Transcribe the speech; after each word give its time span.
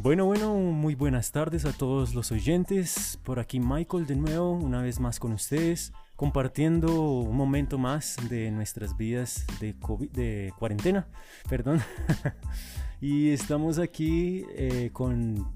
Bueno, 0.00 0.26
bueno, 0.26 0.54
muy 0.54 0.94
buenas 0.94 1.32
tardes 1.32 1.64
a 1.64 1.72
todos 1.72 2.14
los 2.14 2.30
oyentes. 2.30 3.18
Por 3.24 3.40
aquí 3.40 3.58
Michael 3.58 4.06
de 4.06 4.14
nuevo, 4.14 4.52
una 4.52 4.80
vez 4.80 5.00
más 5.00 5.18
con 5.18 5.32
ustedes, 5.32 5.92
compartiendo 6.14 7.02
un 7.02 7.36
momento 7.36 7.78
más 7.78 8.16
de 8.28 8.52
nuestras 8.52 8.96
vidas 8.96 9.44
de, 9.58 9.74
de 10.12 10.54
cuarentena. 10.56 11.08
Perdón. 11.48 11.82
y 13.00 13.30
estamos 13.30 13.80
aquí 13.80 14.46
eh, 14.50 14.90
con 14.92 15.52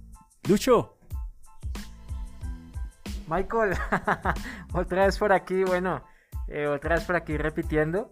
Lucho. 0.49 0.97
Michael, 3.29 3.75
otra 4.73 5.07
vez 5.07 5.19
por 5.19 5.33
aquí, 5.33 5.63
bueno, 5.63 6.03
eh, 6.49 6.67
otra 6.67 6.97
vez 6.97 7.05
por 7.05 7.15
aquí 7.15 7.37
repitiendo 7.37 8.11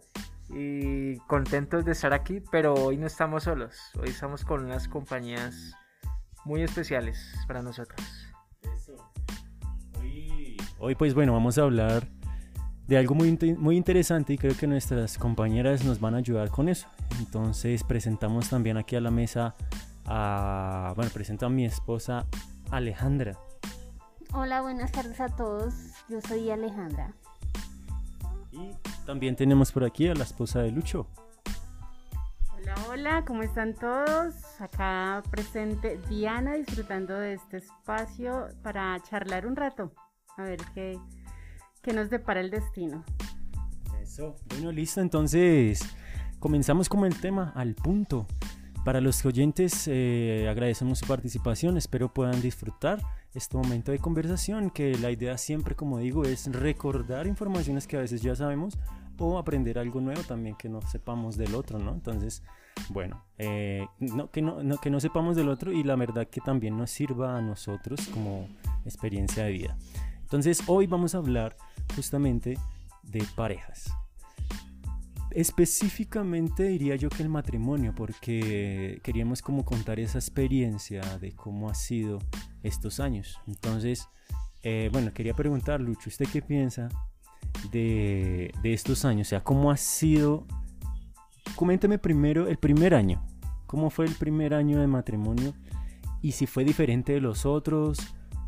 y 0.48 1.16
contentos 1.26 1.84
de 1.84 1.90
estar 1.90 2.12
aquí, 2.12 2.40
pero 2.52 2.74
hoy 2.74 2.98
no 2.98 3.08
estamos 3.08 3.42
solos, 3.42 3.76
hoy 4.00 4.10
estamos 4.10 4.44
con 4.44 4.64
unas 4.64 4.86
compañías 4.86 5.74
muy 6.44 6.62
especiales 6.62 7.34
para 7.46 7.62
nosotros. 7.62 8.00
Hoy, 10.78 10.94
pues 10.94 11.12
bueno, 11.14 11.34
vamos 11.34 11.58
a 11.58 11.62
hablar 11.62 12.08
de 12.86 12.96
algo 12.96 13.14
muy, 13.14 13.36
muy 13.58 13.76
interesante 13.76 14.32
y 14.32 14.38
creo 14.38 14.56
que 14.56 14.66
nuestras 14.66 15.18
compañeras 15.18 15.84
nos 15.84 16.00
van 16.00 16.14
a 16.14 16.18
ayudar 16.18 16.48
con 16.48 16.68
eso. 16.68 16.88
Entonces 17.18 17.84
presentamos 17.84 18.48
también 18.48 18.78
aquí 18.78 18.96
a 18.96 19.00
la 19.00 19.10
mesa 19.10 19.54
a, 20.06 20.94
bueno, 20.96 21.10
presento 21.12 21.46
a 21.46 21.50
mi 21.50 21.66
esposa 21.66 22.26
Alejandra. 22.70 23.38
Hola, 24.32 24.62
buenas 24.62 24.90
tardes 24.90 25.20
a 25.20 25.28
todos. 25.28 25.74
Yo 26.08 26.20
soy 26.20 26.50
Alejandra. 26.50 27.14
Y 28.50 28.72
también 29.04 29.36
tenemos 29.36 29.72
por 29.72 29.84
aquí 29.84 30.08
a 30.08 30.14
la 30.14 30.24
esposa 30.24 30.60
de 30.60 30.70
Lucho. 30.70 31.06
Hola, 32.70 32.88
hola, 32.88 33.24
¿cómo 33.26 33.42
están 33.42 33.74
todos? 33.74 34.60
Acá 34.60 35.22
presente 35.30 35.98
Diana 36.08 36.54
disfrutando 36.54 37.14
de 37.14 37.34
este 37.34 37.56
espacio 37.56 38.48
para 38.62 39.00
charlar 39.02 39.46
un 39.46 39.56
rato, 39.56 39.92
a 40.36 40.42
ver 40.44 40.60
qué, 40.74 40.96
qué 41.82 41.92
nos 41.92 42.10
depara 42.10 42.40
el 42.40 42.50
destino. 42.50 43.04
Eso, 44.00 44.36
bueno, 44.50 44.70
listo, 44.70 45.00
entonces 45.00 45.80
comenzamos 46.38 46.88
con 46.88 47.04
el 47.04 47.18
tema, 47.20 47.52
al 47.56 47.74
punto. 47.74 48.26
Para 48.84 49.00
los 49.00 49.24
oyentes 49.24 49.88
eh, 49.88 50.46
agradecemos 50.48 51.00
su 51.00 51.06
participación, 51.06 51.76
espero 51.76 52.12
puedan 52.12 52.40
disfrutar 52.40 53.00
este 53.34 53.56
momento 53.56 53.90
de 53.90 53.98
conversación, 53.98 54.70
que 54.70 54.96
la 54.96 55.10
idea 55.10 55.36
siempre, 55.38 55.74
como 55.74 55.98
digo, 55.98 56.24
es 56.24 56.46
recordar 56.52 57.26
informaciones 57.26 57.88
que 57.88 57.96
a 57.96 58.00
veces 58.00 58.22
ya 58.22 58.36
sabemos 58.36 58.78
o 59.18 59.38
aprender 59.38 59.78
algo 59.78 60.00
nuevo 60.00 60.22
también 60.22 60.56
que 60.56 60.68
no 60.68 60.80
sepamos 60.82 61.36
del 61.36 61.54
otro, 61.54 61.78
¿no? 61.78 61.92
Entonces, 61.92 62.42
bueno, 62.88 63.24
eh, 63.38 63.86
no, 63.98 64.30
que 64.30 64.42
no, 64.42 64.62
no 64.62 65.00
sepamos 65.00 65.36
del 65.36 65.48
otro 65.48 65.72
y 65.72 65.82
la 65.82 65.96
verdad 65.96 66.28
que 66.28 66.40
también 66.40 66.76
nos 66.76 66.90
sirva 66.90 67.36
a 67.36 67.40
nosotros 67.40 68.08
como 68.08 68.48
experiencia 68.84 69.44
de 69.44 69.52
vida. 69.52 69.76
Entonces, 70.22 70.62
hoy 70.66 70.86
vamos 70.86 71.14
a 71.14 71.18
hablar 71.18 71.56
justamente 71.96 72.58
de 73.02 73.24
parejas. 73.34 73.92
Específicamente 75.30 76.64
diría 76.64 76.96
yo 76.96 77.08
que 77.08 77.22
el 77.22 77.28
matrimonio, 77.28 77.94
porque 77.94 79.00
queríamos 79.04 79.42
como 79.42 79.64
contar 79.64 80.00
esa 80.00 80.18
experiencia 80.18 81.00
de 81.18 81.32
cómo 81.32 81.70
ha 81.70 81.74
sido 81.74 82.18
estos 82.62 82.98
años. 82.98 83.38
Entonces, 83.46 84.08
eh, 84.62 84.90
bueno, 84.92 85.12
quería 85.12 85.34
preguntar, 85.34 85.80
Lucho, 85.80 86.08
¿usted 86.08 86.26
qué 86.32 86.42
piensa 86.42 86.88
de, 87.70 88.52
estos 88.64 89.04
años? 89.04 89.28
O 89.28 89.30
sea, 89.30 89.42
¿cómo 89.42 89.70
ha 89.70 89.76
sido? 89.76 90.46
Coménteme 91.60 91.98
primero 91.98 92.48
el 92.48 92.56
primer 92.56 92.94
año. 92.94 93.22
¿Cómo 93.66 93.90
fue 93.90 94.06
el 94.06 94.14
primer 94.14 94.54
año 94.54 94.80
de 94.80 94.86
matrimonio? 94.86 95.52
Y 96.22 96.32
si 96.32 96.46
fue 96.46 96.64
diferente 96.64 97.12
de 97.12 97.20
los 97.20 97.44
otros, 97.44 97.98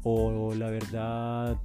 o 0.03 0.55
la 0.55 0.71
verdad 0.71 1.59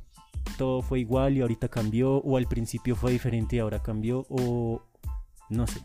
todo 0.57 0.81
fue 0.81 0.99
igual 0.99 1.37
y 1.37 1.41
ahorita 1.41 1.69
cambió, 1.69 2.17
o 2.17 2.35
al 2.35 2.47
principio 2.47 2.97
fue 2.97 3.13
diferente 3.13 3.55
y 3.55 3.59
ahora 3.59 3.81
cambió, 3.81 4.25
o 4.27 4.81
no 5.49 5.67
sé. 5.67 5.79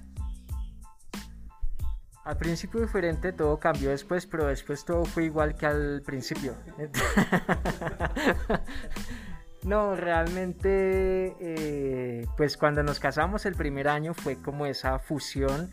Al 2.25 2.37
principio 2.39 2.81
diferente, 2.81 3.33
todo 3.33 3.61
cambió 3.61 3.91
después, 3.91 4.27
pero 4.27 4.49
después 4.49 4.85
todo 4.85 5.05
fue 5.05 5.27
igual 5.27 5.55
que 5.55 5.67
al 5.67 6.03
principio. 6.05 6.57
no, 9.65 9.95
realmente, 9.95 11.37
eh, 11.41 12.27
pues 12.37 12.57
cuando 12.57 12.83
nos 12.83 12.99
casamos 12.99 13.47
el 13.47 13.55
primer 13.55 13.89
año 13.89 14.15
fue 14.15 14.37
como 14.37 14.67
esa 14.67 14.99
fusión, 14.99 15.71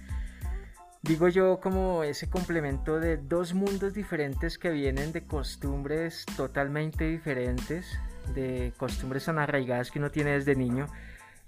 digo 1.01 1.27
yo, 1.27 1.59
como 1.59 2.03
ese 2.03 2.29
complemento 2.29 2.99
de 2.99 3.17
dos 3.17 3.53
mundos 3.53 3.93
diferentes 3.93 4.57
que 4.57 4.69
vienen 4.69 5.11
de 5.11 5.25
costumbres 5.25 6.25
totalmente 6.37 7.05
diferentes, 7.05 7.99
de 8.35 8.73
costumbres 8.77 9.25
tan 9.25 9.39
arraigadas 9.39 9.89
que 9.89 9.99
uno 9.99 10.11
tiene 10.11 10.31
desde 10.31 10.55
niño 10.55 10.87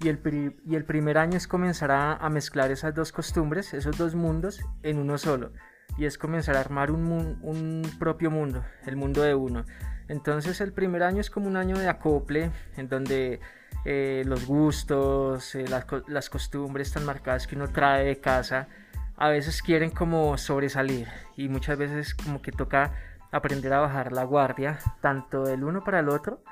y 0.04 0.10
el, 0.10 0.20
y 0.66 0.76
el 0.76 0.84
primer 0.84 1.18
año 1.18 1.38
es 1.38 1.48
comenzar 1.48 1.92
a, 1.92 2.30
mezclar 2.30 2.72
esas 2.72 2.96
dos 2.96 3.12
costumbres, 3.12 3.74
esos 3.74 3.98
dos 3.98 4.16
mundos, 4.16 4.62
en 4.82 4.98
uno 4.98 5.18
solo. 5.18 5.52
Y 5.98 6.06
es 6.06 6.18
comenzar 6.18 6.56
a 6.56 6.62
armar 6.62 6.90
un, 6.90 7.38
un 7.42 7.84
propio 8.00 8.32
mundo, 8.32 8.64
el 8.86 8.96
mundo 8.96 9.22
de 9.22 9.36
uno. 9.36 9.66
Entonces 10.12 10.60
el 10.60 10.74
primer 10.74 11.04
año 11.04 11.22
es 11.22 11.30
como 11.30 11.48
un 11.48 11.56
año 11.56 11.78
de 11.78 11.88
acople, 11.88 12.52
en 12.76 12.90
donde 12.90 13.40
eh, 13.86 14.24
los 14.26 14.46
gustos, 14.46 15.56
eh, 15.56 15.64
las, 15.70 16.30
costumbres 16.30 16.92
tan 16.92 17.06
marcadas 17.06 17.48
que 17.48 17.56
uno 17.56 17.70
trae 17.70 18.04
de 18.04 18.20
casa, 18.20 18.68
a 19.16 19.30
veces 19.30 19.62
quieren 19.62 19.90
como 19.90 20.38
sobresalir 20.38 21.08
y 21.38 21.48
muchas 21.48 21.78
veces 21.78 22.14
como 22.14 22.42
que 22.42 22.52
toca 22.52 22.94
aprender 23.32 23.72
a 23.72 23.80
bajar 23.80 24.12
la 24.12 24.26
guardia, 24.26 24.80
tanto 25.00 25.46
del 25.46 25.64
uno 25.64 25.82
para 25.82 26.00
el 26.00 26.10
otro. 26.10 26.44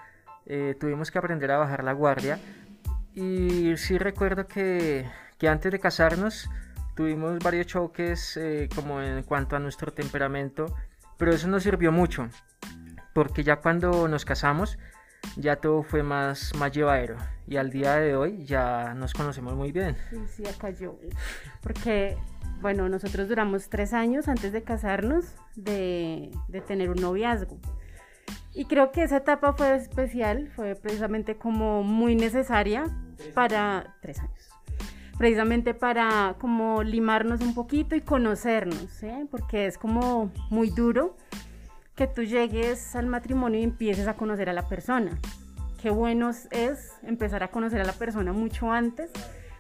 Eh, 0.46 0.78
tuvimos 0.80 1.12
que 1.12 1.18
aprender 1.18 1.52
a 1.52 1.58
bajar 1.58 1.84
la 1.84 1.92
guardia 1.92 2.40
y 3.14 3.76
sí 3.76 3.98
recuerdo 3.98 4.48
que, 4.48 5.06
que 5.38 5.50
antes 5.50 5.70
de 5.70 5.80
casarnos 5.80 6.50
tuvimos 6.96 7.38
varios 7.40 7.68
choques 7.68 8.38
eh, 8.38 8.70
como 8.74 9.02
en 9.02 9.22
cuanto 9.24 9.58
a 9.58 9.60
nuestro 9.60 9.92
temperamento, 9.92 10.74
pero 11.18 11.34
eso 11.34 11.50
nos 11.50 11.64
sirvió 11.64 11.92
mucho, 11.92 12.30
porque 13.20 13.44
ya 13.44 13.58
cuando 13.58 14.08
nos 14.08 14.24
casamos 14.24 14.78
ya 15.36 15.58
todo 15.58 15.84
fue 15.84 16.04
más, 16.04 16.56
más 16.56 16.72
llevadero 16.72 17.18
y 17.50 17.58
al 17.58 17.70
día 17.70 17.98
de 17.98 18.16
hoy 18.16 18.46
ya 18.46 18.94
nos 18.94 19.12
conocemos 19.14 19.56
muy 19.56 19.74
bien. 19.74 19.98
Sí, 20.10 20.22
sí, 20.38 20.48
acá 20.48 20.70
yo, 20.70 20.98
porque 21.60 22.18
bueno, 22.62 22.88
nosotros 22.88 23.28
duramos 23.28 23.68
tres 23.68 23.92
años 23.92 24.30
antes 24.30 24.54
de 24.54 24.64
casarnos 24.64 25.36
de, 25.58 26.32
de 26.48 26.62
tener 26.62 26.90
un 26.90 27.02
noviazgo. 27.02 27.58
Y 28.54 28.64
creo 28.64 28.94
que 28.94 29.04
esa 29.04 29.18
etapa 29.18 29.52
fue 29.52 29.76
especial, 29.76 30.50
fue 30.56 30.76
precisamente 30.76 31.36
como 31.36 31.84
muy 31.84 32.16
necesaria 32.16 32.86
para 33.34 33.98
tres 34.02 34.20
años. 34.20 34.50
Precisamente 35.18 35.74
para 35.74 36.38
como 36.40 36.84
limarnos 36.84 37.42
un 37.42 37.54
poquito 37.54 37.98
y 37.98 38.00
conocernos, 38.00 39.04
¿eh? 39.04 39.28
porque 39.30 39.66
es 39.66 39.78
como 39.78 40.32
muy 40.50 40.70
duro 40.70 41.18
que 42.00 42.08
tú 42.08 42.24
llegues 42.24 42.96
al 42.96 43.08
matrimonio 43.08 43.60
y 43.60 43.64
empieces 43.64 44.08
a 44.08 44.14
conocer 44.14 44.50
a 44.50 44.54
la 44.54 44.70
persona. 44.70 45.20
Qué 45.82 45.90
bueno 45.90 46.30
es 46.30 46.94
empezar 47.04 47.44
a 47.44 47.50
conocer 47.50 47.82
a 47.82 47.84
la 47.84 47.92
persona 47.92 48.32
mucho 48.32 48.72
antes, 48.72 49.12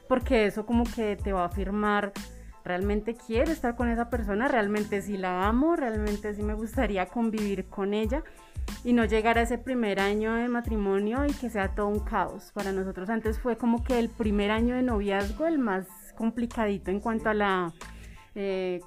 porque 0.07 0.45
eso 0.45 0.66
como 0.66 0.85
que 0.85 1.17
te 1.17 1.33
va 1.33 1.41
a 1.41 1.47
afirmar 1.47 2.13
realmente 2.63 3.16
quiero 3.16 3.51
estar 3.51 3.75
con 3.75 3.89
esa 3.89 4.09
persona, 4.09 4.47
realmente 4.47 5.01
sí 5.01 5.17
la 5.17 5.50
amo, 5.50 5.75
realmente 5.75 6.33
sí 6.33 6.41
me 6.41 6.53
gustaría 6.53 7.07
convivir 7.07 7.66
con 7.66 7.94
ella 7.94 8.23
y 8.85 8.94
no 8.94 9.03
llegar 9.03 9.38
a 9.38 9.41
ese 9.41 9.57
primer 9.57 10.00
año 10.00 10.35
de 10.35 10.47
matrimonio 10.47 11.25
y 11.25 11.33
que 11.33 11.50
sea 11.50 11.75
todo 11.75 11.88
un 11.88 12.00
caos. 12.00 12.53
Para 12.53 12.71
nosotros 12.71 13.09
antes 13.09 13.38
fue 13.38 13.57
como 13.57 13.83
que 13.83 14.00
el 14.00 14.07
primer 14.07 14.51
año 14.51 14.75
de 14.75 14.83
noviazgo 14.83 15.45
el 15.45 15.59
más 15.59 15.88
complicadito 16.16 16.89
en 16.89 17.01
cuanto 17.01 17.27
a 17.27 17.33
la 17.33 17.74
eh, 18.33 18.80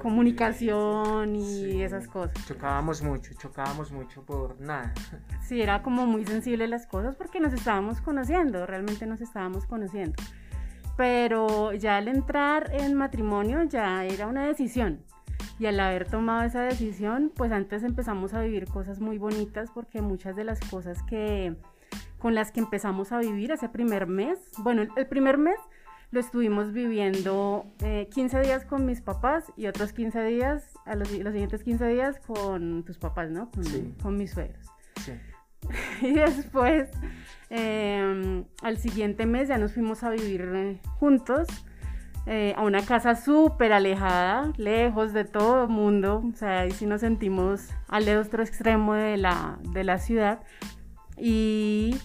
comunicación 0.00 1.36
y 1.36 1.82
esas 1.82 2.08
cosas. 2.08 2.34
Chocábamos 2.46 3.02
mucho, 3.02 3.32
chocábamos 3.34 3.92
mucho 3.92 4.22
por 4.22 4.60
nada. 4.60 4.92
Sí, 5.42 5.60
era 5.60 5.82
como 5.82 6.06
muy 6.06 6.24
sensible 6.24 6.66
las 6.66 6.86
cosas 6.86 7.14
porque 7.14 7.38
nos 7.38 7.52
estábamos 7.52 8.00
conociendo, 8.00 8.64
realmente 8.64 9.06
nos 9.06 9.20
estábamos 9.20 9.66
conociendo. 9.66 10.14
Pero 10.96 11.72
ya 11.74 11.96
al 11.96 12.08
entrar 12.08 12.70
en 12.72 12.94
matrimonio 12.94 13.62
ya 13.64 14.04
era 14.04 14.26
una 14.26 14.46
decisión 14.46 15.04
y 15.58 15.66
al 15.66 15.78
haber 15.78 16.08
tomado 16.08 16.42
esa 16.42 16.62
decisión, 16.62 17.30
pues 17.34 17.52
antes 17.52 17.82
empezamos 17.82 18.34
a 18.34 18.40
vivir 18.40 18.66
cosas 18.66 19.00
muy 19.00 19.18
bonitas 19.18 19.70
porque 19.70 20.00
muchas 20.00 20.36
de 20.36 20.44
las 20.44 20.60
cosas 20.60 21.02
que 21.02 21.54
con 22.18 22.34
las 22.34 22.52
que 22.52 22.60
empezamos 22.60 23.12
a 23.12 23.18
vivir 23.18 23.50
ese 23.50 23.68
primer 23.68 24.06
mes, 24.06 24.38
bueno, 24.58 24.82
el 24.96 25.06
primer 25.06 25.38
mes 25.38 25.56
lo 26.12 26.20
estuvimos 26.20 26.72
viviendo 26.72 27.66
15 27.78 28.36
eh, 28.36 28.42
días 28.42 28.64
con 28.64 28.86
mis 28.86 29.00
papás 29.00 29.52
y 29.56 29.66
otros 29.66 29.92
15 29.92 30.22
días, 30.24 30.78
a 30.84 30.94
los, 30.94 31.08
siguientes 31.08 31.64
15 31.64 31.88
días 31.88 32.20
con 32.20 32.84
tus 32.84 32.98
papás, 32.98 33.30
¿no? 33.30 33.50
Con, 33.50 33.64
con 34.02 34.16
mis 34.16 34.30
suegros. 34.30 34.66
Sí. 35.00 35.12
y 36.02 36.12
después, 36.12 36.90
em, 37.50 38.44
al 38.62 38.78
siguiente 38.78 39.26
mes 39.26 39.48
ya 39.48 39.58
nos 39.58 39.72
fuimos 39.72 40.02
a 40.02 40.10
vivir 40.10 40.50
eh, 40.54 40.80
juntos 40.98 41.48
eh, 42.26 42.54
a 42.56 42.62
una 42.62 42.84
casa 42.84 43.16
súper 43.16 43.72
alejada, 43.72 44.52
lejos 44.56 45.12
de 45.12 45.24
todo 45.24 45.64
el 45.64 45.70
mundo, 45.70 46.22
o 46.32 46.36
sea, 46.36 46.60
ahí 46.60 46.70
sí 46.70 46.86
nos 46.86 47.00
sentimos 47.00 47.70
al 47.88 48.08
otro 48.16 48.42
extremo 48.42 48.94
de 48.94 49.16
la, 49.16 49.58
de 49.72 49.82
la 49.82 49.98
ciudad 49.98 50.40
y 51.16 51.96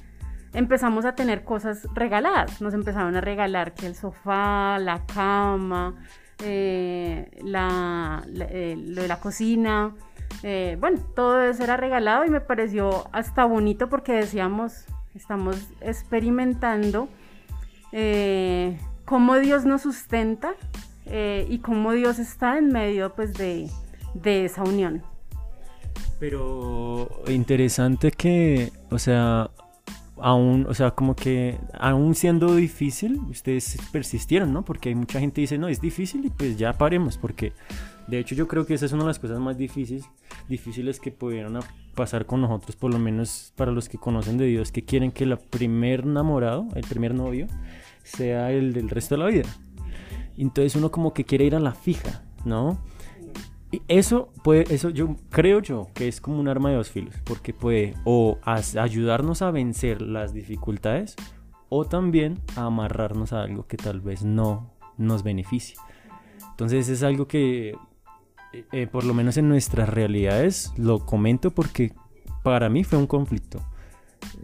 empezamos 0.54 1.06
a 1.06 1.16
tener 1.16 1.44
cosas 1.44 1.88
regaladas, 1.94 2.62
nos 2.62 2.74
empezaron 2.74 3.16
a 3.16 3.22
regalar 3.22 3.74
que 3.74 3.88
el 3.88 3.96
sofá, 3.96 4.80
la 4.80 5.06
cama, 5.06 5.96
eh, 6.44 7.30
la, 7.44 8.24
eh, 8.28 8.76
lo 8.78 9.02
de 9.02 9.08
la 9.08 9.20
cocina, 9.20 9.94
bueno, 10.80 11.00
todo 11.16 11.42
eso 11.42 11.64
era 11.64 11.78
regalado 11.78 12.26
y 12.26 12.30
me 12.30 12.42
pareció 12.42 13.08
hasta 13.12 13.46
bonito 13.46 13.90
porque 13.90 14.14
decíamos, 14.14 14.86
estamos 15.16 15.70
experimentando 15.82 17.10
cómo 19.06 19.40
Dios 19.40 19.66
nos 19.66 19.84
sustenta 19.84 20.54
eh, 21.06 21.48
y 21.50 21.60
cómo 21.60 21.94
Dios 21.94 22.20
está 22.20 22.58
en 22.58 22.74
medio 22.74 23.14
pues 23.16 23.34
de, 23.34 23.70
esa 24.24 24.64
unión. 24.64 25.02
Pero 26.20 27.10
interesante 27.28 28.12
que, 28.12 28.72
o 28.92 29.00
sea, 29.00 29.50
aún, 30.22 30.66
o 30.68 30.74
sea, 30.74 30.92
como 30.92 31.16
que 31.16 31.58
aún 31.74 32.16
siendo 32.16 32.56
difícil, 32.56 33.20
ustedes 33.30 33.78
persistieron, 33.92 34.54
¿no? 34.54 34.64
Porque 34.64 34.90
hay 34.90 34.96
mucha 34.96 35.20
gente 35.20 35.36
que 35.36 35.42
dice, 35.42 35.58
no, 35.58 35.68
es 35.68 35.82
difícil 35.82 36.26
y 36.26 36.30
pues 36.30 36.58
ya 36.58 36.74
paremos, 36.74 37.18
porque 37.18 37.54
de 38.08 38.20
hecho 38.20 38.36
yo 38.36 38.48
creo 38.48 38.66
que 38.66 38.74
esa 38.74 38.86
es 38.86 38.94
una 38.94 39.04
de 39.04 39.08
las 39.08 39.20
cosas 39.20 39.40
más 39.40 39.58
difíciles, 39.58 40.06
difíciles 40.48 41.00
que 41.00 41.12
pudieron 41.12 41.60
pasar 41.96 42.26
con 42.26 42.42
nosotros, 42.42 42.76
por 42.76 42.92
lo 42.92 43.00
menos 43.00 43.54
para 43.56 43.72
los 43.72 43.90
que 43.90 43.98
conocen 43.98 44.38
de 44.38 44.46
Dios, 44.46 44.72
que 44.72 44.84
quieren 44.84 45.12
que 45.12 45.24
el 45.24 45.38
primer 45.38 46.02
enamorado, 46.02 46.68
el 46.76 46.84
primer 46.84 47.14
novio, 47.14 47.48
sea 48.04 48.52
el 48.52 48.74
del 48.74 48.90
resto 48.90 49.16
de 49.16 49.20
la 49.20 49.28
vida. 49.28 49.50
Entonces 50.38 50.76
uno 50.76 50.92
como 50.92 51.14
que 51.14 51.26
quiere 51.26 51.46
ir 51.46 51.56
a 51.56 51.60
la 51.60 51.74
fija, 51.74 52.22
¿no? 52.46 52.80
Y 53.72 53.82
eso 53.88 54.32
puede, 54.44 54.74
eso 54.74 54.90
yo 54.90 55.18
creo 55.30 55.62
yo 55.62 55.90
que 55.94 56.08
es 56.08 56.22
como 56.22 56.40
un 56.40 56.48
arma 56.48 56.70
de 56.70 56.78
dos 56.78 56.90
filos, 56.90 57.16
porque 57.26 57.54
puede 57.54 57.96
o 58.06 58.40
ayudarnos 58.44 59.42
a 59.42 59.52
vencer 59.52 60.02
las 60.02 60.34
dificultades 60.34 61.16
o 61.70 61.86
también 61.86 62.40
a 62.56 62.66
amarrarnos 62.66 63.34
a 63.34 63.44
algo 63.44 63.68
que 63.68 63.76
tal 63.76 64.00
vez 64.00 64.24
no 64.24 64.72
nos 64.98 65.24
beneficie. 65.24 65.76
Entonces 66.52 66.88
es 66.88 67.04
algo 67.04 67.28
que 67.28 67.76
eh, 68.54 68.66
eh, 68.72 68.88
por 68.88 69.04
lo 69.04 69.14
menos 69.14 69.38
en 69.38 69.50
nuestras 69.50 69.90
realidades 69.90 70.74
lo 70.78 71.06
comento 71.06 71.52
porque 71.52 71.94
para 72.44 72.70
mí 72.70 72.84
fue 72.84 72.98
un 72.98 73.08
conflicto. 73.08 73.60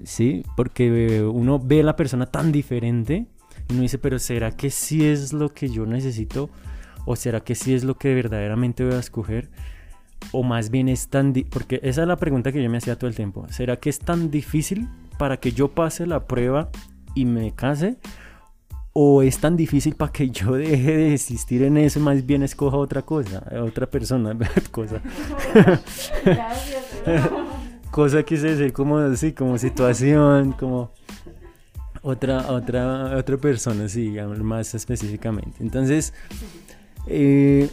Sí, 0.04 0.44
porque 0.58 1.24
uno 1.24 1.60
ve 1.60 1.80
a 1.80 1.84
la 1.84 1.96
persona 1.96 2.26
tan 2.26 2.52
diferente 2.52 3.28
y 3.70 3.74
uno 3.74 3.84
dice, 3.84 3.98
pero 3.98 4.20
¿será 4.20 4.52
que 4.52 4.70
sí 4.70 5.06
es 5.06 5.34
lo 5.34 5.54
que 5.54 5.70
yo 5.70 5.86
necesito? 5.86 6.50
¿O 7.06 7.16
será 7.16 7.42
que 7.42 7.56
sí 7.56 7.74
es 7.74 7.84
lo 7.84 7.98
que 7.98 8.14
verdaderamente 8.14 8.84
voy 8.84 8.94
a 8.94 9.00
escoger? 9.00 9.50
O 10.32 10.44
más 10.44 10.70
bien 10.70 10.90
es 10.90 11.10
tan... 11.10 11.34
Porque 11.50 11.80
esa 11.84 12.02
es 12.02 12.08
la 12.08 12.18
pregunta 12.18 12.52
que 12.52 12.64
yo 12.64 12.70
me 12.70 12.78
hacía 12.78 12.98
todo 12.98 13.10
el 13.10 13.16
tiempo. 13.16 13.46
¿Será 13.50 13.78
que 13.78 13.90
es 13.90 14.00
tan 14.00 14.32
difícil 14.32 14.88
para 15.18 15.38
que 15.38 15.52
yo 15.52 15.70
pase 15.70 16.06
la 16.06 16.28
prueba 16.28 16.70
y 17.16 17.26
me 17.26 17.54
case? 17.54 17.98
¿O 18.94 19.24
es 19.24 19.40
tan 19.40 19.58
difícil 19.58 19.96
para 19.96 20.12
que 20.12 20.30
yo 20.30 20.52
deje 20.54 20.96
de 20.96 21.14
existir 21.14 21.64
en 21.64 21.78
eso? 21.78 22.00
Más 22.00 22.26
bien 22.26 22.44
escoja 22.44 22.78
otra 22.78 23.02
cosa, 23.02 23.44
otra 23.62 23.88
persona, 23.88 24.38
cosa. 24.72 25.02
cosa 27.92 28.24
quise 28.24 28.56
decir 28.56 28.72
como 28.72 29.00
así, 29.00 29.34
como 29.34 29.58
situación, 29.58 30.54
como 30.54 30.92
otra, 32.04 32.52
otra, 32.52 33.18
otra 33.18 33.38
persona, 33.38 33.88
sí, 33.88 34.16
más 34.42 34.76
específicamente. 34.76 35.58
Entonces, 35.62 36.14
eh, 37.08 37.70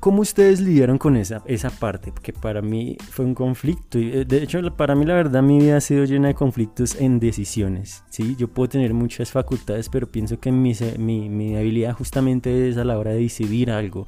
¿cómo 0.00 0.22
ustedes 0.22 0.60
lidiaron 0.60 0.98
con 0.98 1.16
esa, 1.16 1.42
esa 1.46 1.70
parte? 1.70 2.12
Porque 2.12 2.32
para 2.32 2.62
mí 2.62 2.96
fue 3.10 3.24
un 3.24 3.34
conflicto. 3.34 3.98
Eh, 3.98 4.24
de 4.24 4.42
hecho, 4.42 4.60
para 4.76 4.94
mí 4.94 5.04
la 5.04 5.14
verdad 5.14 5.42
mi 5.42 5.58
vida 5.58 5.76
ha 5.76 5.80
sido 5.80 6.04
llena 6.04 6.28
de 6.28 6.34
conflictos 6.34 6.96
en 7.00 7.20
decisiones. 7.20 8.04
¿sí? 8.10 8.36
Yo 8.36 8.48
puedo 8.48 8.68
tener 8.68 8.94
muchas 8.94 9.30
facultades, 9.30 9.88
pero 9.88 10.06
pienso 10.06 10.40
que 10.40 10.50
mi, 10.52 10.74
mi, 10.98 11.28
mi 11.28 11.56
habilidad 11.56 11.94
justamente 11.94 12.68
es 12.68 12.76
a 12.76 12.84
la 12.84 12.98
hora 12.98 13.12
de 13.12 13.20
decidir 13.20 13.70
algo. 13.70 14.06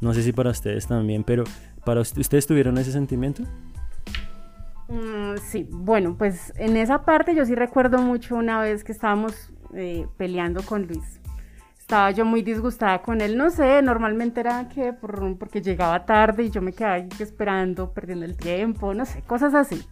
No 0.00 0.14
sé 0.14 0.22
si 0.22 0.32
para 0.32 0.50
ustedes 0.50 0.86
también, 0.86 1.24
pero 1.24 1.44
¿para 1.84 2.00
ustedes 2.00 2.46
tuvieron 2.46 2.78
ese 2.78 2.92
sentimiento? 2.92 3.44
Mm, 4.88 5.38
sí, 5.38 5.66
bueno, 5.70 6.16
pues 6.18 6.52
en 6.56 6.76
esa 6.76 7.04
parte 7.04 7.34
yo 7.34 7.46
sí 7.46 7.54
recuerdo 7.54 7.98
mucho 7.98 8.36
una 8.36 8.60
vez 8.60 8.84
que 8.84 8.92
estábamos 8.92 9.50
eh, 9.74 10.06
peleando 10.18 10.62
con 10.62 10.86
Luis. 10.86 11.21
Estaba 11.92 12.10
yo 12.10 12.24
muy 12.24 12.40
disgustada 12.40 13.02
con 13.02 13.20
él, 13.20 13.36
no 13.36 13.50
sé, 13.50 13.82
normalmente 13.82 14.40
era 14.40 14.66
que 14.66 14.94
por, 14.94 15.36
porque 15.36 15.60
llegaba 15.60 16.06
tarde 16.06 16.44
y 16.44 16.50
yo 16.50 16.62
me 16.62 16.72
quedaba 16.72 16.96
esperando, 17.18 17.92
perdiendo 17.92 18.24
el 18.24 18.34
tiempo, 18.34 18.94
no 18.94 19.04
sé, 19.04 19.20
cosas 19.20 19.52
así. 19.52 19.84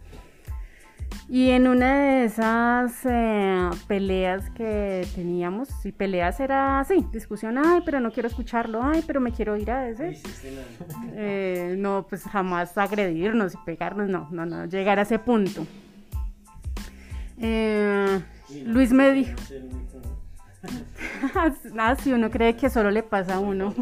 Y 1.29 1.51
en 1.51 1.67
una 1.67 1.99
de 1.99 2.23
esas 2.25 3.05
eh, 3.05 3.69
peleas 3.87 4.49
que 4.49 5.07
teníamos, 5.13 5.69
y 5.85 5.91
peleas 5.91 6.39
era 6.39 6.79
así, 6.79 7.05
discusión, 7.11 7.59
ay, 7.59 7.83
pero 7.85 7.99
no 7.99 8.11
quiero 8.11 8.29
escucharlo, 8.29 8.81
ay, 8.81 9.03
pero 9.05 9.21
me 9.21 9.31
quiero 9.31 9.55
ir 9.55 9.69
a 9.69 9.87
ese. 9.87 10.19
Eh, 11.13 11.75
no, 11.77 12.07
pues 12.09 12.23
jamás 12.23 12.75
agredirnos 12.79 13.53
y 13.53 13.57
pegarnos, 13.63 14.09
no, 14.09 14.27
no, 14.31 14.47
no, 14.47 14.65
llegar 14.65 14.97
a 14.97 15.03
ese 15.03 15.19
punto. 15.19 15.67
Eh, 17.37 18.21
Luis 18.65 18.91
me 18.91 19.11
dijo... 19.11 19.35
ah, 21.77 21.95
sí, 21.95 22.13
uno 22.13 22.29
cree 22.29 22.55
que 22.55 22.69
solo 22.69 22.91
le 22.91 23.03
pasa 23.03 23.35
a 23.35 23.39
uno. 23.39 23.73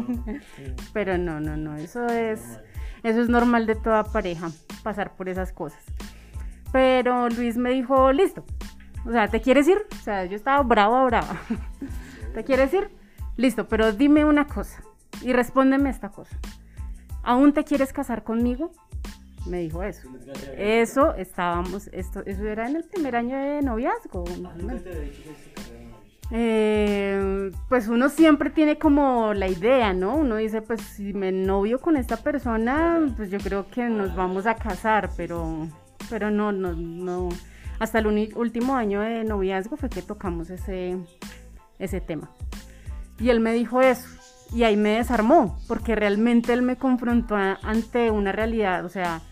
pero 0.92 1.18
no, 1.18 1.40
no, 1.40 1.56
no, 1.56 1.76
eso 1.76 2.06
es, 2.06 2.40
eso 3.02 3.20
es 3.20 3.28
normal 3.28 3.66
de 3.66 3.74
toda 3.74 4.04
pareja, 4.04 4.50
pasar 4.82 5.14
por 5.16 5.28
esas 5.28 5.52
cosas. 5.52 5.82
Pero 6.72 7.28
Luis 7.28 7.56
me 7.56 7.70
dijo, 7.70 8.12
listo. 8.12 8.44
O 9.06 9.10
sea, 9.10 9.28
¿te 9.28 9.40
quieres 9.40 9.66
ir? 9.66 9.78
O 9.92 10.02
sea, 10.02 10.24
yo 10.26 10.36
estaba 10.36 10.62
bravo, 10.62 11.04
brava. 11.06 11.36
¿Te 12.34 12.44
quieres 12.44 12.72
ir? 12.74 12.90
Listo, 13.36 13.66
pero 13.66 13.92
dime 13.92 14.24
una 14.24 14.46
cosa 14.46 14.82
y 15.22 15.32
respóndeme 15.32 15.90
esta 15.90 16.10
cosa. 16.10 16.36
¿Aún 17.22 17.52
te 17.52 17.64
quieres 17.64 17.92
casar 17.92 18.22
conmigo? 18.22 18.72
Me 19.46 19.60
dijo 19.60 19.82
eso. 19.82 20.08
Eso 20.56 21.14
estábamos, 21.14 21.88
esto, 21.92 22.22
eso 22.26 22.44
era 22.46 22.68
en 22.68 22.76
el 22.76 22.84
primer 22.84 23.16
año 23.16 23.38
de 23.38 23.62
noviazgo. 23.62 24.24
Eh, 26.32 27.50
pues 27.68 27.88
uno 27.88 28.08
siempre 28.08 28.50
tiene 28.50 28.78
como 28.78 29.34
la 29.34 29.48
idea, 29.48 29.92
¿no? 29.92 30.16
Uno 30.16 30.36
dice, 30.36 30.62
pues 30.62 30.80
si 30.80 31.12
me 31.12 31.32
novio 31.32 31.80
con 31.80 31.96
esta 31.96 32.16
persona, 32.18 33.00
pues 33.16 33.30
yo 33.30 33.38
creo 33.38 33.68
que 33.68 33.88
nos 33.88 34.14
vamos 34.14 34.46
a 34.46 34.54
casar, 34.54 35.10
pero 35.16 35.66
pero 36.10 36.30
no, 36.30 36.52
no, 36.52 36.72
no. 36.72 37.28
Hasta 37.78 38.00
el 38.00 38.06
último 38.34 38.76
año 38.76 39.00
de 39.00 39.24
noviazgo 39.24 39.76
fue 39.76 39.88
que 39.88 40.02
tocamos 40.02 40.50
ese, 40.50 40.98
ese 41.78 42.00
tema. 42.02 42.30
Y 43.18 43.30
él 43.30 43.40
me 43.40 43.52
dijo 43.52 43.80
eso. 43.80 44.06
Y 44.52 44.64
ahí 44.64 44.76
me 44.76 44.96
desarmó, 44.96 45.58
porque 45.68 45.94
realmente 45.94 46.52
él 46.52 46.62
me 46.62 46.76
confrontó 46.76 47.36
ante 47.36 48.10
una 48.10 48.32
realidad. 48.32 48.84
O 48.84 48.88
sea, 48.88 49.22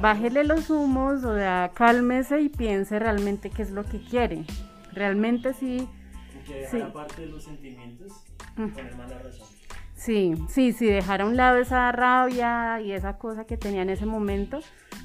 bájele 0.00 0.44
los 0.44 0.70
humos, 0.70 1.22
o 1.24 1.36
sea, 1.36 1.70
cálmese 1.74 2.40
y 2.40 2.48
piense 2.48 2.98
realmente 2.98 3.50
qué 3.50 3.62
es 3.62 3.70
lo 3.70 3.84
que 3.84 4.02
quiere. 4.02 4.44
Realmente 4.92 5.52
sí. 5.52 5.88
Sí. 6.70 6.78
parte 6.92 7.22
de 7.22 7.28
los 7.28 7.44
sentimientos, 7.44 8.24
poner 8.56 8.96
mala 8.96 9.18
razón. 9.18 9.48
Sí, 9.94 10.34
sí, 10.48 10.72
sí, 10.72 10.86
dejar 10.86 11.22
a 11.22 11.26
un 11.26 11.36
lado 11.36 11.58
esa 11.58 11.92
rabia 11.92 12.80
y 12.80 12.90
esa 12.90 13.18
cosa 13.18 13.44
que 13.44 13.56
tenía 13.56 13.82
en 13.82 13.90
ese 13.90 14.04
momento 14.04 14.58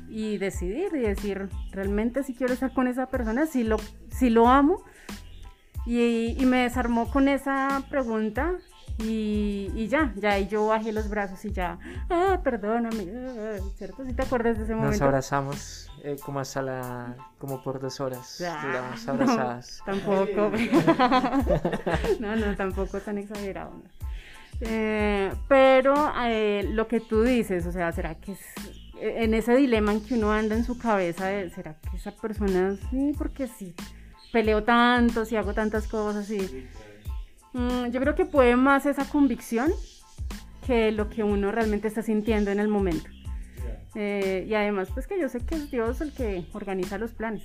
y 0.10 0.39
decidir 0.39 0.89
y 0.96 1.00
decir, 1.00 1.50
realmente 1.72 2.24
si 2.24 2.34
quiero 2.34 2.53
estar 2.53 2.74
con 2.74 2.88
esa 2.88 3.06
persona, 3.06 3.46
si 3.46 3.63
lo, 3.63 3.77
si 4.10 4.32
lo 4.32 4.48
amo. 4.48 4.84
Y, 5.86 6.36
me 6.46 6.63
desarmó 6.63 7.10
con 7.10 7.29
esa 7.29 7.84
pregunta 7.89 8.56
y, 8.99 9.87
ya, 9.87 10.11
ya 10.15 10.39
y 10.39 10.47
yo 10.47 10.67
bajé 10.67 10.91
los 10.91 11.07
brazos 11.09 11.43
y 11.45 11.51
ya, 11.51 11.77
ah, 12.09 12.39
perdóname, 12.43 13.07
ah, 13.13 13.57
¿cierto? 13.75 14.03
Si 14.03 14.13
te 14.13 14.23
acuerdas 14.23 14.57
de 14.57 14.63
ese 14.63 14.73
momento. 14.73 14.93
Nos 14.93 15.01
abrazamos 15.01 15.91
eh, 16.03 16.17
como 16.23 16.39
hasta 16.39 16.61
la, 16.63 17.15
como 17.37 17.63
por 17.63 17.79
dos 17.79 17.99
horas, 17.99 18.41
ah, 18.41 18.95
abrazadas. 19.07 19.81
tampoco, 19.85 20.51
no, 22.19 22.35
no, 22.35 22.55
tampoco 22.55 22.99
tan 22.99 23.19
exagerado. 23.19 23.83
Eh, 24.61 25.31
pero 25.47 26.11
eh, 26.25 26.67
lo 26.71 26.87
que 26.87 26.99
tú 26.99 27.21
dices, 27.21 27.67
o 27.67 27.71
sea, 27.71 27.91
¿será 27.91 28.15
que 28.15 28.31
es 28.31 28.39
en 28.99 29.35
ese 29.35 29.55
dilema 29.55 29.91
en 29.91 30.03
que 30.03 30.15
uno 30.15 30.31
anda 30.31 30.55
en 30.55 30.63
su 30.63 30.79
cabeza 30.79 31.27
de, 31.27 31.51
¿será 31.51 31.75
que 31.75 31.97
esa 31.97 32.11
persona 32.11 32.75
sí? 32.89 33.13
Porque 33.15 33.47
sí, 33.47 33.75
peleo 34.31 34.63
tanto, 34.63 35.23
si 35.23 35.35
hago 35.35 35.53
tantas 35.53 35.87
cosas, 35.87 36.31
y 36.31 36.67
mm, 37.57 37.91
yo 37.91 37.99
creo 37.99 38.15
que 38.15 38.25
puede 38.25 38.55
más 38.55 38.85
esa 38.85 39.05
convicción 39.09 39.71
que 40.65 40.91
lo 40.91 41.09
que 41.09 41.23
uno 41.23 41.51
realmente 41.51 41.87
está 41.87 42.01
sintiendo 42.01 42.51
en 42.51 42.59
el 42.59 42.67
momento. 42.67 43.09
Eh, 43.95 44.45
y 44.47 44.53
además, 44.53 44.89
pues 44.93 45.07
que 45.07 45.19
yo 45.19 45.27
sé 45.29 45.39
que 45.39 45.55
es 45.55 45.71
Dios 45.71 46.01
el 46.01 46.11
que 46.11 46.45
organiza 46.53 46.97
los 46.97 47.11
planes. 47.11 47.43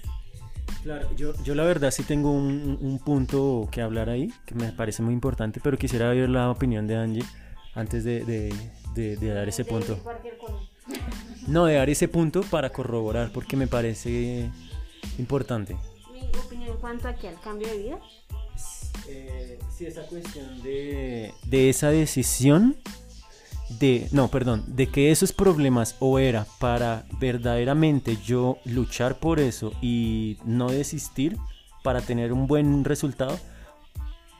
Claro, 0.82 1.08
yo, 1.14 1.32
yo 1.44 1.54
la 1.54 1.62
verdad 1.64 1.92
sí 1.92 2.02
tengo 2.02 2.32
un, 2.32 2.76
un 2.80 2.98
punto 2.98 3.68
que 3.70 3.80
hablar 3.80 4.10
ahí, 4.10 4.32
que 4.44 4.54
me 4.54 4.72
parece 4.72 5.02
muy 5.02 5.14
importante, 5.14 5.60
pero 5.62 5.78
quisiera 5.78 6.10
ver 6.10 6.28
la 6.28 6.50
opinión 6.50 6.86
de 6.86 6.96
Angie 6.96 7.24
antes 7.74 8.04
de, 8.04 8.24
de, 8.24 8.52
de, 8.94 9.16
de 9.16 9.28
dar 9.28 9.48
ese 9.48 9.64
punto. 9.64 9.98
No, 11.46 11.66
de 11.66 11.74
dar 11.74 11.88
ese 11.88 12.08
punto 12.08 12.42
para 12.42 12.70
corroborar, 12.70 13.30
porque 13.32 13.56
me 13.56 13.68
parece 13.68 14.50
importante. 15.18 15.76
Mi 16.12 16.20
opinión 16.38 16.70
en 16.70 16.76
cuanto 16.78 17.08
aquí 17.08 17.28
al 17.28 17.40
cambio 17.40 17.68
de 17.68 17.78
vida. 17.78 17.98
Eh, 19.08 19.58
sí, 19.76 19.86
esa 19.86 20.02
cuestión 20.02 20.62
de, 20.62 21.32
esa 21.50 21.90
decisión 21.90 22.76
de, 23.68 24.08
no, 24.12 24.28
perdón, 24.28 24.64
de 24.66 24.88
que 24.88 25.10
esos 25.10 25.32
problemas 25.32 25.96
o 25.98 26.18
era 26.18 26.46
para 26.58 27.04
verdaderamente 27.18 28.18
yo 28.24 28.58
luchar 28.64 29.18
por 29.18 29.40
eso 29.40 29.72
y 29.80 30.38
no 30.44 30.70
desistir 30.70 31.36
para 31.82 32.00
tener 32.00 32.32
un 32.32 32.46
buen 32.46 32.84
resultado 32.84 33.38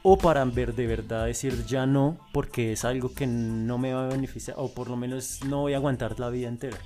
o 0.03 0.19
para 0.19 0.45
ver 0.45 0.75
de 0.75 0.87
verdad 0.87 1.27
decir 1.27 1.65
ya 1.67 1.87
no 1.87 2.19
porque 2.33 2.73
es 2.73 2.85
algo 2.85 3.15
que 3.15 3.27
no 3.27 3.79
me 3.79 3.95
va 3.95 4.07
a 4.07 4.09
beneficiar 4.09 4.57
o 4.59 4.73
por 4.73 4.89
lo 4.89 4.97
menos 4.97 5.41
no 5.45 5.63
voy 5.63 5.75
a 5.75 5.77
aguantar 5.77 6.19
la 6.19 6.29
vida 6.29 6.49
entera. 6.49 6.79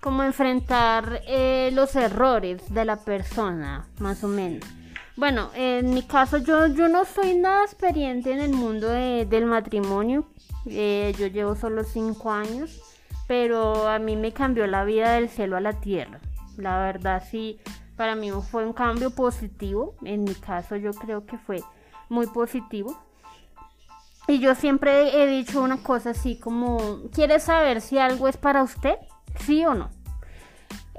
Como 0.00 0.22
enfrentar 0.22 1.20
eh, 1.26 1.70
los 1.74 1.94
errores 1.94 2.62
de 2.72 2.86
la 2.86 2.96
persona, 3.04 3.86
más 3.98 4.24
o 4.24 4.28
menos. 4.28 4.64
Bueno, 5.20 5.50
en 5.54 5.92
mi 5.92 6.02
caso 6.02 6.38
yo, 6.38 6.66
yo 6.68 6.88
no 6.88 7.04
soy 7.04 7.34
nada 7.34 7.64
experiente 7.64 8.32
en 8.32 8.40
el 8.40 8.52
mundo 8.54 8.88
de- 8.88 9.26
del 9.26 9.44
matrimonio. 9.44 10.24
Eh, 10.64 11.14
yo 11.18 11.26
llevo 11.26 11.54
solo 11.54 11.84
cinco 11.84 12.32
años, 12.32 12.80
pero 13.28 13.86
a 13.86 13.98
mí 13.98 14.16
me 14.16 14.32
cambió 14.32 14.66
la 14.66 14.82
vida 14.84 15.12
del 15.12 15.28
cielo 15.28 15.58
a 15.58 15.60
la 15.60 15.74
tierra. 15.74 16.20
La 16.56 16.78
verdad 16.78 17.22
sí, 17.30 17.60
para 17.98 18.14
mí 18.14 18.30
fue 18.50 18.64
un 18.64 18.72
cambio 18.72 19.10
positivo. 19.10 19.94
En 20.04 20.24
mi 20.24 20.34
caso 20.34 20.76
yo 20.76 20.92
creo 20.94 21.26
que 21.26 21.36
fue 21.36 21.62
muy 22.08 22.26
positivo. 22.26 22.96
Y 24.26 24.38
yo 24.38 24.54
siempre 24.54 25.22
he 25.22 25.26
dicho 25.26 25.60
una 25.62 25.82
cosa 25.82 26.10
así 26.10 26.38
como, 26.40 26.78
¿quiere 27.12 27.40
saber 27.40 27.82
si 27.82 27.98
algo 27.98 28.26
es 28.26 28.38
para 28.38 28.62
usted? 28.62 28.94
¿Sí 29.40 29.66
o 29.66 29.74
no? 29.74 29.90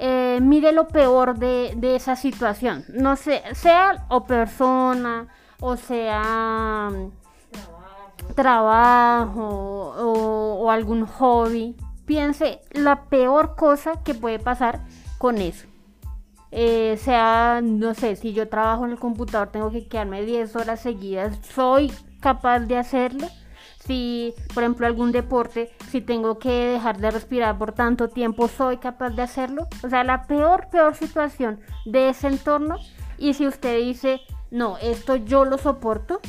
Eh, 0.04 0.40
mire 0.42 0.72
lo 0.72 0.88
peor 0.88 1.38
de, 1.38 1.74
de 1.78 1.96
esa 1.96 2.16
situación. 2.16 2.84
No 2.90 3.16
sé, 3.16 3.44
sea 3.54 4.08
o 4.10 4.24
persona, 4.26 5.28
o 5.60 5.78
sea 5.78 6.90
mm, 6.92 8.34
trabajo, 8.34 9.94
o, 9.98 10.64
o 10.64 10.72
algún 10.72 11.06
hobby. 11.06 11.76
Piense 12.06 12.62
la 12.72 13.04
peor 13.06 13.56
cosa 13.56 14.02
que 14.04 14.16
puede 14.16 14.40
pasar 14.40 14.82
con 15.20 15.38
eso. 15.38 15.68
Eh, 16.50 16.98
sea, 16.98 17.62
no 17.64 17.94
sé, 17.94 18.16
si 18.16 18.34
yo 18.34 18.50
trabajo 18.50 18.86
en 18.86 18.92
el 18.92 19.00
computador, 19.00 19.50
tengo 19.50 19.72
que 19.72 19.88
quedarme 19.88 20.24
10 20.24 20.56
horas 20.56 20.82
seguidas, 20.82 21.38
soy 21.46 21.94
capaz 22.20 22.62
de 22.62 22.78
hacerlo. 22.78 23.28
Si, 23.92 24.34
por 24.54 24.64
ejemplo, 24.64 24.88
algún 24.88 25.12
deporte, 25.12 25.70
si 25.90 26.00
tengo 26.00 26.40
que 26.40 26.50
dejar 26.50 27.00
de 27.00 27.12
respirar 27.12 27.58
por 27.58 27.74
tanto 27.74 28.08
tiempo, 28.08 28.48
soy 28.48 28.78
capaz 28.78 29.10
de 29.10 29.22
hacerlo. 29.22 29.68
O 29.84 29.90
sea, 29.90 30.06
la 30.06 30.28
peor, 30.28 30.70
peor 30.72 30.96
situación 30.96 31.60
de 31.84 32.08
ese 32.08 32.28
entorno. 32.28 32.78
Y 33.18 33.34
si 33.34 33.46
usted 33.46 33.80
dice, 33.80 34.22
no, 34.50 34.78
esto 34.78 35.18
yo 35.18 35.44
lo 35.44 35.58
soporto, 35.58 36.22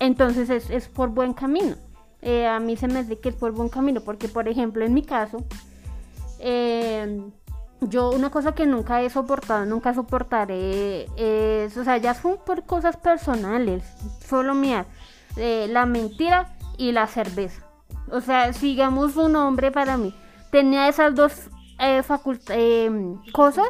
entonces 0.00 0.50
es, 0.50 0.68
es 0.68 0.88
por 0.88 1.10
buen 1.10 1.34
camino. 1.34 1.76
Eh, 2.20 2.48
a 2.48 2.58
mí 2.58 2.76
se 2.76 2.88
me 2.88 2.98
hace 2.98 3.20
que 3.20 3.28
es 3.28 3.36
por 3.36 3.52
buen 3.52 3.68
camino, 3.68 4.00
porque, 4.00 4.26
por 4.26 4.48
ejemplo, 4.48 4.84
en 4.84 4.92
mi 4.92 5.02
caso, 5.02 5.44
eh, 6.40 7.30
yo 7.80 8.10
una 8.10 8.30
cosa 8.30 8.56
que 8.56 8.66
nunca 8.66 9.02
he 9.02 9.08
soportado, 9.08 9.66
nunca 9.66 9.94
soportaré, 9.94 11.06
es, 11.16 11.76
o 11.76 11.84
sea, 11.84 11.98
ya 11.98 12.14
son 12.14 12.38
por 12.44 12.64
cosas 12.64 12.96
personales, 12.96 13.84
solo 14.28 14.52
mías, 14.52 14.88
eh, 15.36 15.68
la 15.70 15.86
mentira 15.86 16.55
y 16.76 16.92
la 16.92 17.06
cerveza. 17.06 17.62
O 18.10 18.20
sea, 18.20 18.52
sigamos 18.52 19.16
un 19.16 19.36
hombre 19.36 19.70
para 19.70 19.96
mí. 19.96 20.14
Tenía 20.50 20.88
esas 20.88 21.14
dos 21.14 21.48
eh, 21.78 22.02
eh, 22.50 23.14
cosas, 23.32 23.68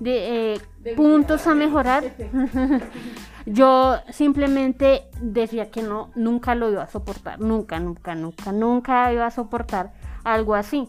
de, 0.00 0.54
eh, 0.54 0.94
puntos 0.96 1.46
a 1.46 1.54
mejorar. 1.54 2.04
Yo 3.46 3.98
simplemente 4.10 5.04
decía 5.20 5.70
que 5.70 5.82
no, 5.82 6.10
nunca 6.14 6.54
lo 6.54 6.70
iba 6.70 6.82
a 6.82 6.88
soportar, 6.88 7.40
nunca, 7.40 7.78
nunca, 7.78 8.14
nunca, 8.14 8.52
nunca 8.52 9.12
iba 9.12 9.26
a 9.26 9.30
soportar 9.30 9.92
algo 10.24 10.54
así. 10.54 10.88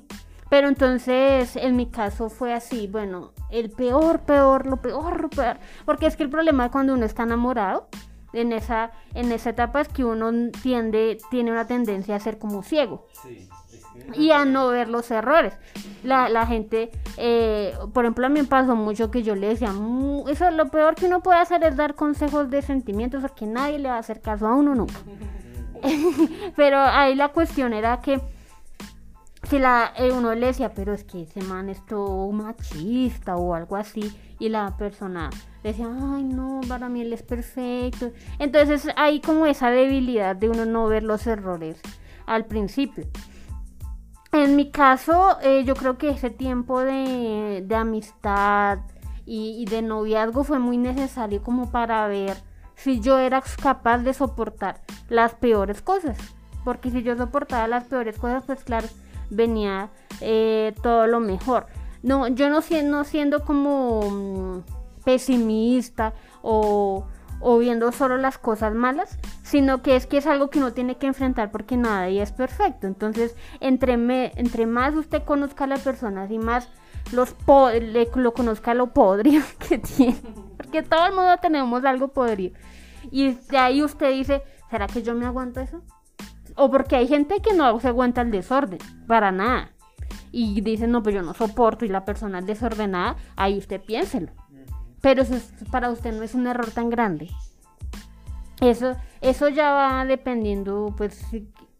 Pero 0.49 0.67
entonces 0.67 1.55
en 1.55 1.75
mi 1.75 1.87
caso 1.87 2.29
fue 2.29 2.53
así, 2.53 2.87
bueno, 2.87 3.31
el 3.51 3.71
peor, 3.71 4.21
peor, 4.21 4.67
lo 4.67 4.77
peor, 4.77 5.21
lo 5.21 5.29
peor. 5.29 5.57
Porque 5.85 6.05
es 6.05 6.15
que 6.15 6.23
el 6.23 6.29
problema 6.29 6.71
cuando 6.71 6.93
uno 6.93 7.05
está 7.05 7.23
enamorado, 7.23 7.87
en 8.35 8.51
esa, 8.53 8.91
en 9.13 9.31
esa 9.31 9.51
etapa 9.51 9.81
es 9.81 9.87
que 9.87 10.03
uno 10.03 10.31
tiende, 10.61 11.17
tiene 11.31 11.51
una 11.51 11.67
tendencia 11.67 12.15
a 12.15 12.19
ser 12.19 12.37
como 12.37 12.63
ciego 12.63 13.07
y 14.13 14.31
a 14.31 14.45
no 14.45 14.67
ver 14.67 14.89
los 14.89 15.09
errores. 15.11 15.53
La, 16.03 16.29
la 16.29 16.45
gente, 16.45 16.91
eh, 17.17 17.73
por 17.93 18.05
ejemplo, 18.05 18.25
a 18.25 18.29
mí 18.29 18.41
me 18.41 18.47
pasó 18.47 18.75
mucho 18.75 19.09
que 19.09 19.23
yo 19.23 19.35
le 19.35 19.47
decía, 19.47 19.71
"Mm, 19.71 20.27
eso 20.29 20.51
lo 20.51 20.67
peor 20.69 20.95
que 20.95 21.05
uno 21.05 21.21
puede 21.21 21.39
hacer 21.39 21.63
es 21.63 21.75
dar 21.75 21.95
consejos 21.95 22.49
de 22.49 22.61
sentimientos, 22.61 23.21
porque 23.21 23.45
nadie 23.45 23.79
le 23.79 23.89
va 23.89 23.95
a 23.95 23.99
hacer 23.99 24.21
caso 24.21 24.47
a 24.47 24.55
uno 24.55 24.75
nunca. 24.75 24.99
Pero 26.55 26.79
ahí 26.79 27.15
la 27.15 27.29
cuestión 27.29 27.73
era 27.73 28.01
que 28.01 28.21
si 29.49 29.59
la, 29.59 29.93
eh, 29.97 30.11
uno 30.11 30.33
le 30.33 30.47
decía, 30.47 30.73
pero 30.73 30.91
es 30.93 31.03
que 31.03 31.21
ese 31.21 31.39
man 31.41 31.69
es 31.69 31.85
todo 31.85 32.31
machista 32.31 33.35
o 33.35 33.53
algo 33.53 33.75
así, 33.75 34.11
y 34.39 34.49
la 34.49 34.75
persona 34.75 35.29
decía, 35.69 35.87
ay 35.87 36.23
no, 36.23 36.61
para 36.67 36.89
mí 36.89 37.01
él 37.01 37.13
es 37.13 37.23
perfecto. 37.23 38.11
Entonces 38.39 38.87
hay 38.95 39.19
como 39.21 39.45
esa 39.45 39.69
debilidad 39.69 40.35
de 40.35 40.49
uno 40.49 40.65
no 40.65 40.87
ver 40.87 41.03
los 41.03 41.25
errores 41.27 41.81
al 42.25 42.45
principio. 42.45 43.05
En 44.31 44.55
mi 44.55 44.69
caso, 44.69 45.37
eh, 45.41 45.63
yo 45.65 45.75
creo 45.75 45.97
que 45.97 46.09
ese 46.09 46.29
tiempo 46.29 46.81
de, 46.81 47.63
de 47.65 47.75
amistad 47.75 48.79
y, 49.25 49.65
de 49.65 49.81
noviazgo 49.81 50.43
fue 50.43 50.59
muy 50.59 50.77
necesario 50.77 51.41
como 51.41 51.71
para 51.71 52.07
ver 52.07 52.37
si 52.75 52.99
yo 52.99 53.17
era 53.17 53.41
capaz 53.61 53.99
de 53.99 54.13
soportar 54.13 54.81
las 55.09 55.33
peores 55.33 55.81
cosas. 55.81 56.17
Porque 56.63 56.91
si 56.91 57.01
yo 57.01 57.15
soportaba 57.15 57.67
las 57.67 57.85
peores 57.85 58.17
cosas, 58.17 58.43
pues 58.45 58.63
claro, 58.63 58.87
venía 59.29 59.89
eh, 60.21 60.75
todo 60.83 61.07
lo 61.07 61.19
mejor. 61.19 61.67
No, 62.03 62.27
yo 62.27 62.49
no 62.49 62.61
siendo, 62.61 63.03
siendo 63.03 63.43
como 63.43 64.11
mm, 64.11 64.74
pesimista 65.05 66.13
o, 66.41 67.05
o 67.39 67.57
viendo 67.57 67.91
solo 67.91 68.17
las 68.17 68.37
cosas 68.37 68.73
malas, 68.73 69.19
sino 69.43 69.81
que 69.81 69.95
es 69.95 70.07
que 70.07 70.17
es 70.17 70.27
algo 70.27 70.49
que 70.49 70.59
uno 70.59 70.73
tiene 70.73 70.97
que 70.97 71.07
enfrentar 71.07 71.51
porque 71.51 71.77
nada 71.77 72.09
y 72.09 72.19
es 72.19 72.31
perfecto. 72.31 72.87
Entonces, 72.87 73.35
entre, 73.59 73.97
me, 73.97 74.31
entre 74.35 74.65
más 74.65 74.95
usted 74.95 75.23
conozca 75.23 75.65
a 75.65 75.67
la 75.67 75.77
persona 75.77 76.27
y 76.29 76.39
más 76.39 76.69
los 77.11 77.35
le, 77.79 78.09
lo 78.15 78.33
conozca 78.33 78.73
lo 78.73 78.93
podrido 78.93 79.43
que 79.69 79.77
tiene, 79.77 80.17
porque 80.57 80.81
todo 80.83 81.05
el 81.05 81.13
mundo 81.13 81.35
tenemos 81.41 81.83
algo 81.85 82.07
podrido. 82.09 82.57
Y 83.11 83.33
de 83.33 83.57
ahí 83.57 83.83
usted 83.83 84.11
dice, 84.11 84.41
¿será 84.69 84.87
que 84.87 85.03
yo 85.03 85.13
me 85.13 85.25
aguanto 85.25 85.59
eso? 85.59 85.81
O 86.55 86.71
porque 86.71 86.95
hay 86.95 87.07
gente 87.07 87.41
que 87.41 87.53
no 87.53 87.79
se 87.79 87.89
aguanta 87.89 88.21
el 88.21 88.31
desorden, 88.31 88.79
para 89.07 89.31
nada. 89.31 89.71
Y 90.31 90.61
dice, 90.61 90.87
no, 90.87 91.03
pues 91.03 91.15
yo 91.15 91.21
no 91.21 91.33
soporto 91.33 91.85
y 91.85 91.89
la 91.89 92.05
persona 92.05 92.39
es 92.39 92.45
desordenada, 92.45 93.15
ahí 93.35 93.57
usted 93.57 93.81
piénselo. 93.81 94.31
Pero 95.05 95.21
para 95.69 95.91
usted 95.91 96.15
no 96.15 96.23
es 96.23 96.33
un 96.33 96.47
error 96.47 96.71
tan 96.71 96.89
grande. 96.89 97.29
Eso, 98.59 98.95
eso 99.21 99.49
ya 99.49 99.71
va 99.71 100.03
dependiendo, 100.03 100.95
pues, 100.97 101.23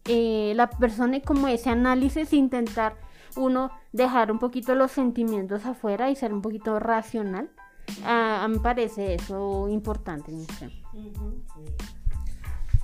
eh, 0.04 0.52
la 0.54 0.70
persona 0.70 1.16
y 1.16 1.22
como 1.22 1.48
ese 1.48 1.70
análisis, 1.70 2.32
intentar 2.32 2.94
uno 3.34 3.72
dejar 3.92 4.30
un 4.30 4.38
poquito 4.38 4.76
los 4.76 4.92
sentimientos 4.92 5.66
afuera 5.66 6.08
y 6.08 6.14
ser 6.14 6.32
un 6.32 6.40
poquito 6.40 6.78
racional. 6.78 7.50
A, 8.04 8.46
mí 8.46 8.58
me 8.58 8.60
parece 8.60 9.14
eso 9.14 9.68
importante. 9.70 10.30
no. 10.30 10.46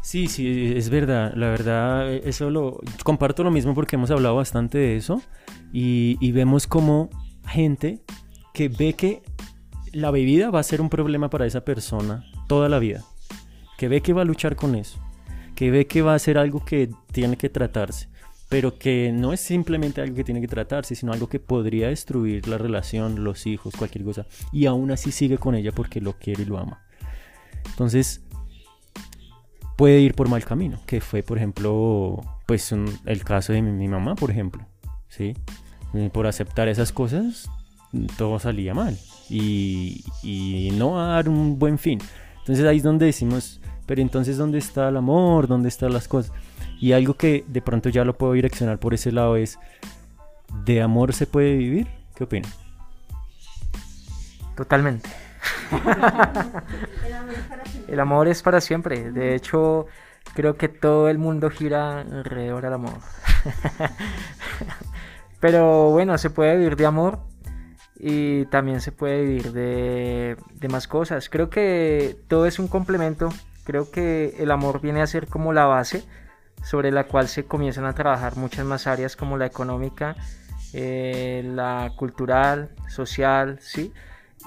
Sí, 0.03 0.27
sí, 0.27 0.73
es 0.75 0.91
verdad. 0.91 1.35
La 1.37 1.51
verdad, 1.51 2.13
eso 2.13 2.51
lo 2.51 2.81
comparto 3.05 3.45
lo 3.45 3.53
mismo 3.53 3.75
porque 3.77 3.95
hemos 3.95 4.11
hablado 4.11 4.35
bastante 4.35 4.79
de 4.79 4.97
eso 4.97 5.23
y, 5.73 6.17
y 6.21 6.33
vemos 6.33 6.67
como 6.67 7.11
gente 7.47 8.01
que 8.53 8.69
ve 8.69 8.95
que 8.95 9.23
la 9.93 10.11
bebida 10.11 10.51
va 10.51 10.61
a 10.61 10.65
ser 10.65 10.81
un 10.81 10.89
problema 10.89 11.29
para 11.31 11.47
esa 11.47 11.65
persona 11.65 12.25
toda 12.49 12.69
la 12.69 12.79
vida, 12.79 13.05
que 13.79 13.89
ve 13.89 14.01
que 14.01 14.13
va 14.13 14.23
a 14.23 14.25
luchar 14.27 14.57
con 14.57 14.75
eso, 14.75 14.99
que 15.55 15.71
ve 15.71 15.87
que 15.87 16.03
va 16.03 16.15
a 16.15 16.19
ser 16.19 16.39
algo 16.39 16.65
que 16.65 16.91
tiene 17.13 17.37
que 17.37 17.49
tratarse, 17.51 18.09
pero 18.49 18.79
que 18.79 19.13
no 19.13 19.33
es 19.33 19.41
simplemente 19.41 20.01
algo 20.01 20.15
que 20.17 20.25
tiene 20.25 20.41
que 20.41 20.49
tratarse, 20.49 20.95
sino 20.95 21.13
algo 21.13 21.29
que 21.29 21.41
podría 21.41 21.89
destruir 21.89 22.49
la 22.49 22.59
relación, 22.59 23.25
los 23.25 23.47
hijos, 23.47 23.75
cualquier 23.77 24.05
cosa, 24.05 24.27
y 24.53 24.67
aún 24.67 24.91
así 24.91 25.13
sigue 25.13 25.39
con 25.39 25.55
ella 25.55 25.73
porque 25.73 26.01
lo 26.01 26.15
quiere 26.19 26.43
y 26.43 26.47
lo 26.47 26.59
ama. 26.59 26.83
Entonces, 27.67 28.23
puede 29.77 30.01
ir 30.01 30.15
por 30.15 30.29
mal 30.29 30.45
camino, 30.45 30.81
que 30.87 31.01
fue, 31.01 31.23
por 31.23 31.39
ejemplo, 31.39 32.21
pues 32.47 32.73
un- 32.73 32.99
el 33.07 33.25
caso 33.25 33.53
de 33.53 33.63
mi, 33.63 33.73
mi 33.73 33.89
mamá, 33.89 34.15
por 34.15 34.31
ejemplo, 34.31 34.67
¿sí? 35.09 35.35
Por 36.13 36.27
aceptar 36.27 36.69
esas 36.69 36.93
cosas, 36.93 37.49
todo 38.17 38.39
salía 38.39 38.75
mal. 38.75 38.99
Y, 39.29 40.71
no 40.75 40.93
va 40.93 41.05
a 41.05 41.14
dar 41.14 41.29
un 41.29 41.59
buen 41.59 41.79
fin. 41.79 41.99
Entonces 42.38 42.64
ahí 42.67 42.79
es 42.79 42.83
donde 42.83 43.07
decimos, 43.07 43.61
pero 43.87 44.00
entonces 44.00 44.37
¿dónde 44.37 44.59
está 44.59 44.88
el 44.88 44.97
amor? 44.97 45.47
¿Dónde 45.47 45.69
están 45.69 45.93
las 45.93 46.09
cosas? 46.09 46.33
Y 46.81 46.93
algo 46.93 47.14
que 47.14 47.45
de 47.47 47.62
pronto 47.62 47.88
ya 47.88 48.05
lo 48.05 48.17
puedo 48.17 48.33
direccionar 48.33 48.79
por 48.79 48.95
ese 48.95 49.12
lado 49.12 49.37
es, 49.37 49.59
¿de 50.64 50.83
amor 50.83 51.12
se 51.12 51.26
puede 51.26 51.57
vivir? 51.57 51.87
¿Qué 52.14 52.25
opinan? 52.25 52.50
Totalmente. 54.57 55.09
el 57.88 58.00
amor 58.00 58.29
es 58.29 58.43
para 58.43 58.61
siempre. 58.61 59.12
De 59.12 59.35
hecho, 59.35 59.87
creo 60.35 60.57
que 60.57 60.69
todo 60.69 61.09
el 61.09 61.19
mundo 61.19 61.50
gira 61.50 62.00
alrededor 62.00 62.62
del 62.64 62.75
amor. 62.75 62.99
Pero 65.41 65.91
bueno, 65.91 66.19
se 66.19 66.31
puede 66.31 66.57
vivir 66.57 66.76
de 66.76 66.87
amor 66.87 67.32
y 68.04 68.47
también 68.47 68.80
se 68.80 68.90
puede 68.90 69.23
vivir 69.23 69.52
de, 69.52 70.37
de, 70.54 70.68
más 70.68 70.88
cosas. 70.88 71.28
Creo 71.28 71.50
que 71.50 72.16
todo 72.26 72.47
es 72.47 72.59
un 72.59 72.66
complemento. 72.66 73.28
Creo 73.62 73.92
que 73.92 74.35
el 74.40 74.50
amor 74.50 74.80
viene 74.80 75.02
a 75.02 75.06
ser 75.06 75.28
como 75.28 75.52
la 75.52 75.66
base 75.66 76.04
sobre 76.64 76.90
la 76.90 77.04
cual 77.04 77.28
se 77.28 77.44
comienzan 77.44 77.85
a 77.85 77.94
trabajar 77.94 78.37
muchas 78.37 78.66
más 78.66 78.88
áreas 78.88 79.14
como 79.14 79.37
la 79.37 79.47
económica, 79.47 80.16
eh, 80.73 81.42
la 81.47 81.92
cultural, 81.97 82.71
social, 82.88 83.59
¿sí? 83.61 83.92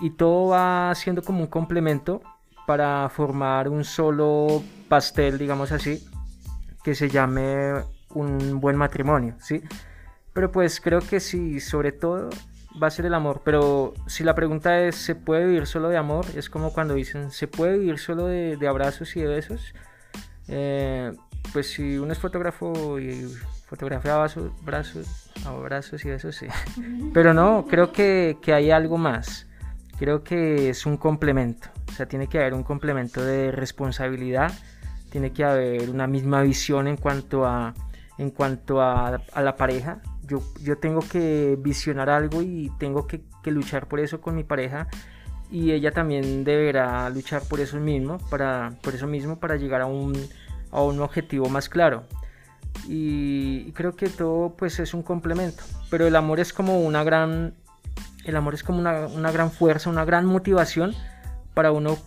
Y 0.01 0.09
todo 0.09 0.49
va 0.49 0.93
siendo 0.93 1.21
como 1.21 1.39
un 1.39 1.47
complemento 1.47 2.21
para 2.67 3.07
formar 3.07 3.69
un 3.69 3.85
solo 3.85 4.61
pastel, 4.89 5.37
digamos 5.37 5.71
así, 5.71 6.05
que 6.83 6.93
se 6.93 7.07
llame 7.07 7.71
un 8.09 8.59
buen 8.59 8.75
matrimonio, 8.75 9.35
¿sí? 9.39 9.63
Pero 10.33 10.51
pues 10.51 10.81
creo 10.81 10.99
que 10.99 11.21
sí, 11.21 11.61
sobre 11.61 11.93
todo 11.93 12.29
va 12.81 12.87
a 12.87 12.91
ser 12.91 13.05
el 13.05 13.13
amor. 13.13 13.41
Pero 13.43 13.93
si 14.07 14.23
la 14.23 14.35
pregunta 14.35 14.81
es, 14.81 14.95
¿se 14.95 15.15
puede 15.15 15.45
vivir 15.45 15.67
solo 15.67 15.89
de 15.89 15.97
amor? 15.97 16.25
Es 16.35 16.49
como 16.49 16.73
cuando 16.73 16.93
dicen, 16.93 17.31
¿se 17.31 17.47
puede 17.47 17.77
vivir 17.77 17.99
solo 17.99 18.25
de, 18.27 18.57
abrazos 18.67 19.15
y 19.15 19.21
de 19.21 19.27
besos? 19.27 19.73
Eh, 20.47 21.11
pues 21.53 21.71
si 21.71 21.97
uno 21.97 22.11
es 22.11 22.19
fotógrafo 22.19 22.99
y 22.99 23.27
fotografía 23.65 24.15
brazos, 24.15 24.51
brazos, 24.63 25.31
abrazos 25.45 26.03
y 26.05 26.09
besos, 26.09 26.35
sí. 26.35 26.47
Pero 27.13 27.33
no, 27.33 27.65
creo 27.67 27.91
que, 27.91 28.37
que 28.41 28.53
hay 28.53 28.71
algo 28.71 28.97
más. 28.97 29.47
Creo 29.97 30.23
que 30.23 30.69
es 30.69 30.85
un 30.85 30.97
complemento. 30.97 31.69
O 31.89 31.91
sea, 31.93 32.07
tiene 32.07 32.27
que 32.27 32.39
haber 32.39 32.53
un 32.53 32.63
complemento 32.63 33.23
de 33.23 33.51
responsabilidad. 33.51 34.51
Tiene 35.09 35.31
que 35.31 35.45
haber 35.45 35.89
una 35.89 36.07
misma 36.07 36.41
visión 36.41 36.87
en 36.87 36.97
cuanto 36.97 37.45
a, 37.45 37.73
en 38.17 38.31
cuanto 38.31 38.81
a, 38.81 39.15
a 39.15 39.41
la 39.41 39.55
pareja 39.55 40.01
yo, 40.27 40.41
yo 40.61 40.77
tengo 40.77 41.01
que 41.01 41.57
visionar 41.59 42.09
algo 42.09 42.41
y 42.41 42.71
tengo 42.79 43.07
que, 43.07 43.21
luchar 43.45 43.87
por 43.87 43.99
eso 43.99 44.21
con 44.21 44.35
mi 44.35 44.43
pareja 44.43 44.87
y 45.51 45.71
ella 45.71 45.91
también 45.91 46.43
deberá 46.43 47.07
luchar 47.11 47.43
por 47.43 47.59
eso 47.59 47.79
mismo, 47.79 48.17
para, 48.29 48.73
por 48.81 48.95
eso 48.95 49.05
mismo 49.05 49.39
para 49.39 49.55
llegar 49.55 49.81
a 49.81 49.85
un, 49.85 50.15
a 50.71 50.81
un 50.81 50.99
objetivo 50.99 51.47
más 51.47 51.69
claro. 51.69 52.03
Y, 52.87 53.71
creo 53.73 53.95
que 53.95 54.09
todo 54.09 54.55
pues 54.57 54.79
es 54.79 54.93
un 54.93 55.03
complemento, 55.03 55.63
pero 55.89 56.07
el 56.07 56.15
amor 56.15 56.39
es 56.39 56.53
como 56.53 56.81
una 56.81 57.03
gran, 57.03 57.53
el 58.25 58.35
amor 58.35 58.55
es 58.55 58.63
como 58.63 58.79
una, 58.79 59.07
una 59.07 59.31
gran 59.31 59.51
fuerza, 59.51 59.89
una 59.89 60.05
gran 60.05 60.25
motivación 60.25 60.93
para 61.53 61.71
uno 61.71 61.97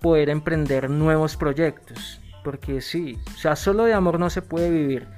poder 0.00 0.28
emprender 0.28 0.90
nuevos 0.90 1.36
proyectos, 1.36 2.20
porque 2.44 2.82
sí, 2.82 3.18
o 3.34 3.38
sea, 3.38 3.56
solo 3.56 3.84
de 3.84 3.94
amor 3.94 4.20
no 4.20 4.28
se 4.28 4.42
puede 4.42 4.70
vivir 4.70 5.08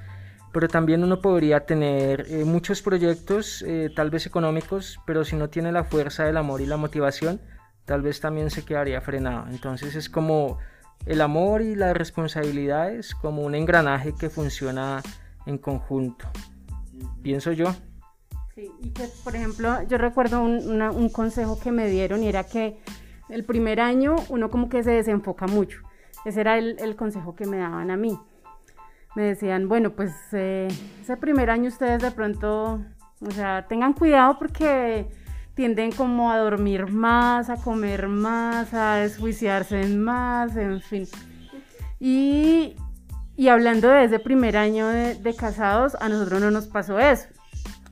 pero 0.55 0.69
también 0.69 1.03
uno 1.03 1.21
podría 1.21 1.67
tener 1.67 2.27
eh, 2.29 2.45
muchos 2.45 2.81
proyectos, 2.81 3.63
eh, 3.67 3.91
tal 3.95 4.11
vez 4.11 4.25
económicos, 4.25 5.01
pero 5.05 5.25
si 5.25 5.35
no 5.35 5.51
tiene 5.51 5.73
la 5.73 5.83
fuerza 5.83 6.25
del 6.25 6.37
amor 6.37 6.61
y 6.61 6.67
la 6.67 6.77
motivación, 6.77 7.41
tal 7.85 8.03
vez 8.03 8.21
también 8.21 8.51
se 8.51 8.65
quedaría 8.65 9.01
frenado. 9.01 9.49
Entonces 9.51 9.97
es 9.97 10.09
como 10.09 10.59
el 11.07 11.21
amor 11.23 11.61
y 11.61 11.75
las 11.75 11.97
responsabilidades, 11.97 13.17
como 13.17 13.43
un 13.43 13.57
engranaje 13.57 14.15
que 14.15 14.31
funciona 14.31 15.03
en 15.45 15.59
conjunto, 15.59 16.31
pienso 17.21 17.51
yo. 17.51 17.75
Sí, 18.55 18.71
y 18.81 18.91
que 18.91 19.09
por 19.25 19.35
ejemplo 19.35 19.83
yo 19.89 19.99
recuerdo 19.99 20.41
un, 20.41 21.09
consejo 21.09 21.59
que 21.59 21.73
me 21.73 21.89
dieron 21.89 22.23
y 22.23 22.29
era 22.29 22.45
que 22.45 22.79
el 23.29 23.43
primer 23.43 23.81
año 23.81 24.15
uno 24.29 24.51
como 24.51 24.69
que 24.69 24.85
se 24.85 24.93
desenfoca 24.93 25.49
mucho. 25.49 25.81
Ese 26.25 26.43
era 26.43 26.57
el 26.59 26.95
consejo 26.95 27.35
que 27.35 27.45
me 27.45 27.59
daban 27.59 27.91
a 27.91 27.97
mí 27.97 28.17
me 29.15 29.23
decían, 29.23 29.69
bueno, 29.69 29.91
pues 29.91 30.13
eh, 30.33 30.69
ese 31.01 31.17
primer 31.17 31.51
año 31.51 31.69
ustedes 31.69 32.03
de 32.03 32.11
pronto, 32.11 32.85
o 33.21 33.31
sea, 33.31 33.67
tengan 33.69 33.93
cuidado 33.93 34.39
porque 34.39 35.09
tienden 35.55 35.93
como 35.93 36.33
a 36.33 36.39
dormir 36.39 36.89
más, 36.89 37.49
a 37.49 37.57
comer 37.57 38.09
más, 38.09 38.75
a 38.75 38.97
desjuiciarse 38.97 39.87
más, 39.87 40.57
en 40.57 40.81
fin. 40.81 41.07
Y, 42.01 42.77
y 43.37 43.49
hablando 43.49 43.89
de 43.89 44.05
ese 44.05 44.19
primer 44.19 44.57
año 44.57 44.89
de, 44.89 45.37
casados, 45.37 45.97
a 46.01 46.09
nosotros 46.09 46.41
no 46.41 46.51
nos 46.51 46.67
pasó 46.67 46.99
eso. 46.99 47.29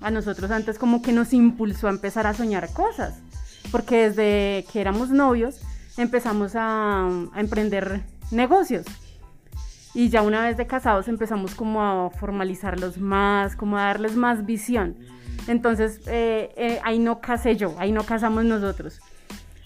A 0.00 0.11
nosotros 0.11 0.50
antes 0.50 0.78
como 0.78 1.02
que 1.02 1.12
nos 1.12 1.32
impulsó 1.32 1.87
a 1.87 1.90
empezar 1.90 2.26
a 2.26 2.35
soñar 2.35 2.72
cosas, 2.72 3.20
porque 3.70 4.08
desde 4.08 4.66
que 4.72 4.80
éramos 4.80 5.11
novios 5.11 5.61
empezamos 5.96 6.56
a, 6.56 7.06
a 7.06 7.40
emprender 7.40 8.02
negocios 8.32 8.85
y 9.94 10.09
ya 10.09 10.22
una 10.22 10.42
vez 10.42 10.57
de 10.57 10.66
casados 10.66 11.09
empezamos 11.09 11.55
como 11.55 11.83
a 11.83 12.11
formalizarlos 12.11 12.98
más, 12.98 13.57
como 13.57 13.76
a 13.76 13.83
darles 13.83 14.16
más 14.16 14.46
visión. 14.46 14.96
Entonces 15.48 16.00
eh, 16.07 16.52
eh, 16.57 16.81
ahí 16.85 16.98
no 16.98 17.20
casé 17.20 17.57
yo, 17.57 17.74
ahí 17.78 17.92
no 17.92 18.05
casamos 18.05 18.44
nosotros. 18.44 19.00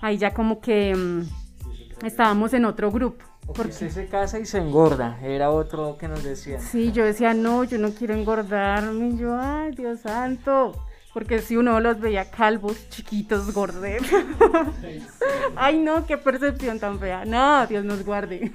Ahí 0.00 0.18
ya 0.18 0.32
como 0.34 0.60
que 0.60 0.94
mm, 0.94 2.06
estábamos 2.06 2.52
en 2.54 2.64
otro 2.64 2.90
grupo. 2.90 3.24
Porque 3.46 3.70
usted 3.70 3.90
se 3.90 4.06
casa 4.06 4.40
y 4.40 4.46
se 4.46 4.58
engorda, 4.58 5.18
era 5.22 5.50
otro 5.50 5.96
que 5.98 6.08
nos 6.08 6.24
decía. 6.24 6.58
Sí, 6.58 6.90
yo 6.90 7.04
decía, 7.04 7.32
no, 7.32 7.62
yo 7.62 7.78
no 7.78 7.90
quiero 7.90 8.14
engordarme. 8.14 9.10
Y 9.10 9.18
yo, 9.18 9.38
ay, 9.38 9.70
Dios 9.70 10.00
santo. 10.00 10.72
Porque 11.14 11.38
si 11.38 11.56
uno 11.56 11.80
los 11.80 12.00
veía 12.00 12.30
calvos, 12.30 12.90
chiquitos, 12.90 13.54
gordos. 13.54 13.84
ay, 15.56 15.78
no, 15.78 16.04
qué 16.06 16.18
percepción 16.18 16.78
tan 16.80 16.98
fea. 16.98 17.24
No, 17.24 17.66
Dios 17.66 17.84
nos 17.84 18.04
guarde. 18.04 18.50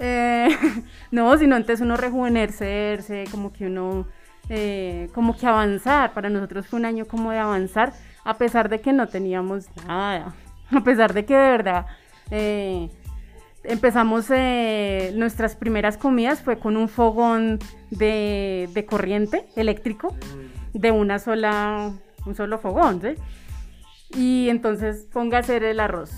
Eh, 0.00 0.48
no, 1.10 1.36
sino 1.36 1.54
antes 1.54 1.80
uno 1.80 1.96
rejuvenecerse, 1.96 3.24
como 3.30 3.52
que 3.52 3.66
uno, 3.66 4.06
eh, 4.48 5.08
como 5.14 5.36
que 5.36 5.46
avanzar. 5.46 6.12
Para 6.12 6.30
nosotros 6.30 6.66
fue 6.66 6.80
un 6.80 6.86
año 6.86 7.04
como 7.04 7.30
de 7.30 7.38
avanzar, 7.38 7.92
a 8.24 8.38
pesar 8.38 8.68
de 8.70 8.80
que 8.80 8.92
no 8.92 9.06
teníamos 9.06 9.68
nada, 9.86 10.34
a 10.70 10.80
pesar 10.82 11.12
de 11.12 11.24
que 11.26 11.34
de 11.34 11.50
verdad 11.50 11.86
eh, 12.30 12.88
empezamos 13.62 14.30
nuestras 15.14 15.54
primeras 15.54 15.98
comidas 15.98 16.40
fue 16.40 16.58
con 16.58 16.78
un 16.78 16.88
fogón 16.88 17.58
de, 17.90 18.86
corriente 18.88 19.46
eléctrico 19.54 20.16
de 20.72 20.90
una 20.90 21.18
sola, 21.18 21.92
un 22.24 22.34
solo 22.34 22.58
fogón, 22.58 23.02
¿sí? 23.02 23.14
Y 24.18 24.48
entonces 24.48 25.06
ponga 25.12 25.36
a 25.36 25.40
hacer 25.40 25.62
el 25.62 25.78
arroz 25.78 26.10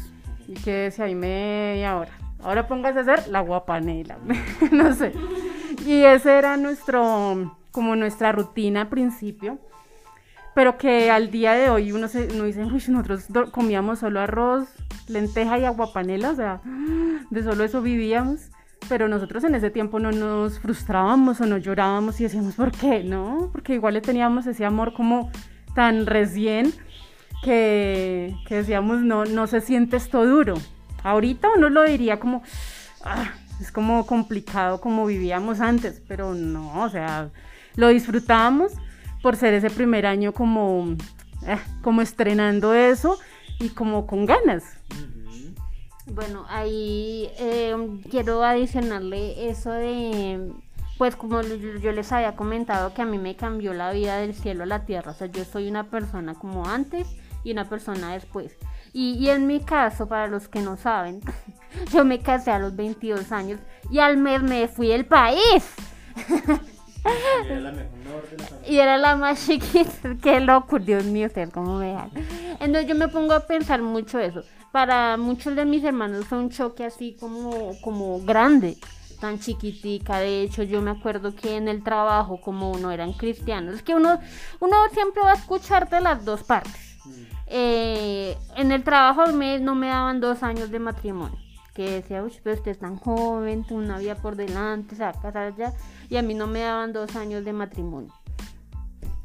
y 0.46 0.54
quédese 0.54 1.02
ahí 1.02 1.14
media 1.14 1.96
hora 1.96 2.21
ahora 2.42 2.66
póngase 2.66 2.98
a 2.98 3.02
hacer 3.02 3.28
la 3.28 3.40
guapanela, 3.40 4.18
no 4.70 4.94
sé. 4.94 5.12
Y 5.86 6.02
ese 6.04 6.36
era 6.36 6.56
nuestro, 6.56 7.56
como 7.70 7.96
nuestra 7.96 8.32
rutina 8.32 8.82
al 8.82 8.88
principio, 8.88 9.58
pero 10.54 10.76
que 10.76 11.10
al 11.10 11.30
día 11.30 11.52
de 11.52 11.70
hoy 11.70 11.92
uno, 11.92 12.08
se, 12.08 12.28
uno 12.34 12.44
dice, 12.44 12.64
uy, 12.64 12.82
nosotros 12.88 13.28
comíamos 13.50 14.00
solo 14.00 14.20
arroz, 14.20 14.68
lenteja 15.08 15.58
y 15.58 15.64
aguapanela, 15.64 16.30
o 16.30 16.34
sea, 16.34 16.60
de 17.30 17.42
solo 17.42 17.64
eso 17.64 17.82
vivíamos. 17.82 18.50
Pero 18.88 19.06
nosotros 19.06 19.44
en 19.44 19.54
ese 19.54 19.70
tiempo 19.70 20.00
no 20.00 20.10
nos 20.10 20.58
frustrábamos 20.58 21.40
o 21.40 21.46
no 21.46 21.56
llorábamos 21.56 22.20
y 22.20 22.24
decíamos, 22.24 22.56
¿por 22.56 22.72
qué? 22.72 23.04
No, 23.04 23.48
porque 23.52 23.74
igual 23.74 23.94
le 23.94 24.00
teníamos 24.00 24.46
ese 24.48 24.64
amor 24.64 24.92
como 24.92 25.30
tan 25.74 26.04
recién 26.04 26.74
que, 27.44 28.34
que 28.46 28.56
decíamos, 28.56 28.98
no, 29.00 29.24
no 29.24 29.46
se 29.46 29.60
siente 29.60 29.96
esto 29.96 30.26
duro. 30.26 30.54
Ahorita 31.02 31.48
uno 31.56 31.68
lo 31.68 31.82
diría 31.84 32.20
como, 32.20 32.42
ah, 33.04 33.32
es 33.60 33.72
como 33.72 34.06
complicado 34.06 34.80
como 34.80 35.06
vivíamos 35.06 35.60
antes, 35.60 36.02
pero 36.06 36.34
no, 36.34 36.82
o 36.82 36.88
sea, 36.88 37.30
lo 37.76 37.88
disfrutábamos 37.88 38.72
por 39.22 39.36
ser 39.36 39.54
ese 39.54 39.70
primer 39.70 40.06
año 40.06 40.32
como, 40.32 40.96
eh, 41.46 41.58
como 41.82 42.02
estrenando 42.02 42.74
eso 42.74 43.18
y 43.58 43.70
como 43.70 44.06
con 44.06 44.26
ganas. 44.26 44.64
Bueno, 46.06 46.44
ahí 46.48 47.30
eh, 47.38 47.74
quiero 48.10 48.42
adicionarle 48.42 49.48
eso 49.48 49.70
de, 49.70 50.52
pues 50.98 51.16
como 51.16 51.40
yo 51.42 51.92
les 51.92 52.12
había 52.12 52.34
comentado 52.34 52.92
que 52.92 53.02
a 53.02 53.06
mí 53.06 53.18
me 53.18 53.36
cambió 53.36 53.72
la 53.72 53.92
vida 53.92 54.18
del 54.18 54.34
cielo 54.34 54.64
a 54.64 54.66
la 54.66 54.84
tierra, 54.84 55.12
o 55.12 55.14
sea, 55.14 55.28
yo 55.28 55.44
soy 55.44 55.68
una 55.68 55.84
persona 55.84 56.34
como 56.34 56.66
antes 56.66 57.06
y 57.44 57.52
una 57.52 57.68
persona 57.68 58.12
después. 58.12 58.56
Y, 58.92 59.28
en 59.28 59.46
mi 59.46 59.60
caso, 59.60 60.06
para 60.06 60.26
los 60.26 60.48
que 60.48 60.60
no 60.60 60.76
saben, 60.76 61.20
yo 61.92 62.04
me 62.04 62.20
casé 62.20 62.50
a 62.50 62.58
los 62.58 62.76
22 62.76 63.32
años 63.32 63.60
y 63.90 63.98
al 63.98 64.16
mes 64.16 64.42
me 64.42 64.68
fui 64.68 64.88
del 64.88 65.06
país. 65.06 65.64
Y 68.66 68.78
era 68.78 68.96
la 68.96 69.16
más 69.16 69.44
chiquita. 69.44 70.16
Qué 70.22 70.40
loco, 70.40 70.78
Dios 70.78 71.04
mío, 71.04 71.26
ustedes 71.26 71.50
cómo 71.50 71.78
me 71.78 71.92
dan. 71.92 72.10
Entonces 72.60 72.86
yo 72.86 72.94
me 72.94 73.08
pongo 73.08 73.32
a 73.32 73.40
pensar 73.40 73.82
mucho 73.82 74.18
eso. 74.18 74.44
Para 74.70 75.16
muchos 75.16 75.54
de 75.56 75.64
mis 75.64 75.84
hermanos 75.84 76.26
fue 76.26 76.38
un 76.38 76.50
choque 76.50 76.84
así 76.84 77.16
como, 77.18 77.72
como 77.82 78.20
grande, 78.20 78.76
tan 79.20 79.40
chiquitica. 79.40 80.18
De 80.18 80.42
hecho, 80.42 80.62
yo 80.62 80.80
me 80.80 80.92
acuerdo 80.92 81.34
que 81.34 81.56
en 81.56 81.68
el 81.68 81.82
trabajo, 81.82 82.40
como 82.40 82.70
uno 82.70 82.90
eran 82.90 83.12
cristianos, 83.12 83.74
es 83.74 83.82
que 83.82 83.94
uno, 83.94 84.20
uno 84.60 84.76
siempre 84.92 85.22
va 85.22 85.32
a 85.32 85.36
escucharte 85.36 86.00
las 86.00 86.24
dos 86.24 86.44
partes. 86.44 86.98
Eh, 87.54 88.38
en 88.56 88.72
el 88.72 88.82
trabajo 88.82 89.30
me, 89.30 89.58
no 89.58 89.74
me 89.74 89.88
daban 89.88 90.20
dos 90.20 90.42
años 90.42 90.70
de 90.70 90.78
matrimonio. 90.78 91.38
Que 91.74 91.90
decía, 91.90 92.22
uy, 92.22 92.32
pero 92.42 92.56
usted 92.56 92.70
es 92.70 92.78
tan 92.78 92.96
joven, 92.96 93.66
una 93.68 93.98
vida 93.98 94.14
por 94.14 94.36
delante, 94.36 94.96
se 94.96 95.02
va 95.02 95.10
a 95.10 95.20
casar 95.20 95.54
ya. 95.54 95.74
Y 96.08 96.16
a 96.16 96.22
mí 96.22 96.32
no 96.32 96.46
me 96.46 96.60
daban 96.60 96.94
dos 96.94 97.14
años 97.14 97.44
de 97.44 97.52
matrimonio. 97.52 98.10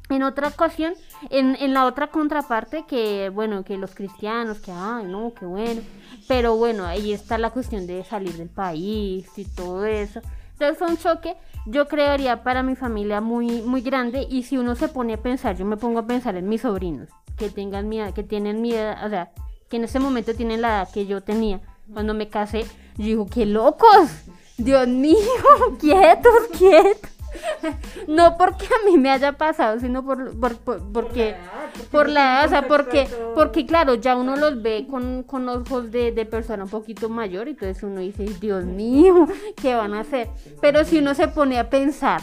En 0.10 0.24
otra 0.24 0.50
ocasión, 0.50 0.94
en, 1.30 1.74
la 1.74 1.86
otra 1.86 2.08
contraparte, 2.08 2.86
que 2.86 3.30
bueno, 3.30 3.64
que 3.64 3.78
los 3.78 3.96
cristianos, 3.96 4.60
que 4.60 4.72
ay, 4.74 5.06
no, 5.06 5.34
qué 5.34 5.46
bueno. 5.46 5.82
Pero 6.28 6.58
bueno, 6.58 6.86
ahí 6.86 7.14
está 7.14 7.38
la 7.38 7.52
cuestión 7.52 7.88
de 7.88 8.04
salir 8.04 8.34
del 8.36 8.50
país 8.50 9.26
y 9.38 9.46
todo 9.46 9.86
eso. 9.86 10.22
Entonces 10.60 10.80
fue 10.80 10.88
un 10.88 10.98
choque, 10.98 11.38
yo 11.68 11.88
creería 11.88 12.42
para 12.42 12.64
mi 12.64 12.76
familia 12.76 13.22
muy, 13.22 13.62
muy 13.62 13.82
grande. 13.82 14.26
Y 14.28 14.42
si 14.42 14.58
uno 14.58 14.76
se 14.76 14.88
pone 14.88 15.14
a 15.14 15.22
pensar, 15.22 15.56
yo 15.56 15.66
me 15.66 15.78
pongo 15.78 16.00
a 16.00 16.08
pensar 16.08 16.36
en 16.36 16.50
mis 16.50 16.62
sobrinos, 16.62 17.10
que 17.38 17.52
tengan 17.52 17.88
miedo, 17.88 18.12
que 18.16 18.24
tienen 18.24 18.60
miedo, 18.60 18.96
o 19.06 19.10
sea, 19.10 19.30
que 19.70 19.78
en 19.78 19.84
ese 19.84 20.00
momento 20.00 20.34
tienen 20.34 20.64
la 20.64 20.70
edad 20.70 20.90
que 20.92 21.06
yo 21.06 21.22
tenía. 21.22 21.62
Cuando 21.94 22.16
me 22.16 22.28
casé, 22.28 22.64
yo 22.98 23.06
digo, 23.06 23.28
qué 23.28 23.46
locos, 23.46 24.10
Dios 24.58 24.88
mío, 24.88 25.16
quietos, 25.80 26.34
quietos. 26.58 27.12
no 28.08 28.38
porque 28.38 28.66
a 28.66 28.86
mí 28.86 28.98
me 28.98 29.10
haya 29.10 29.34
pasado, 29.34 29.80
sino 29.80 30.04
por, 30.04 30.40
por, 30.40 30.58
porque 30.92 31.36
por 31.92 32.10
la 32.10 32.22
edad, 32.22 32.46
o 32.46 32.50
sea, 32.50 32.68
porque, 32.68 33.08
porque 33.36 33.66
claro, 33.66 33.96
ya 33.96 34.16
uno 34.16 34.36
los 34.36 34.62
ve 34.62 34.88
con, 34.90 35.24
con 35.24 35.48
ojos 35.50 35.92
de, 35.92 36.12
de, 36.12 36.26
persona 36.26 36.64
un 36.64 36.70
poquito 36.70 37.10
mayor, 37.10 37.48
y 37.48 37.52
entonces 37.52 37.84
uno 37.84 38.02
dice, 38.02 38.26
Dios 38.40 38.66
mío, 38.66 39.28
¿qué 39.62 39.76
van 39.76 39.94
a 39.94 40.02
hacer? 40.02 40.30
Pero 40.62 40.84
si 40.84 41.00
uno 41.00 41.14
se 41.14 41.28
pone 41.28 41.60
a 41.60 41.70
pensar, 41.70 42.22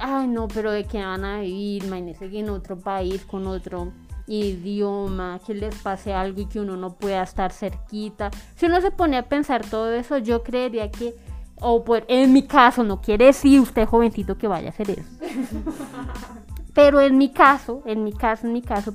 ay 0.00 0.26
no, 0.26 0.48
pero 0.48 0.70
de 0.70 0.84
qué 0.84 1.04
van 1.04 1.24
a 1.24 1.40
vivir, 1.40 1.84
imagínense 1.84 2.30
que 2.30 2.40
en 2.40 2.50
otro 2.50 2.78
país, 2.78 3.24
con 3.24 3.46
otro 3.46 3.92
idioma, 4.28 5.40
que 5.44 5.54
les 5.54 5.74
pase 5.76 6.12
algo 6.12 6.42
y 6.42 6.46
que 6.46 6.60
uno 6.60 6.76
no 6.76 6.94
pueda 6.94 7.22
estar 7.22 7.52
cerquita. 7.52 8.30
Si 8.56 8.66
uno 8.66 8.80
se 8.80 8.90
pone 8.90 9.16
a 9.16 9.28
pensar 9.28 9.64
todo 9.64 9.92
eso, 9.92 10.18
yo 10.18 10.42
creería 10.42 10.90
que 10.90 11.14
o 11.60 11.84
pues, 11.84 12.04
en 12.08 12.32
mi 12.32 12.46
caso, 12.46 12.84
no 12.84 13.00
quiere 13.00 13.26
decir 13.26 13.60
usted 13.60 13.86
jovencito 13.86 14.36
que 14.38 14.48
vaya 14.48 14.68
a 14.68 14.70
hacer 14.70 14.90
eso. 14.90 15.02
Pero 16.74 17.00
en 17.00 17.18
mi 17.18 17.30
caso, 17.30 17.82
en 17.86 18.04
mi 18.04 18.12
caso, 18.12 18.46
en 18.46 18.52
mi 18.52 18.62
caso 18.62 18.94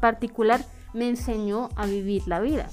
particular, 0.00 0.60
me 0.92 1.08
enseñó 1.08 1.70
a 1.76 1.86
vivir 1.86 2.22
la 2.26 2.40
vida. 2.40 2.68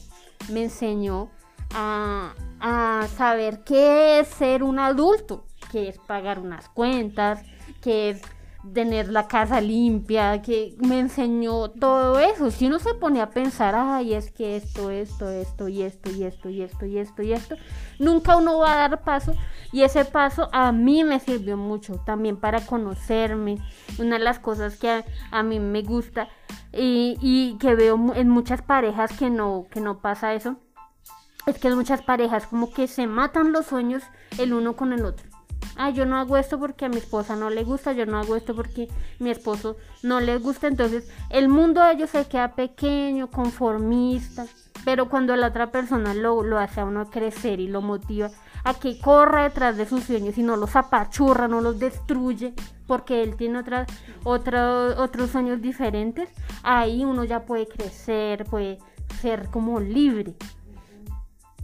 Me 0.49 0.63
enseñó 0.63 1.29
a, 1.73 2.33
a 2.59 3.07
saber 3.15 3.63
qué 3.63 4.19
es 4.19 4.27
ser 4.27 4.63
un 4.63 4.79
adulto, 4.79 5.45
qué 5.71 5.87
es 5.87 5.97
pagar 5.99 6.39
unas 6.39 6.67
cuentas, 6.69 7.41
qué 7.81 8.09
es 8.09 8.21
tener 8.73 9.09
la 9.09 9.27
casa 9.27 9.59
limpia, 9.59 10.41
que 10.41 10.75
me 10.79 10.99
enseñó 10.99 11.69
todo 11.69 12.19
eso. 12.19 12.51
Si 12.51 12.67
uno 12.67 12.79
se 12.79 12.93
pone 12.93 13.21
a 13.21 13.29
pensar, 13.31 13.75
ay, 13.75 14.13
es 14.13 14.31
que 14.31 14.55
esto, 14.55 14.91
esto, 14.91 15.29
esto, 15.29 15.67
y 15.67 15.81
esto, 15.81 16.11
y 16.11 16.23
esto, 16.23 16.49
y 16.49 16.61
esto, 16.61 16.85
y 16.85 16.97
esto, 16.97 17.23
y 17.23 17.33
esto, 17.33 17.55
nunca 17.99 18.37
uno 18.37 18.59
va 18.59 18.73
a 18.73 18.87
dar 18.89 19.03
paso. 19.03 19.33
Y 19.71 19.81
ese 19.81 20.05
paso 20.05 20.49
a 20.51 20.71
mí 20.71 21.03
me 21.03 21.19
sirvió 21.19 21.57
mucho 21.57 21.95
también 22.05 22.37
para 22.37 22.65
conocerme. 22.65 23.57
Una 23.99 24.17
de 24.17 24.23
las 24.23 24.39
cosas 24.39 24.77
que 24.77 25.03
a, 25.31 25.43
mí 25.43 25.59
me 25.59 25.81
gusta 25.81 26.29
y, 26.71 27.17
y, 27.21 27.57
que 27.57 27.75
veo 27.75 28.13
en 28.15 28.29
muchas 28.29 28.61
parejas 28.61 29.11
que 29.17 29.29
no, 29.29 29.65
que 29.71 29.81
no 29.81 30.01
pasa 30.01 30.33
eso, 30.33 30.57
es 31.47 31.57
que 31.57 31.67
en 31.67 31.75
muchas 31.75 32.03
parejas 32.03 32.45
como 32.45 32.71
que 32.71 32.87
se 32.87 33.07
matan 33.07 33.51
los 33.51 33.65
sueños 33.65 34.03
el 34.37 34.53
uno 34.53 34.75
con 34.75 34.93
el 34.93 35.03
otro 35.05 35.30
ah, 35.75 35.89
yo 35.89 36.05
no 36.05 36.17
hago 36.17 36.37
esto 36.37 36.59
porque 36.59 36.85
a 36.85 36.89
mi 36.89 36.97
esposa 36.97 37.35
no 37.35 37.49
le 37.49 37.63
gusta, 37.63 37.93
yo 37.93 38.05
no 38.05 38.19
hago 38.19 38.35
esto 38.35 38.55
porque 38.55 38.87
mi 39.19 39.31
esposo 39.31 39.77
no 40.03 40.19
le 40.19 40.37
gusta. 40.37 40.67
Entonces, 40.67 41.09
el 41.29 41.49
mundo 41.49 41.81
de 41.83 41.93
ellos 41.93 42.09
se 42.09 42.25
queda 42.27 42.55
pequeño, 42.55 43.29
conformista. 43.29 44.45
Pero 44.85 45.09
cuando 45.09 45.35
la 45.35 45.47
otra 45.47 45.71
persona 45.71 46.13
lo, 46.13 46.43
lo 46.43 46.57
hace 46.57 46.81
a 46.81 46.85
uno 46.85 47.09
crecer 47.09 47.59
y 47.59 47.67
lo 47.67 47.81
motiva 47.81 48.31
a 48.63 48.73
que 48.73 48.99
corra 48.99 49.43
detrás 49.43 49.77
de 49.77 49.85
sus 49.85 50.03
sueños 50.03 50.37
y 50.37 50.43
no 50.43 50.55
los 50.55 50.75
apachurra, 50.75 51.47
no 51.47 51.61
los 51.61 51.79
destruye, 51.79 52.53
porque 52.87 53.23
él 53.23 53.35
tiene 53.35 53.59
otras, 53.59 53.87
otros 54.23 55.29
sueños 55.31 55.61
diferentes, 55.61 56.29
ahí 56.63 57.03
uno 57.03 57.23
ya 57.23 57.45
puede 57.45 57.67
crecer, 57.67 58.45
puede 58.45 58.79
ser 59.19 59.49
como 59.49 59.79
libre. 59.79 60.35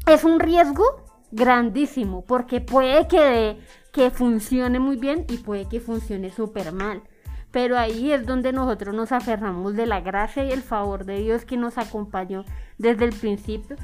Es 0.08 0.24
un 0.24 0.40
riesgo 0.40 0.84
grandísimo, 1.32 2.24
porque 2.26 2.62
puede 2.62 3.08
que 3.08 3.20
de, 3.20 3.60
que 3.98 4.12
funcione 4.12 4.80
muy 4.80 4.96
bien 4.96 5.26
y 5.28 5.38
puede 5.38 5.68
que 5.68 5.80
funcione 5.80 6.30
súper 6.30 6.72
mal. 6.72 7.02
Pero 7.50 7.80
ahí 7.80 8.12
es 8.12 8.28
donde 8.28 8.54
nosotros 8.54 8.94
nos 8.94 9.12
aferramos 9.12 9.76
de 9.76 9.88
la 9.88 10.02
gracia 10.02 10.46
y 10.46 10.52
el 10.52 10.62
favor 10.62 11.04
de 11.04 11.18
Dios 11.18 11.46
que 11.46 11.58
nos 11.58 11.80
acompañó 11.80 12.46
desde 12.78 13.06
el 13.06 13.14
principio 13.14 13.76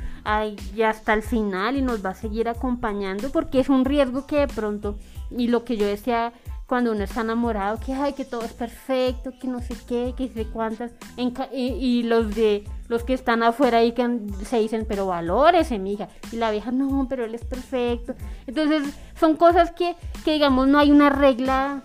y 0.76 0.82
hasta 0.84 1.16
el 1.16 1.24
final 1.24 1.78
y 1.78 1.82
nos 1.82 2.06
va 2.06 2.12
a 2.12 2.16
seguir 2.16 2.48
acompañando 2.48 3.32
porque 3.32 3.60
es 3.60 3.70
un 3.70 3.86
riesgo 3.86 4.28
que 4.28 4.42
de 4.42 4.48
pronto, 4.48 5.00
y 5.32 5.48
lo 5.48 5.66
que 5.66 5.78
yo 5.78 5.88
decía 5.88 6.32
cuando 6.74 6.92
uno 6.92 7.04
está 7.04 7.22
enamorado, 7.22 7.80
que 7.80 7.94
ay, 7.94 8.14
que 8.14 8.26
todo 8.26 8.42
es 8.42 8.54
perfecto, 8.54 9.32
que 9.40 9.48
no 9.48 9.62
sé 9.62 9.76
qué, 9.88 10.16
que 10.18 10.28
sé 10.30 10.48
cuántas, 10.48 10.90
y, 11.52 12.02
los 12.02 12.34
de 12.34 12.64
los 12.88 13.04
que 13.04 13.14
están 13.14 13.44
afuera 13.44 13.78
ahí 13.78 13.92
que 13.92 14.04
se 14.44 14.58
dicen, 14.58 14.88
pero 14.90 15.06
valores, 15.06 15.70
mija, 15.80 16.08
y 16.32 16.38
la 16.38 16.50
vieja, 16.50 16.72
no, 16.72 17.06
pero 17.08 17.26
él 17.26 17.36
es 17.36 17.46
perfecto. 17.46 18.16
Entonces, 18.48 18.92
son 19.20 19.36
cosas 19.36 19.70
que, 19.70 19.96
que 20.26 20.34
digamos, 20.34 20.68
no 20.68 20.80
hay 20.80 20.90
una 20.90 21.12
regla 21.12 21.84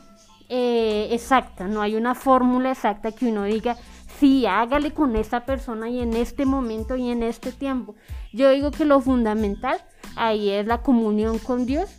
eh, 0.48 1.08
exacta, 1.10 1.68
no 1.68 1.82
hay 1.82 1.94
una 1.94 2.14
fórmula 2.14 2.70
exacta 2.70 3.12
que 3.12 3.26
uno 3.26 3.44
diga, 3.44 3.76
sí, 4.18 4.46
hágale 4.46 4.94
con 4.94 5.16
esta 5.16 5.44
persona 5.44 5.90
y 5.90 6.00
en 6.00 6.14
este 6.14 6.46
momento 6.46 6.96
y 6.96 7.10
en 7.10 7.22
este 7.22 7.52
tiempo. 7.52 7.94
Yo 8.32 8.48
digo 8.52 8.70
que 8.70 8.86
lo 8.86 9.02
fundamental 9.02 9.76
ahí 10.16 10.48
es 10.48 10.66
la 10.66 10.80
comunión 10.80 11.38
con 11.38 11.66
Dios, 11.66 11.90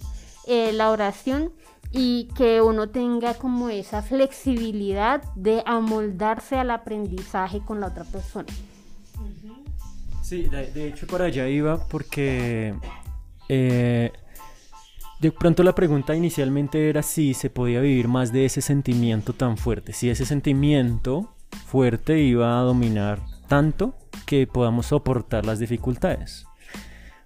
eh, 0.47 0.73
la 0.73 0.89
oración 0.89 1.51
y 1.91 2.27
que 2.35 2.61
uno 2.61 2.89
tenga 2.89 3.33
como 3.33 3.69
esa 3.69 4.01
flexibilidad 4.01 5.23
de 5.35 5.63
amoldarse 5.65 6.55
al 6.57 6.71
aprendizaje 6.71 7.61
con 7.61 7.79
la 7.79 7.87
otra 7.87 8.03
persona. 8.03 8.47
Sí, 10.21 10.43
de, 10.43 10.87
hecho 10.87 11.07
por 11.07 11.23
allá 11.23 11.47
iba 11.47 11.87
porque 11.87 12.75
eh, 13.47 14.11
de 15.19 15.31
pronto 15.31 15.63
la 15.63 15.73
pregunta 15.73 16.15
inicialmente 16.15 16.89
era 16.89 17.01
si 17.01 17.33
se 17.33 17.49
podía 17.49 17.81
vivir 17.81 18.07
más 18.07 18.31
de 18.31 18.45
ese 18.45 18.61
sentimiento 18.61 19.33
tan 19.33 19.57
fuerte, 19.57 19.91
si 19.91 20.09
ese 20.09 20.25
sentimiento 20.25 21.33
fuerte 21.65 22.19
iba 22.19 22.59
a 22.59 22.61
dominar 22.61 23.19
tanto 23.47 23.95
que 24.27 24.45
podamos 24.45 24.85
soportar 24.87 25.47
las 25.47 25.57
dificultades. 25.57 26.45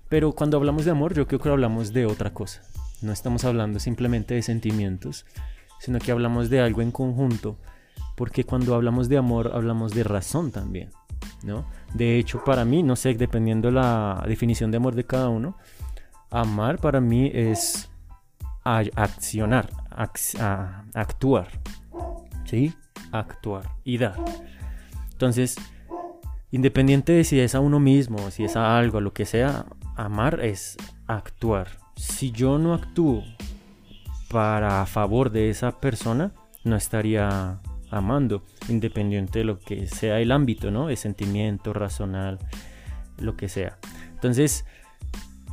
Pero 0.07 0.31
cuando 0.31 0.55
hablamos 0.55 0.85
de 0.85 0.91
amor 0.91 1.13
yo 1.13 1.27
creo 1.27 1.41
que 1.41 1.49
hablamos 1.49 1.91
de 1.91 2.05
otra 2.05 2.33
cosa. 2.33 2.61
No 3.03 3.11
estamos 3.11 3.43
hablando 3.43 3.79
simplemente 3.79 4.33
de 4.33 4.41
sentimientos, 4.41 5.25
sino 5.79 5.99
que 5.99 6.13
hablamos 6.13 6.49
de 6.49 6.61
algo 6.61 6.81
en 6.81 6.91
conjunto, 6.91 7.57
porque 8.15 8.45
cuando 8.45 8.73
hablamos 8.75 9.09
de 9.09 9.17
amor 9.17 9.51
hablamos 9.53 9.93
de 9.93 10.05
razón 10.05 10.51
también, 10.51 10.89
¿no? 11.43 11.65
De 11.93 12.17
hecho, 12.17 12.41
para 12.45 12.63
mí, 12.63 12.81
no 12.81 12.95
sé, 12.95 13.13
dependiendo 13.15 13.71
la 13.71 14.23
definición 14.25 14.71
de 14.71 14.77
amor 14.77 14.95
de 14.95 15.03
cada 15.03 15.27
uno, 15.27 15.57
amar 16.31 16.79
para 16.79 17.01
mí 17.01 17.29
es 17.33 17.89
accionar, 18.63 19.69
actuar, 20.93 21.49
¿sí? 22.45 22.73
Actuar 23.11 23.69
y 23.83 23.97
dar. 23.97 24.15
Entonces, 25.11 25.57
independiente 26.51 27.11
de 27.11 27.25
si 27.25 27.37
es 27.41 27.53
a 27.53 27.59
uno 27.59 27.81
mismo, 27.81 28.31
si 28.31 28.45
es 28.45 28.55
a 28.55 28.77
algo, 28.77 28.99
a 28.99 29.01
lo 29.01 29.11
que 29.11 29.25
sea, 29.25 29.65
amar 29.97 30.39
es 30.39 30.77
actuar 31.05 31.82
si 31.95 32.31
yo 32.31 32.57
no 32.57 32.73
actúo 32.73 33.23
para 34.29 34.85
favor 34.85 35.31
de 35.31 35.49
esa 35.49 35.79
persona, 35.79 36.31
no 36.63 36.75
estaría 36.75 37.59
amando, 37.91 38.43
independiente 38.69 39.39
de 39.39 39.45
lo 39.45 39.59
que 39.59 39.87
sea 39.87 40.19
el 40.19 40.31
ámbito, 40.31 40.71
¿no? 40.71 40.87
De 40.87 40.95
sentimiento, 40.95 41.73
razonal, 41.73 42.39
lo 43.19 43.37
que 43.37 43.47
sea. 43.47 43.77
Entonces, 44.13 44.65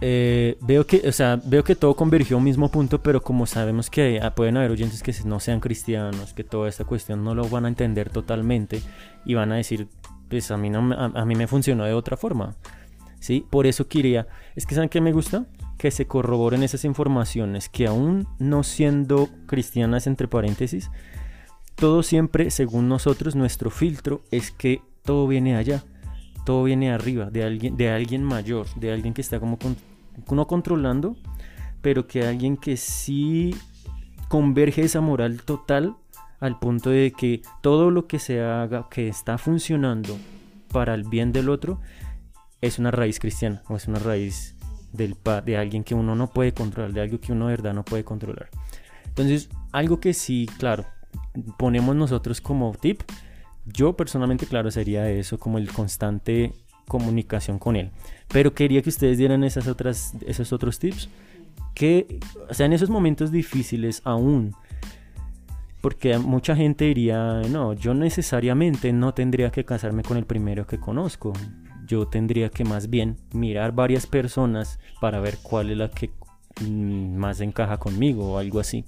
eh, 0.01 0.57
veo 0.63 0.87
que, 0.87 1.07
o 1.07 1.13
sea, 1.13 1.41
veo 1.45 1.63
que 1.63 1.75
todo 1.75 1.95
convergió 1.95 2.37
a 2.37 2.39
un 2.39 2.45
mismo 2.45 2.71
punto, 2.71 3.03
pero 3.03 3.23
como 3.23 3.47
sabemos 3.47 3.91
que 3.91 4.21
pueden 4.35 4.57
haber 4.57 4.71
oyentes 4.71 5.03
que 5.03 5.15
no 5.27 5.41
sean 5.41 5.61
cristianos, 5.61 6.33
que 6.33 6.45
toda 6.45 6.69
esta 6.69 6.85
cuestión 6.85 7.23
no 7.23 7.35
lo 7.35 7.47
van 7.49 7.67
a 7.67 7.69
entender 7.69 8.09
totalmente 8.09 8.81
y 9.27 9.35
van 9.35 9.53
a 9.53 9.57
decir, 9.57 9.89
pues 10.31 10.51
a 10.51 10.57
mí, 10.57 10.71
no, 10.71 10.95
a, 10.95 11.25
mí 11.27 11.35
me 11.35 11.47
funcionó 11.47 11.85
de 11.85 11.93
otra 11.93 12.17
forma. 12.17 12.57
¿Sí? 13.19 13.45
Por 13.51 13.67
eso 13.67 13.87
quería, 13.87 14.27
es 14.57 14.65
que 14.65 14.75
¿saben 14.75 14.89
qué 14.89 15.03
me 15.03 15.13
gusta? 15.13 15.45
Que 15.81 15.91
se 15.91 16.07
corroboren 16.07 16.63
esas 16.63 16.85
informaciones 16.85 17.71
que 17.71 17.87
aún 17.87 18.29
no 18.39 18.65
siendo 18.65 19.31
cristianas 19.47 20.07
entre 20.07 20.29
paréntesis, 20.29 20.91
todo 21.75 22.03
siempre, 22.03 22.51
según 22.51 22.87
nosotros, 22.87 23.35
nuestro 23.35 23.71
filtro 23.71 24.21
es 24.31 24.51
que 24.51 24.83
todo 25.07 25.27
viene 25.27 25.57
allá, 25.57 25.83
todo 26.45 26.65
viene 26.65 26.93
arriba, 26.93 27.31
de 27.31 27.45
alguien, 27.45 27.79
de 27.79 27.89
alguien 27.89 28.23
mayor, 28.23 28.67
de 28.77 28.93
alguien 28.93 29.15
que 29.15 29.23
está 29.23 29.41
como 29.41 29.59
no 30.31 30.47
controlando, 30.47 31.17
pero 31.81 32.07
que 32.07 32.27
alguien 32.27 32.59
que 32.59 32.77
sí 32.77 33.57
converge 34.29 34.83
esa 34.83 35.01
moral 35.01 35.41
total 35.45 35.97
al 36.41 36.59
punto 36.59 36.91
de 36.91 37.11
que 37.13 37.41
todo 37.63 37.91
lo 37.91 38.07
que 38.07 38.19
se 38.19 38.43
haga 38.43 38.87
que 38.91 39.09
está 39.09 39.39
funcionando 39.39 40.19
para 40.71 40.93
el 40.93 41.05
bien 41.05 41.33
del 41.33 41.49
otro 41.49 41.81
es 42.61 42.79
una 42.79 42.91
raíz 42.91 43.19
cristiana 43.19 43.63
o 43.69 43.77
es 43.77 43.89
una 43.89 43.99
raíz 43.99 44.60
del 44.93 45.17
de 45.45 45.57
alguien 45.57 45.85
que 45.85 45.95
uno 45.95 46.15
no 46.15 46.29
puede 46.29 46.53
controlar, 46.53 46.93
de 46.93 47.01
algo 47.01 47.21
que 47.21 47.33
uno 47.33 47.47
de 47.47 47.53
verdad 47.53 47.75
no 47.75 47.85
puede 47.85 48.05
controlar. 48.05 48.49
Entonces, 49.07 49.49
algo 49.73 50.01
que 50.01 50.15
sí, 50.15 50.49
claro, 50.59 50.87
ponemos 51.59 51.95
nosotros 51.97 52.41
como 52.41 52.73
tip, 52.73 53.03
yo 53.67 53.97
personalmente, 53.97 54.47
claro, 54.47 54.71
sería 54.71 55.09
eso, 55.11 55.39
como 55.39 55.59
el 55.59 55.71
constante 55.73 56.53
comunicación 56.89 57.59
con 57.59 57.77
él. 57.77 57.91
Pero 58.29 58.55
quería 58.55 58.83
que 58.83 58.89
ustedes 58.89 59.19
dieran 59.19 59.45
esas 59.45 59.69
otras, 59.69 60.15
esos 60.27 60.53
otros 60.53 60.79
tips, 60.79 61.09
que, 61.75 62.21
o 62.49 62.55
sea, 62.55 62.67
en 62.67 62.73
esos 62.73 62.91
momentos 62.91 63.31
difíciles 63.31 64.03
aún, 64.05 64.55
porque 65.81 66.19
mucha 66.19 66.55
gente 66.55 66.87
diría, 66.87 67.43
no, 67.49 67.73
yo 67.73 67.95
necesariamente 67.95 68.93
no 68.93 69.15
tendría 69.15 69.51
que 69.51 69.65
casarme 69.65 70.03
con 70.03 70.17
el 70.17 70.27
primero 70.27 70.67
que 70.67 70.79
conozco. 70.79 71.33
Yo 71.91 72.07
tendría 72.07 72.51
que 72.51 72.63
más 72.63 72.89
bien 72.89 73.17
mirar 73.33 73.73
varias 73.73 74.07
personas 74.07 74.79
para 75.01 75.19
ver 75.19 75.39
cuál 75.43 75.71
es 75.71 75.77
la 75.77 75.91
que 75.91 76.13
mm, 76.61 77.17
más 77.17 77.41
encaja 77.41 77.79
conmigo 77.79 78.35
o 78.35 78.39
algo 78.39 78.61
así. 78.61 78.85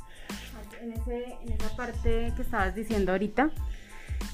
En, 0.81 1.53
esa 1.53 1.77
parte 1.77 2.33
que 2.37 2.43
estabas 2.43 2.77
diciendo 2.77 3.11
ahorita, 3.11 3.51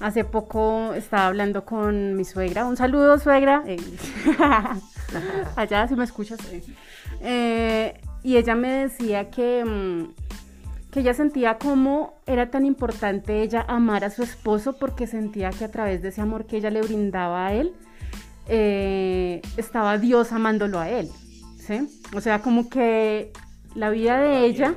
hace 0.01 0.23
poco 0.25 0.93
estaba 0.93 1.29
hablando 1.29 1.65
con 1.65 2.15
mi 2.15 2.27
suegra. 2.27 2.67
Un 2.67 2.77
saludo, 2.77 3.19
suegra. 3.19 3.63
Eh, 3.67 3.79
allá, 5.57 5.89
si 5.89 5.97
me 5.97 6.05
escuchas. 6.05 6.39
Eh. 6.53 6.63
Eh, 7.23 8.01
y 8.23 8.37
ella 8.37 8.55
me 8.55 8.71
decía 8.71 9.31
que... 9.31 9.65
Mm, 9.65 10.13
que 10.91 11.01
ella 11.01 11.13
sentía 11.13 11.59
como 11.59 12.15
era 12.27 12.51
tan 12.51 12.65
importante 12.65 13.43
ella 13.43 13.63
amar 13.69 14.05
a 14.05 14.11
su 14.11 14.23
esposo 14.23 14.79
porque 14.79 15.07
sentía 15.07 15.51
que 15.51 15.65
a 15.65 15.71
través 15.71 16.01
de 16.01 16.09
ese 16.09 16.23
amor 16.23 16.47
que 16.47 16.57
ella 16.57 16.71
le 16.71 16.81
brindaba 16.81 17.47
a 17.47 17.53
él, 17.53 17.75
eh, 18.49 19.43
estaba 19.57 19.99
Dios 19.99 20.33
amándolo 20.33 20.79
a 20.79 20.89
él. 20.89 21.09
¿sí? 21.59 21.89
O 22.15 22.21
sea, 22.21 22.41
como 22.41 22.69
que 22.69 23.33
la 23.75 23.91
vida 23.91 24.19
de 24.19 24.47
ella, 24.47 24.75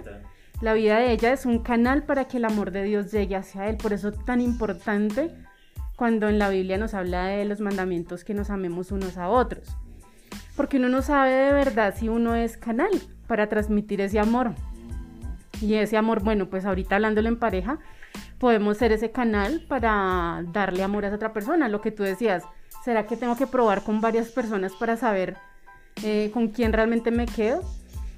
la 0.62 0.74
vida 0.74 1.00
de 1.00 1.12
ella 1.12 1.34
es 1.34 1.46
un 1.46 1.60
canal 1.60 2.04
para 2.04 2.26
que 2.26 2.38
el 2.38 2.46
amor 2.46 2.72
de 2.72 2.84
Dios 2.84 3.12
llegue 3.12 3.36
hacia 3.36 3.68
él. 3.70 3.78
Por 3.78 3.94
eso 3.94 4.10
es 4.10 4.26
tan 4.26 4.42
importante 4.42 5.32
cuando 5.96 6.30
en 6.30 6.40
la 6.40 6.50
Biblia 6.50 6.78
nos 6.78 6.94
habla 6.94 7.28
de 7.28 7.46
los 7.46 7.62
mandamientos 7.62 8.24
que 8.24 8.34
nos 8.34 8.50
amemos 8.50 8.92
unos 8.92 9.18
a 9.18 9.30
otros. 9.30 9.68
Porque 10.56 10.78
uno 10.78 10.90
no 10.90 11.02
sabe 11.02 11.32
de 11.32 11.54
verdad 11.54 11.96
si 11.98 12.10
uno 12.10 12.36
es 12.36 12.58
canal 12.58 12.92
para 13.28 13.48
transmitir 13.48 14.02
ese 14.02 14.20
amor. 14.20 14.54
Y 15.62 15.76
ese 15.76 15.96
amor, 15.96 16.24
bueno, 16.24 16.50
pues 16.50 16.66
ahorita 16.66 16.96
hablándolo 16.96 17.30
en 17.30 17.38
pareja, 17.38 17.80
podemos 18.40 18.78
ser 18.78 18.92
ese 18.92 19.12
canal 19.12 19.64
para 19.68 20.44
darle 20.52 20.84
amor 20.84 21.06
a 21.06 21.08
esa 21.08 21.16
otra 21.16 21.34
persona. 21.34 21.70
Lo 21.70 21.82
que 21.82 21.92
tú 21.92 22.04
decías, 22.04 22.44
¿será 22.84 23.06
que 23.06 23.18
tengo 23.18 23.36
que 23.36 23.48
probar 23.48 23.84
con 23.84 24.02
varias 24.02 24.30
personas 24.30 24.74
para 24.74 24.98
saber 24.98 25.38
eh, 26.04 26.32
con 26.34 26.50
quién 26.50 26.74
realmente 26.74 27.12
me 27.12 27.26
quedo? 27.26 27.62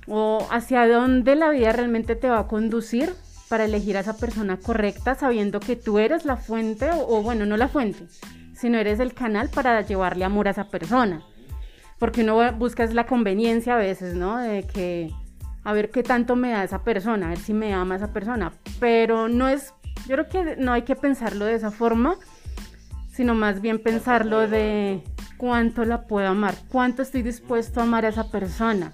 ¿O 0.08 0.46
hacia 0.52 0.88
dónde 0.88 1.36
la 1.36 1.50
vida 1.50 1.72
realmente 1.72 2.16
te 2.16 2.30
va 2.30 2.40
a 2.40 2.48
conducir 2.48 3.14
para 3.50 3.66
elegir 3.66 3.98
a 3.98 4.02
esa 4.02 4.18
persona 4.18 4.58
correcta 4.58 5.16
sabiendo 5.16 5.60
que 5.60 5.76
tú 5.76 6.00
eres 6.00 6.26
la 6.26 6.38
fuente, 6.38 6.90
o, 6.92 7.08
o 7.08 7.22
bueno, 7.22 7.46
no 7.46 7.56
la 7.56 7.68
fuente, 7.68 8.08
sino 8.54 8.78
eres 8.78 9.00
el 9.00 9.14
canal 9.14 9.50
para 9.50 9.82
llevarle 9.82 10.26
amor 10.26 10.48
a 10.48 10.52
esa 10.52 10.70
persona? 10.70 11.22
Porque 12.00 12.22
uno 12.22 12.52
busca 12.54 12.86
la 12.88 13.06
conveniencia 13.06 13.76
a 13.76 13.78
veces, 13.78 14.16
¿no? 14.16 14.38
De 14.38 14.64
que 14.68 15.12
a 15.64 15.74
ver 15.74 15.92
qué 15.92 16.04
tanto 16.04 16.36
me 16.36 16.52
da 16.52 16.64
esa 16.64 16.84
persona, 16.84 17.28
a 17.28 17.30
ver 17.30 17.40
si 17.40 17.54
me 17.54 17.74
ama 17.74 17.96
esa 17.96 18.12
persona. 18.12 18.54
Pero 18.80 19.30
no 19.30 19.48
es, 19.48 19.74
yo 20.08 20.16
creo 20.16 20.28
que 20.28 20.56
no 20.58 20.74
hay 20.74 20.82
que 20.82 20.96
pensarlo 20.96 21.46
de 21.46 21.56
esa 21.56 21.72
forma, 21.72 22.18
sino 23.14 23.36
más 23.36 23.62
bien 23.62 23.80
pensarlo 23.80 24.48
de 24.48 25.04
cuánto 25.38 25.86
la 25.86 26.08
puedo 26.08 26.28
amar, 26.28 26.56
cuánto 26.70 27.02
estoy 27.02 27.22
dispuesto 27.22 27.80
a 27.80 27.84
amar 27.84 28.06
a 28.06 28.10
esa 28.10 28.30
persona. 28.32 28.94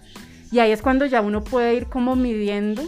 Y 0.52 0.60
ahí 0.60 0.72
es 0.72 0.82
cuando 0.82 1.06
ya 1.06 1.22
uno 1.22 1.44
puede 1.44 1.76
ir 1.76 1.88
como 1.88 2.16
midiendo 2.16 2.84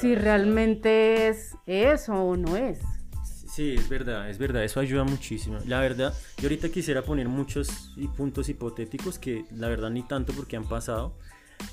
si 0.00 0.14
realmente 0.14 1.28
es 1.28 1.56
eso 1.66 2.14
o 2.14 2.36
no 2.36 2.56
es. 2.56 2.80
Sí, 3.24 3.74
es 3.74 3.88
verdad, 3.88 4.30
es 4.30 4.38
verdad, 4.38 4.62
eso 4.62 4.78
ayuda 4.78 5.04
muchísimo. 5.04 5.58
La 5.66 5.80
verdad, 5.80 6.14
yo 6.36 6.44
ahorita 6.44 6.68
quisiera 6.68 7.02
poner 7.02 7.28
muchos 7.28 7.92
puntos 8.16 8.48
hipotéticos 8.48 9.18
que 9.18 9.46
la 9.50 9.68
verdad 9.68 9.90
ni 9.90 10.02
tanto 10.02 10.32
porque 10.32 10.56
han 10.56 10.68
pasado, 10.68 11.18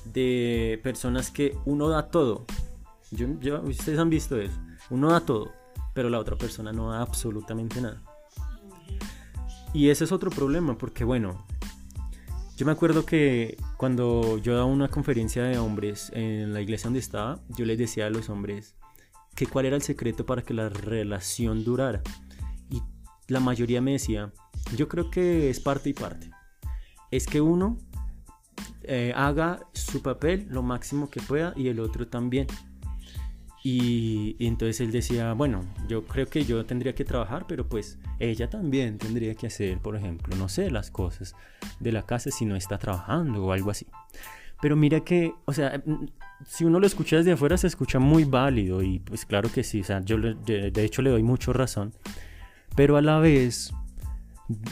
de 0.04 0.80
personas 0.82 1.30
que 1.30 1.56
uno 1.64 1.88
da 1.88 2.08
todo. 2.10 2.44
Yo, 3.12 3.60
ustedes 3.62 3.98
han 4.00 4.10
visto 4.10 4.40
eso. 4.40 4.58
Uno 4.90 5.10
da 5.10 5.20
todo, 5.20 5.52
pero 5.94 6.08
la 6.08 6.18
otra 6.18 6.36
persona 6.36 6.72
no 6.72 6.90
da 6.90 7.02
absolutamente 7.02 7.80
nada. 7.80 8.02
Y 9.76 9.90
ese 9.90 10.04
es 10.04 10.12
otro 10.12 10.30
problema, 10.30 10.78
porque 10.78 11.04
bueno, 11.04 11.44
yo 12.56 12.64
me 12.64 12.72
acuerdo 12.72 13.04
que 13.04 13.58
cuando 13.76 14.38
yo 14.38 14.54
daba 14.54 14.64
una 14.64 14.88
conferencia 14.88 15.42
de 15.42 15.58
hombres 15.58 16.10
en 16.14 16.54
la 16.54 16.62
iglesia 16.62 16.84
donde 16.84 17.00
estaba, 17.00 17.42
yo 17.50 17.66
les 17.66 17.76
decía 17.76 18.06
a 18.06 18.10
los 18.10 18.30
hombres 18.30 18.74
que 19.34 19.46
cuál 19.46 19.66
era 19.66 19.76
el 19.76 19.82
secreto 19.82 20.24
para 20.24 20.40
que 20.40 20.54
la 20.54 20.70
relación 20.70 21.62
durara. 21.62 22.00
Y 22.70 22.80
la 23.28 23.38
mayoría 23.38 23.82
me 23.82 23.92
decía, 23.92 24.32
yo 24.74 24.88
creo 24.88 25.10
que 25.10 25.50
es 25.50 25.60
parte 25.60 25.90
y 25.90 25.92
parte. 25.92 26.30
Es 27.10 27.26
que 27.26 27.42
uno 27.42 27.76
eh, 28.84 29.12
haga 29.14 29.60
su 29.74 30.00
papel 30.00 30.46
lo 30.48 30.62
máximo 30.62 31.10
que 31.10 31.20
pueda 31.20 31.52
y 31.54 31.68
el 31.68 31.80
otro 31.80 32.08
también. 32.08 32.46
Y, 33.68 34.36
entonces 34.38 34.80
él 34.80 34.92
decía, 34.92 35.32
bueno, 35.32 35.64
yo 35.88 36.04
creo 36.04 36.26
que 36.26 36.44
yo 36.44 36.64
tendría 36.64 36.94
que 36.94 37.04
trabajar, 37.04 37.46
pero 37.48 37.68
pues 37.68 37.98
ella 38.18 38.48
también 38.48 38.98
tendría 38.98 39.34
que 39.34 39.48
hacer, 39.48 39.78
por 39.78 39.96
ejemplo, 39.96 40.36
no 40.36 40.48
sé, 40.48 40.70
las 40.70 40.90
cosas 40.90 41.34
de 41.80 41.90
la 41.90 42.02
casa 42.04 42.30
si 42.30 42.44
no 42.44 42.54
está 42.54 42.78
trabajando 42.78 43.44
o 43.44 43.52
algo 43.52 43.70
así. 43.70 43.86
Pero 44.62 44.76
mira 44.76 45.00
que, 45.00 45.34
o 45.44 45.52
sea, 45.52 45.82
si 46.46 46.64
uno 46.64 46.78
lo 46.78 46.86
escucha 46.86 47.16
desde 47.16 47.32
afuera 47.32 47.56
se 47.56 47.66
escucha 47.66 47.98
muy 47.98 48.24
válido 48.24 48.82
y 48.82 49.00
pues 49.00 49.26
claro 49.26 49.50
que 49.50 49.64
sí, 49.64 49.80
o 49.80 49.84
sea, 49.84 50.00
yo 50.00 50.16
de 50.18 50.84
hecho 50.84 51.02
le 51.02 51.10
doy 51.10 51.22
mucho 51.22 51.52
razón. 51.52 51.92
Pero 52.74 52.96
a 52.96 53.02
la 53.02 53.18
vez, 53.18 53.72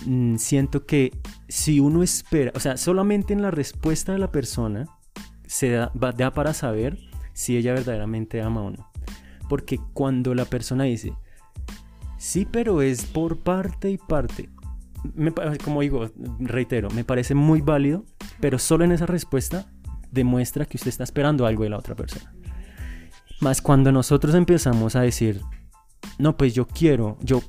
Mm, 0.07 0.37
siento 0.37 0.87
que 0.87 1.13
si 1.49 1.81
uno 1.81 2.03
espera, 2.03 2.53
o 2.55 2.61
sea, 2.61 2.77
solamente 2.77 3.33
en 3.33 3.43
la 3.43 3.51
respuesta 3.51 4.13
de 4.13 4.19
la 4.19 4.31
persona 4.31 4.87
se 5.47 5.71
da, 5.71 5.91
da 5.95 6.33
para 6.33 6.55
saber 6.55 6.99
si 7.35 7.59
ella 7.59 7.75
verdaderamente 7.75 8.40
ama 8.40 8.62
o 8.62 8.70
no. 8.70 8.90
Porque 9.49 9.79
cuando 9.92 10.35
la 10.35 10.47
persona 10.47 10.85
dice, 10.85 11.12
sí, 12.16 12.47
pero 12.51 12.81
es 12.81 13.05
por 13.05 13.38
parte 13.38 13.90
y 13.90 13.99
parte, 13.99 14.49
me, 15.14 15.33
como 15.62 15.83
digo, 15.83 16.11
reitero, 16.38 16.88
me 16.90 17.05
parece 17.05 17.35
muy 17.35 17.61
válido, 17.61 18.05
pero 18.40 18.59
solo 18.59 18.85
en 18.85 18.92
esa 18.92 19.05
respuesta 19.07 19.66
demuestra 20.11 20.64
que 20.64 20.79
usted 20.79 20.88
está 20.88 21.05
esperando 21.05 21.44
algo 21.44 21.64
de 21.64 21.70
la 21.70 21.79
otra 21.79 21.94
persona. 21.94 22.35
Más 23.40 23.61
cuando 23.61 23.92
nosotros 23.92 24.35
empezamos 24.35 24.97
a 24.97 25.03
decir, 25.03 25.42
no, 26.18 26.37
pues 26.37 26.55
yo 26.55 26.66
quiero, 26.66 27.18
yo 27.20 27.42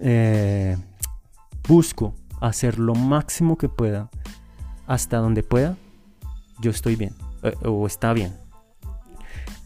eh, 0.00 0.76
busco 1.68 2.14
hacer 2.40 2.78
lo 2.78 2.94
máximo 2.94 3.56
que 3.56 3.68
pueda, 3.68 4.10
hasta 4.86 5.18
donde 5.18 5.42
pueda, 5.42 5.76
yo 6.60 6.70
estoy 6.70 6.96
bien, 6.96 7.14
eh, 7.42 7.54
o 7.62 7.86
está 7.86 8.12
bien. 8.12 8.43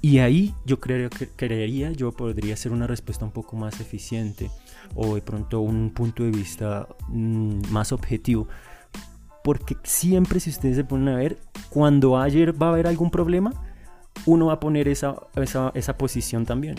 Y 0.00 0.18
ahí 0.18 0.54
yo 0.64 0.78
creo 0.78 1.10
que 1.10 1.28
creería, 1.28 1.90
yo 1.90 2.12
podría 2.12 2.56
ser 2.56 2.72
una 2.72 2.86
respuesta 2.86 3.24
un 3.24 3.32
poco 3.32 3.56
más 3.56 3.80
eficiente 3.80 4.50
o 4.94 5.16
de 5.16 5.22
pronto 5.22 5.60
un 5.60 5.90
punto 5.90 6.22
de 6.22 6.30
vista 6.30 6.86
mm, 7.08 7.70
más 7.70 7.92
objetivo. 7.92 8.48
Porque 9.42 9.76
siempre 9.82 10.40
si 10.40 10.50
ustedes 10.50 10.76
se 10.76 10.84
ponen 10.84 11.08
a 11.08 11.16
ver, 11.16 11.38
cuando 11.70 12.18
ayer 12.18 12.60
va 12.60 12.68
a 12.68 12.70
haber 12.70 12.86
algún 12.86 13.10
problema, 13.10 13.52
uno 14.26 14.46
va 14.46 14.54
a 14.54 14.60
poner 14.60 14.88
esa, 14.88 15.16
esa, 15.36 15.72
esa 15.74 15.96
posición 15.96 16.44
también. 16.46 16.76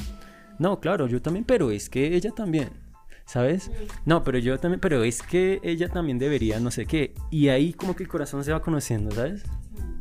No, 0.57 0.79
claro, 0.79 1.07
yo 1.07 1.21
también, 1.21 1.45
pero 1.45 1.71
es 1.71 1.89
que 1.89 2.15
ella 2.15 2.31
también. 2.31 2.69
¿sabes? 3.29 3.69
No, 4.05 4.23
pero 4.23 4.39
yo 4.39 4.59
también, 4.59 4.79
pero 4.79 5.03
es 5.03 5.21
que 5.21 5.59
ella 5.61 5.87
también 5.87 6.17
debería, 6.17 6.59
no 6.59 6.71
sé 6.71 6.87
qué. 6.87 7.13
Y 7.29 7.49
ahí 7.49 7.73
como 7.73 7.95
que 7.95 8.01
el 8.01 8.09
corazón 8.09 8.43
se 8.43 8.51
va 8.51 8.59
conociendo, 8.59 9.11
¿sabes? 9.11 9.43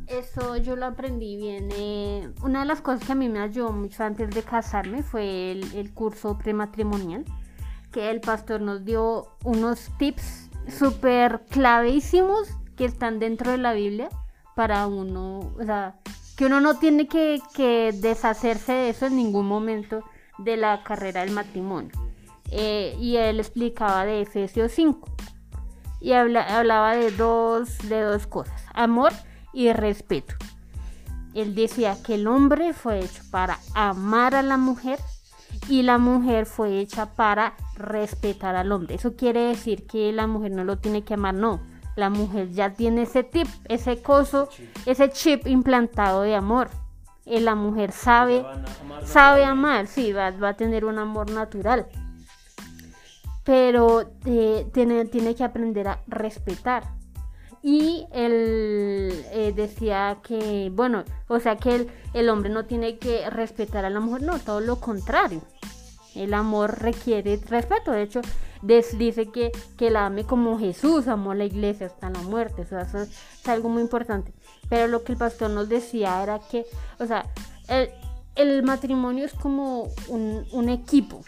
Eso 0.08 0.56
yo 0.56 0.74
lo 0.74 0.86
aprendí 0.86 1.36
bien. 1.36 1.68
Eh, 1.72 2.30
una 2.42 2.60
de 2.60 2.66
las 2.66 2.80
cosas 2.80 3.04
que 3.04 3.12
a 3.12 3.14
mí 3.14 3.28
me 3.28 3.40
ayudó 3.40 3.72
mucho 3.72 4.04
antes 4.04 4.30
de 4.30 4.42
casarme 4.42 5.02
fue 5.02 5.52
el, 5.52 5.74
el 5.74 5.92
curso 5.92 6.38
prematrimonial, 6.38 7.24
que 7.92 8.10
el 8.10 8.20
pastor 8.20 8.60
nos 8.62 8.84
dio 8.84 9.28
unos 9.44 9.90
tips 9.98 10.50
súper 10.68 11.42
clavísimos 11.50 12.48
que 12.76 12.84
están 12.86 13.18
dentro 13.18 13.50
de 13.50 13.58
la 13.58 13.72
Biblia 13.74 14.08
para 14.54 14.86
uno, 14.86 15.40
o 15.58 15.64
sea, 15.64 15.96
que 16.36 16.46
uno 16.46 16.60
no 16.60 16.78
tiene 16.78 17.06
que, 17.06 17.40
que 17.54 17.92
deshacerse 17.92 18.72
de 18.72 18.88
eso 18.90 19.06
en 19.06 19.16
ningún 19.16 19.46
momento 19.46 20.02
de 20.38 20.56
la 20.56 20.82
carrera 20.84 21.20
del 21.20 21.32
matrimonio. 21.32 21.90
eh, 22.50 22.96
y 22.98 23.16
él 23.16 23.40
explicaba 23.40 24.06
de 24.06 24.22
Efesios 24.22 24.72
5 24.72 25.06
y 26.00 26.12
hablaba 26.12 26.96
de 26.96 27.10
dos, 27.10 27.76
de 27.88 28.00
dos 28.00 28.26
cosas, 28.26 28.64
amor 28.72 29.12
y 29.52 29.72
respeto. 29.72 30.34
Él 31.34 31.54
decía 31.54 31.96
que 32.02 32.14
el 32.14 32.26
hombre 32.26 32.72
fue 32.72 33.00
hecho 33.00 33.22
para 33.30 33.58
amar 33.74 34.34
a 34.34 34.42
la 34.42 34.56
mujer 34.56 34.98
y 35.68 35.82
la 35.82 35.98
mujer 35.98 36.46
fue 36.46 36.80
hecha 36.80 37.14
para 37.14 37.54
respetar 37.74 38.56
al 38.56 38.72
hombre. 38.72 38.94
Eso 38.94 39.16
quiere 39.16 39.40
decir 39.40 39.86
que 39.86 40.12
la 40.12 40.26
mujer 40.26 40.52
no 40.52 40.64
lo 40.64 40.78
tiene 40.78 41.02
que 41.02 41.14
amar, 41.14 41.34
no. 41.34 41.60
La 41.96 42.10
mujer 42.10 42.50
ya 42.50 42.74
tiene 42.74 43.02
ese 43.02 43.24
tip, 43.24 43.48
ese 43.68 44.02
coso, 44.02 44.48
ese 44.86 45.10
chip 45.10 45.46
implantado 45.46 46.22
de 46.22 46.34
amor. 46.34 46.70
Y 47.24 47.40
la 47.40 47.54
mujer 47.54 47.92
sabe, 47.92 48.44
sabe 49.04 49.44
amar, 49.44 49.86
sí, 49.86 50.12
va, 50.12 50.30
va, 50.30 50.50
a 50.50 50.56
tener 50.56 50.84
un 50.84 50.98
amor 50.98 51.30
natural. 51.30 51.86
Pero 53.44 54.12
eh, 54.24 54.66
tiene, 54.72 55.04
tiene 55.06 55.34
que 55.34 55.44
aprender 55.44 55.88
a 55.88 56.00
respetar. 56.06 56.97
Y 57.62 58.06
él 58.12 59.24
eh, 59.32 59.52
decía 59.54 60.18
que, 60.22 60.70
bueno, 60.72 61.04
o 61.26 61.40
sea 61.40 61.56
que 61.56 61.74
el, 61.74 61.90
el 62.14 62.28
hombre 62.28 62.50
no 62.50 62.64
tiene 62.64 62.98
que 62.98 63.28
respetar 63.30 63.84
a 63.84 63.90
la 63.90 64.00
mujer, 64.00 64.22
no, 64.22 64.38
todo 64.38 64.60
lo 64.60 64.80
contrario. 64.80 65.42
El 66.14 66.34
amor 66.34 66.78
requiere 66.80 67.40
respeto. 67.48 67.92
De 67.92 68.02
hecho, 68.02 68.20
dice 68.62 69.28
que, 69.28 69.52
que 69.76 69.90
la 69.90 70.06
ame 70.06 70.24
como 70.24 70.58
Jesús 70.58 71.08
amó 71.08 71.34
la 71.34 71.44
iglesia 71.44 71.86
hasta 71.86 72.10
la 72.10 72.20
muerte. 72.22 72.62
eso 72.62 72.78
es 72.78 73.48
algo 73.48 73.68
muy 73.68 73.82
importante. 73.82 74.32
Pero 74.68 74.88
lo 74.88 75.04
que 75.04 75.12
el 75.12 75.18
pastor 75.18 75.50
nos 75.50 75.68
decía 75.68 76.22
era 76.22 76.38
que, 76.38 76.66
o 76.98 77.06
sea, 77.06 77.26
el, 77.68 77.90
el 78.34 78.62
matrimonio 78.62 79.24
es 79.24 79.34
como 79.34 79.88
un, 80.08 80.46
un 80.52 80.68
equipo. 80.68 81.22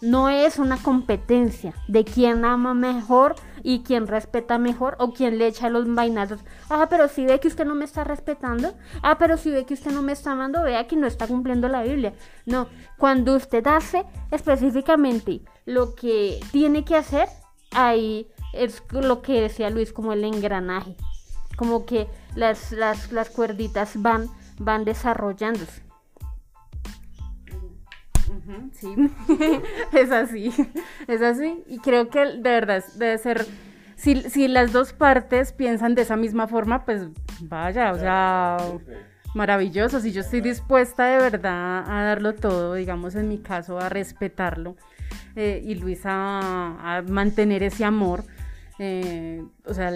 No 0.00 0.28
es 0.28 0.58
una 0.58 0.76
competencia 0.76 1.74
de 1.88 2.04
quién 2.04 2.44
ama 2.44 2.74
mejor 2.74 3.34
y 3.66 3.80
quién 3.80 4.06
respeta 4.06 4.58
mejor 4.58 4.94
o 5.00 5.12
quién 5.12 5.38
le 5.38 5.48
echa 5.48 5.68
los 5.68 5.92
vainazos. 5.92 6.38
Ah, 6.70 6.86
pero 6.88 7.08
si 7.08 7.26
ve 7.26 7.40
que 7.40 7.48
usted 7.48 7.64
no 7.64 7.74
me 7.74 7.84
está 7.84 8.04
respetando. 8.04 8.74
Ah, 9.02 9.18
pero 9.18 9.36
si 9.36 9.50
ve 9.50 9.66
que 9.66 9.74
usted 9.74 9.90
no 9.90 10.02
me 10.02 10.12
está 10.12 10.30
amando, 10.30 10.62
vea 10.62 10.86
que 10.86 10.94
no 10.94 11.08
está 11.08 11.26
cumpliendo 11.26 11.68
la 11.68 11.82
Biblia. 11.82 12.14
No, 12.44 12.68
cuando 12.96 13.34
usted 13.34 13.66
hace 13.66 14.04
específicamente 14.30 15.40
lo 15.64 15.96
que 15.96 16.38
tiene 16.52 16.84
que 16.84 16.94
hacer, 16.94 17.28
ahí 17.72 18.28
es 18.52 18.84
lo 18.92 19.20
que 19.20 19.40
decía 19.40 19.68
Luis 19.68 19.92
como 19.92 20.12
el 20.12 20.22
engranaje. 20.22 20.94
Como 21.56 21.86
que 21.86 22.06
las, 22.36 22.70
las, 22.70 23.10
las 23.10 23.30
cuerditas 23.30 24.00
van, 24.00 24.28
van 24.60 24.84
desarrollándose. 24.84 25.82
Sí, 28.72 28.94
es 29.92 30.10
así, 30.10 30.52
es 31.06 31.22
así. 31.22 31.62
Y 31.66 31.78
creo 31.78 32.08
que 32.08 32.20
de 32.20 32.40
verdad 32.40 32.84
debe 32.96 33.18
ser, 33.18 33.46
si, 33.96 34.22
si 34.22 34.48
las 34.48 34.72
dos 34.72 34.92
partes 34.92 35.52
piensan 35.52 35.94
de 35.94 36.02
esa 36.02 36.16
misma 36.16 36.48
forma, 36.48 36.84
pues 36.84 37.06
vaya, 37.40 37.92
o 37.92 37.98
sea, 37.98 38.56
maravilloso. 39.34 40.00
Si 40.00 40.12
yo 40.12 40.22
estoy 40.22 40.40
dispuesta 40.40 41.06
de 41.06 41.18
verdad 41.18 41.84
a 41.86 42.04
darlo 42.04 42.34
todo, 42.34 42.74
digamos 42.74 43.14
en 43.14 43.28
mi 43.28 43.38
caso, 43.38 43.78
a 43.78 43.88
respetarlo, 43.88 44.76
eh, 45.36 45.62
y 45.64 45.74
Luisa 45.76 46.10
a, 46.12 47.02
mantener 47.08 47.62
ese 47.62 47.84
amor. 47.84 48.24
Eh, 48.78 49.42
o 49.64 49.72
sea, 49.72 49.90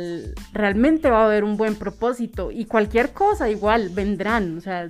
realmente 0.55 1.11
va 1.11 1.23
a 1.23 1.27
haber 1.27 1.45
un 1.45 1.59
buen 1.59 1.75
propósito 1.75 2.51
y 2.51 2.65
cualquier 2.65 3.13
cosa 3.13 3.51
igual 3.51 3.91
vendrán, 3.91 4.57
o 4.57 4.61
sea, 4.63 4.89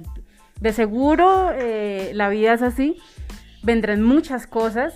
de 0.61 0.73
seguro 0.73 1.51
eh, 1.55 2.13
la 2.15 2.29
vida 2.29 2.53
es 2.55 2.63
así 2.63 2.97
vendrán 3.63 4.03
muchas 4.03 4.47
cosas 4.47 4.95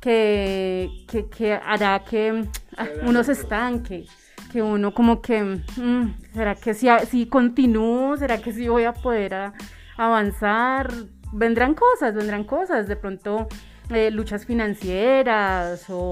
que, 0.00 1.04
que, 1.36 1.54
hará 1.54 2.04
que 2.04 2.44
ah, 2.76 2.86
uno 3.02 3.24
se 3.24 3.32
estanque, 3.32 4.06
que 4.52 4.62
uno 4.62 4.94
como 4.94 5.20
que, 5.20 5.42
mm, 5.42 6.14
¿será 6.32 6.54
que 6.54 6.74
si, 6.74 6.88
si 7.08 7.26
continúo? 7.26 8.16
¿Será 8.16 8.38
que 8.38 8.52
si 8.52 8.68
voy 8.68 8.84
a 8.84 8.92
poder 8.92 9.52
avanzar? 9.96 10.92
Vendrán 11.32 11.74
cosas, 11.74 12.14
vendrán 12.14 12.44
cosas, 12.44 12.86
de 12.86 12.96
pronto 12.96 13.48
eh, 13.90 14.10
luchas 14.10 14.46
financieras 14.46 15.90
o, 15.90 16.10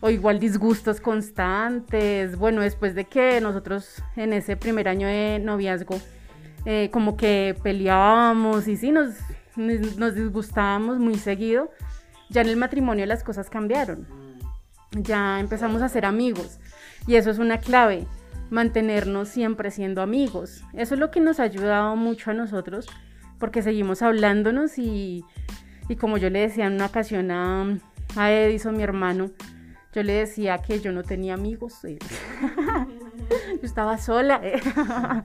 o 0.00 0.10
igual 0.10 0.38
disgustos 0.38 1.00
constantes. 1.00 2.38
Bueno, 2.38 2.60
después 2.60 2.94
de 2.94 3.06
que 3.06 3.40
nosotros 3.40 4.02
en 4.16 4.32
ese 4.32 4.56
primer 4.56 4.86
año 4.86 5.08
de 5.08 5.40
noviazgo 5.42 5.98
eh, 6.64 6.90
como 6.92 7.16
que 7.16 7.56
peleábamos 7.62 8.68
y 8.68 8.76
sí, 8.76 8.90
nos, 8.90 9.14
nos 9.56 10.14
disgustábamos 10.14 10.98
muy 10.98 11.16
seguido, 11.16 11.70
ya 12.30 12.40
en 12.40 12.48
el 12.48 12.56
matrimonio 12.56 13.06
las 13.06 13.22
cosas 13.22 13.50
cambiaron. 13.50 14.06
Ya 14.92 15.40
empezamos 15.40 15.82
a 15.82 15.88
ser 15.88 16.06
amigos 16.06 16.60
y 17.06 17.16
eso 17.16 17.30
es 17.30 17.38
una 17.38 17.58
clave, 17.58 18.06
mantenernos 18.50 19.28
siempre 19.28 19.70
siendo 19.70 20.02
amigos. 20.02 20.62
Eso 20.72 20.94
es 20.94 21.00
lo 21.00 21.10
que 21.10 21.20
nos 21.20 21.40
ha 21.40 21.44
ayudado 21.44 21.96
mucho 21.96 22.30
a 22.30 22.34
nosotros 22.34 22.86
porque 23.38 23.62
seguimos 23.62 24.02
hablándonos 24.02 24.78
y, 24.78 25.24
y 25.88 25.96
como 25.96 26.16
yo 26.16 26.30
le 26.30 26.40
decía 26.40 26.66
en 26.66 26.74
una 26.74 26.86
ocasión 26.86 27.30
a, 27.30 27.78
a 28.16 28.32
Edison, 28.32 28.76
mi 28.76 28.82
hermano, 28.82 29.30
yo 29.94 30.02
le 30.02 30.12
decía 30.14 30.58
que 30.58 30.80
yo 30.80 30.92
no 30.92 31.02
tenía 31.02 31.34
amigos. 31.34 31.80
yo 31.82 33.62
estaba 33.62 33.98
sola. 33.98 34.40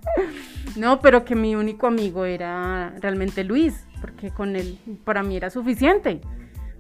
no, 0.76 1.00
pero 1.02 1.26
que 1.26 1.36
mi 1.36 1.56
único 1.56 1.88
amigo 1.88 2.26
era 2.26 2.94
realmente 3.00 3.44
Luis 3.44 3.86
porque 4.00 4.32
con 4.32 4.56
él 4.56 4.80
para 5.04 5.24
mí 5.24 5.36
era 5.36 5.50
suficiente, 5.50 6.22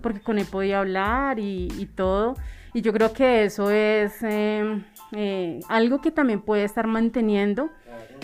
porque 0.01 0.21
con 0.21 0.39
él 0.39 0.47
podía 0.49 0.79
hablar 0.79 1.39
y, 1.39 1.89
todo. 1.95 2.35
Y 2.73 2.81
yo 2.81 2.93
creo 2.93 3.13
que 3.13 3.45
eso 3.45 3.71
es 3.71 4.21
em, 4.21 4.83
eh, 5.13 5.59
algo 5.67 6.01
que 6.01 6.11
también 6.11 6.41
puede 6.41 6.63
estar 6.63 6.87
manteniendo 6.87 7.69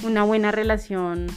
una 0.04 0.24
buena 0.24 0.52
relación 0.52 1.28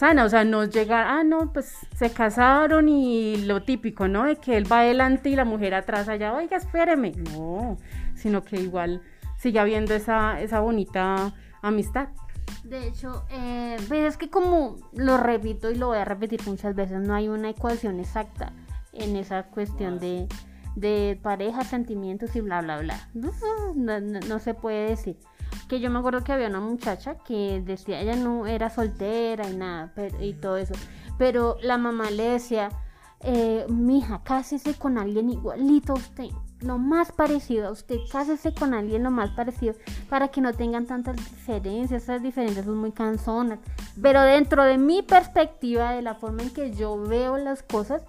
sana, 0.00 0.24
o 0.24 0.28
sea, 0.30 0.44
no 0.44 0.64
llegar, 0.64 1.06
ah, 1.06 1.22
no, 1.22 1.52
pues 1.52 1.76
se 1.94 2.10
casaron 2.10 2.88
y 2.88 3.36
lo 3.44 3.62
típico, 3.62 4.08
¿no? 4.08 4.24
De 4.24 4.36
que 4.36 4.56
él 4.56 4.70
va 4.70 4.80
adelante 4.80 5.28
y 5.28 5.36
la 5.36 5.44
mujer 5.44 5.74
atrás 5.74 6.08
allá, 6.08 6.32
oiga, 6.32 6.56
espéreme. 6.56 7.12
No, 7.32 7.76
sino 8.14 8.42
que 8.42 8.56
igual 8.56 9.02
sigue 9.36 9.60
habiendo 9.60 9.94
esa, 9.94 10.40
esa 10.40 10.60
bonita 10.60 11.34
amistad. 11.60 12.08
De 12.64 12.88
hecho, 12.88 13.26
eh, 13.30 13.76
pues 13.88 14.00
es 14.06 14.16
que 14.16 14.30
como 14.30 14.76
lo 14.94 15.18
repito 15.18 15.70
y 15.70 15.74
lo 15.74 15.88
voy 15.88 15.98
a 15.98 16.04
repetir 16.06 16.40
muchas 16.46 16.74
veces, 16.74 17.00
no 17.00 17.14
hay 17.14 17.28
una 17.28 17.50
ecuación 17.50 18.00
exacta 18.00 18.54
en 18.94 19.16
esa 19.16 19.44
cuestión 19.44 19.98
de, 19.98 20.26
de 20.76 21.20
pareja, 21.22 21.62
sentimientos 21.62 22.34
y 22.36 22.40
bla, 22.40 22.62
bla, 22.62 22.78
bla. 22.78 23.08
No, 23.12 24.00
no, 24.00 24.38
se 24.38 24.54
puede 24.54 24.88
decir. 24.88 25.18
Que 25.70 25.80
yo 25.80 25.88
me 25.88 26.00
acuerdo 26.00 26.22
que 26.22 26.32
había 26.32 26.48
una 26.48 26.60
muchacha 26.60 27.14
que 27.24 27.62
decía, 27.64 28.00
ella 28.00 28.16
no 28.16 28.46
era 28.46 28.68
soltera 28.68 29.48
y 29.48 29.56
nada, 29.56 29.92
y 30.20 30.34
todo 30.34 30.58
eso. 30.58 30.74
Pero 31.16 31.56
la 31.62 31.78
mamá 31.78 32.10
le 32.10 32.24
decía, 32.24 32.68
eh, 33.20 33.64
mija, 33.68 34.20
cásese 34.22 34.74
con 34.74 34.98
alguien 34.98 35.30
igualito 35.30 35.92
a 35.92 35.96
usted 35.96 36.30
lo 36.62 36.78
más 36.78 37.12
parecido 37.12 37.68
a 37.68 37.70
usted, 37.70 37.96
cásese 38.10 38.52
con 38.52 38.74
alguien 38.74 39.02
lo 39.02 39.10
más 39.10 39.30
parecido 39.30 39.74
para 40.08 40.28
que 40.28 40.40
no 40.40 40.52
tengan 40.52 40.86
tantas 40.86 41.16
diferencias, 41.16 42.02
esas 42.02 42.22
diferencias 42.22 42.66
son 42.66 42.76
muy 42.76 42.92
canzonas, 42.92 43.58
pero 44.00 44.22
dentro 44.22 44.64
de 44.64 44.78
mi 44.78 45.02
perspectiva, 45.02 45.92
de 45.92 46.02
la 46.02 46.14
forma 46.14 46.42
en 46.42 46.50
que 46.50 46.72
yo 46.72 47.00
veo 47.00 47.38
las 47.38 47.62
cosas, 47.62 48.02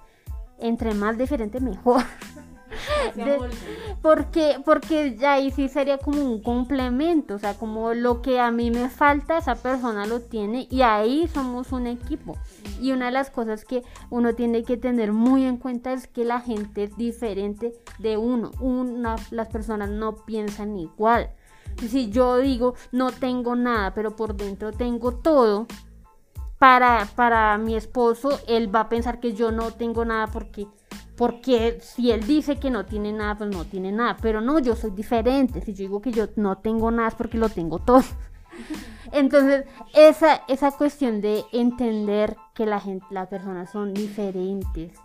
entre 0.60 0.94
más 0.94 1.18
diferente 1.18 1.60
mejor. 1.60 2.04
porque, 4.02 4.58
porque 4.66 5.16
ya 5.16 5.34
ahí 5.34 5.52
sí 5.52 5.70
sería 5.70 5.98
como 5.98 6.24
un 6.24 6.42
complemento, 6.42 7.36
o 7.36 7.40
sea, 7.40 7.56
como 7.56 7.94
lo 7.94 8.22
que 8.22 8.40
a 8.40 8.52
mí 8.52 8.72
me 8.72 8.90
falta, 8.90 9.38
esa 9.38 9.56
persona 9.56 10.06
lo 10.06 10.22
tiene 10.22 10.68
y 10.70 10.82
ahí 10.82 11.28
somos 11.28 11.72
un 11.72 11.88
equipo. 11.88 12.38
Y 12.80 12.92
una 12.92 13.06
de 13.06 13.12
las 13.12 13.30
cosas 13.30 13.66
que 13.66 13.84
uno 14.10 14.34
tiene 14.34 14.64
que 14.64 14.78
tener 14.78 15.12
muy 15.12 15.46
en 15.46 15.58
cuenta 15.58 15.94
es 15.94 16.08
que 16.08 16.26
la 16.26 16.42
gente 16.42 16.84
es 16.84 16.98
diferente 16.98 17.74
de 18.00 18.18
uno. 18.18 18.52
Una, 18.60 19.16
las 19.32 19.50
personas 19.50 19.90
no 19.90 20.16
piensan 20.26 20.78
igual. 20.78 21.32
Si 21.78 22.10
yo 22.10 22.38
digo 22.38 22.76
no 22.92 23.12
tengo 23.12 23.56
nada, 23.56 23.94
pero 23.94 24.16
por 24.16 24.36
dentro 24.36 24.72
tengo 24.72 25.14
todo, 25.14 25.68
para, 26.62 27.08
para 27.16 27.58
mi 27.58 27.76
esposo, 27.76 28.40
él 28.48 28.74
va 28.74 28.82
a 28.82 28.90
pensar 28.90 29.20
que 29.20 29.34
yo 29.34 29.52
no 29.52 29.72
tengo 29.72 30.06
nada 30.06 30.28
porque 30.28 30.68
porque 31.22 31.78
si 31.82 32.10
él 32.10 32.26
dice 32.26 32.56
que 32.56 32.72
no 32.72 32.88
tiene 32.88 33.14
nada, 33.14 33.38
pues 33.38 33.52
no 33.52 33.64
tiene 33.64 33.92
nada. 33.92 34.18
Pero 34.24 34.42
no, 34.42 34.58
yo 34.58 34.76
soy 34.76 34.90
diferente. 34.90 35.62
Si 35.62 35.72
yo 35.72 35.84
digo 35.84 36.02
que 36.02 36.12
yo 36.12 36.26
no 36.36 36.58
tengo 36.58 36.90
nada 36.90 37.10
es 37.10 37.14
porque 37.14 37.38
lo 37.38 37.48
tengo 37.48 37.78
todo. 37.78 38.02
Entonces, 39.12 39.66
esa, 39.94 40.42
esa 40.48 40.72
cuestión 40.72 41.22
de 41.22 41.46
entender 41.52 42.36
que 42.56 42.66
la 42.66 42.80
gente, 42.80 43.06
las 43.12 43.28
personas 43.28 43.70
son 43.70 43.94
diferentes, 43.94 44.98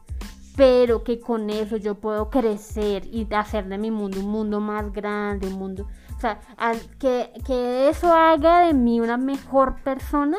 pero 0.56 1.04
que 1.04 1.20
con 1.20 1.50
eso 1.50 1.76
yo 1.76 1.96
puedo 1.96 2.30
crecer 2.30 3.04
y 3.12 3.28
hacer 3.34 3.66
de 3.66 3.76
mi 3.76 3.90
mundo 3.90 4.18
un 4.20 4.30
mundo 4.30 4.58
más 4.58 4.90
grande, 4.94 5.48
un 5.48 5.58
mundo, 5.58 5.86
o 6.16 6.18
sea, 6.18 6.40
que, 6.98 7.30
que 7.46 7.90
eso 7.90 8.10
haga 8.10 8.60
de 8.60 8.72
mí 8.72 9.00
una 9.00 9.18
mejor 9.18 9.82
persona, 9.82 10.38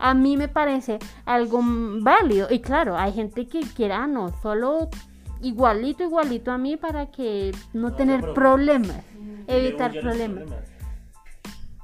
a 0.00 0.14
mí 0.14 0.36
me 0.36 0.48
parece 0.48 0.98
algo 1.26 1.60
válido. 2.00 2.48
Y 2.50 2.58
claro, 2.58 2.96
hay 2.98 3.12
gente 3.12 3.46
que 3.46 3.60
quiera, 3.60 4.08
no, 4.08 4.32
solo 4.42 4.88
igualito, 5.42 6.02
igualito 6.02 6.50
a 6.50 6.58
mí 6.58 6.76
para 6.76 7.10
que 7.10 7.52
no 7.72 7.94
tener 7.94 8.32
problemas, 8.32 9.04
evitar 9.46 9.92
problemas. 10.00 10.44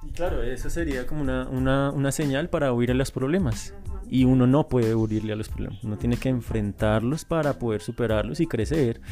Y 0.03 0.11
claro, 0.13 0.43
eso 0.43 0.71
sería 0.71 1.07
como 1.07 1.23
una, 1.23 1.49
una, 1.49 1.91
una 1.91 2.13
señal 2.13 2.49
para 2.49 2.73
huir 2.73 2.91
a 2.91 2.95
los 2.95 3.11
problemas. 3.11 3.75
Y 4.11 4.25
uno 4.25 4.47
no 4.47 4.69
puede 4.69 4.95
huirle 4.95 5.35
a 5.35 5.37
los 5.37 5.51
problemas, 5.51 5.85
uno 5.85 5.99
tiene 5.99 6.17
que 6.17 6.31
enfrentarlos 6.31 7.27
para 7.27 7.59
poder 7.59 7.83
superarlos 7.83 8.41
y 8.41 8.47
crecer. 8.47 9.03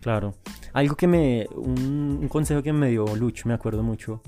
Claro. 0.00 0.34
Algo 0.72 0.96
que 0.96 1.06
me. 1.06 1.46
Un, 1.54 2.18
un 2.20 2.28
consejo 2.28 2.62
que 2.62 2.72
me 2.72 2.88
dio 2.88 3.04
Lucho, 3.14 3.46
me 3.46 3.54
acuerdo 3.54 3.82
mucho. 3.82 4.22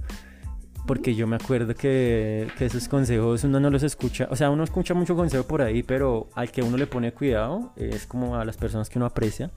Porque 0.87 1.15
yo 1.15 1.27
me 1.29 1.37
acuerdo 1.37 1.75
que, 1.75 2.49
que 2.59 2.67
esos 2.67 2.89
consejos 2.89 3.45
uno 3.45 3.61
no 3.61 3.71
los 3.71 3.85
escucha. 3.85 4.27
O 4.31 4.37
sea, 4.37 4.51
uno 4.51 4.65
escucha 4.65 4.95
mucho 4.95 5.15
consejo 5.15 5.45
por 5.45 5.63
ahí, 5.63 5.83
pero 5.83 6.29
al 6.35 6.51
que 6.51 6.63
uno 6.63 6.77
le 6.77 6.87
pone 6.89 7.13
cuidado 7.13 7.73
es 7.77 8.07
como 8.07 8.37
a 8.37 8.45
las 8.45 8.57
personas 8.57 8.89
que 8.89 8.99
uno 8.99 9.07
aprecia. 9.07 9.51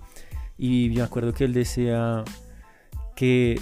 Y 0.58 0.90
yo 0.90 1.00
me 1.00 1.02
acuerdo 1.06 1.34
que 1.34 1.46
él 1.46 1.54
decía 1.54 2.24
que 3.16 3.60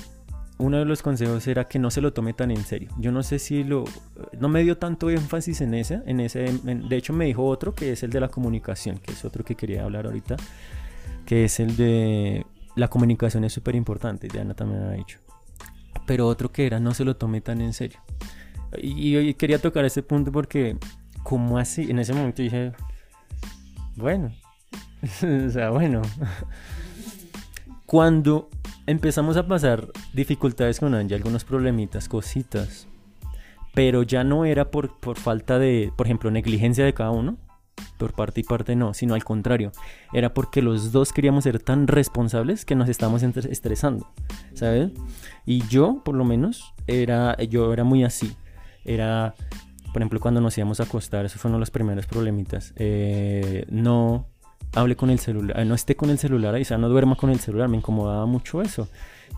uno 0.57 0.77
de 0.77 0.85
los 0.85 1.01
consejos 1.01 1.47
era 1.47 1.65
que 1.67 1.79
no 1.79 1.89
se 1.89 2.01
lo 2.01 2.11
tome 2.13 2.33
tan 2.33 2.51
en 2.51 2.63
serio. 2.63 2.89
Yo 2.99 3.11
no 3.11 3.23
sé 3.23 3.39
si 3.39 3.63
lo... 3.63 3.85
No 4.39 4.49
me 4.49 4.61
dio 4.63 4.77
tanto 4.77 5.09
énfasis 5.09 5.61
en 5.61 5.73
ese. 5.73 6.01
En 6.05 6.19
ese 6.19 6.45
en- 6.45 6.89
de 6.89 6.95
hecho 6.97 7.13
me 7.13 7.25
dijo 7.25 7.45
otro 7.45 7.73
que 7.73 7.93
es 7.93 8.03
el 8.03 8.11
de 8.11 8.19
la 8.19 8.27
comunicación, 8.27 8.97
que 8.97 9.13
es 9.13 9.23
otro 9.25 9.43
que 9.45 9.55
quería 9.55 9.83
hablar 9.83 10.05
ahorita, 10.05 10.35
que 11.25 11.45
es 11.45 11.59
el 11.61 11.75
de... 11.77 12.45
La 12.75 12.89
comunicación 12.89 13.43
es 13.45 13.53
súper 13.53 13.75
importante, 13.75 14.27
Diana 14.27 14.53
también 14.53 14.81
ha 14.83 14.91
dicho. 14.91 15.19
Pero 16.05 16.27
otro 16.27 16.51
que 16.51 16.65
era 16.65 16.79
no 16.79 16.93
se 16.93 17.05
lo 17.05 17.15
tome 17.15 17.41
tan 17.41 17.61
en 17.61 17.73
serio. 17.73 17.99
Y, 18.81 19.17
y 19.17 19.33
quería 19.35 19.59
tocar 19.59 19.85
ese 19.85 20.03
punto 20.03 20.31
porque, 20.31 20.77
como 21.23 21.57
así? 21.57 21.89
En 21.89 21.99
ese 21.99 22.13
momento 22.13 22.41
dije, 22.41 22.73
bueno, 23.95 24.31
o 25.47 25.49
sea, 25.49 25.69
bueno. 25.69 26.01
Cuando 27.85 28.49
empezamos 28.87 29.37
a 29.37 29.47
pasar 29.47 29.87
dificultades 30.13 30.79
con 30.79 30.95
Angie, 30.95 31.15
algunos 31.15 31.43
problemitas, 31.43 32.09
cositas, 32.09 32.87
pero 33.73 34.03
ya 34.03 34.23
no 34.23 34.45
era 34.45 34.71
por, 34.71 34.99
por 34.99 35.17
falta 35.17 35.59
de, 35.59 35.91
por 35.95 36.07
ejemplo, 36.07 36.31
negligencia 36.31 36.85
de 36.85 36.93
cada 36.93 37.11
uno, 37.11 37.37
por 37.97 38.13
parte 38.13 38.41
y 38.41 38.43
parte 38.43 38.75
no, 38.75 38.93
sino 38.93 39.13
al 39.13 39.23
contrario, 39.23 39.71
era 40.13 40.33
porque 40.33 40.61
los 40.61 40.91
dos 40.91 41.13
queríamos 41.13 41.43
ser 41.43 41.59
tan 41.59 41.87
responsables 41.87 42.65
que 42.65 42.75
nos 42.75 42.89
estábamos 42.89 43.23
estresando, 43.23 44.07
¿sabes? 44.53 44.91
Y 45.45 45.65
yo, 45.67 46.01
por 46.03 46.15
lo 46.15 46.23
menos, 46.25 46.73
era, 46.87 47.37
yo 47.43 47.73
era 47.73 47.83
muy 47.83 48.03
así, 48.03 48.35
era, 48.85 49.35
por 49.91 50.01
ejemplo, 50.01 50.19
cuando 50.19 50.41
nos 50.41 50.57
íbamos 50.57 50.79
a 50.79 50.83
acostar, 50.83 51.25
eso 51.25 51.39
fue 51.39 51.49
uno 51.49 51.57
de 51.57 51.61
los 51.61 51.71
primeros 51.71 52.05
problemitas, 52.05 52.73
eh, 52.77 53.65
no 53.69 54.27
hable 54.75 54.95
con 54.95 55.09
el 55.09 55.19
celular, 55.19 55.59
eh, 55.59 55.65
no 55.65 55.75
esté 55.75 55.95
con 55.95 56.09
el 56.09 56.17
celular, 56.17 56.55
o 56.55 56.65
sea, 56.65 56.77
no 56.77 56.89
duerma 56.89 57.15
con 57.15 57.29
el 57.29 57.39
celular, 57.39 57.69
me 57.69 57.77
incomodaba 57.77 58.25
mucho 58.25 58.61
eso. 58.61 58.87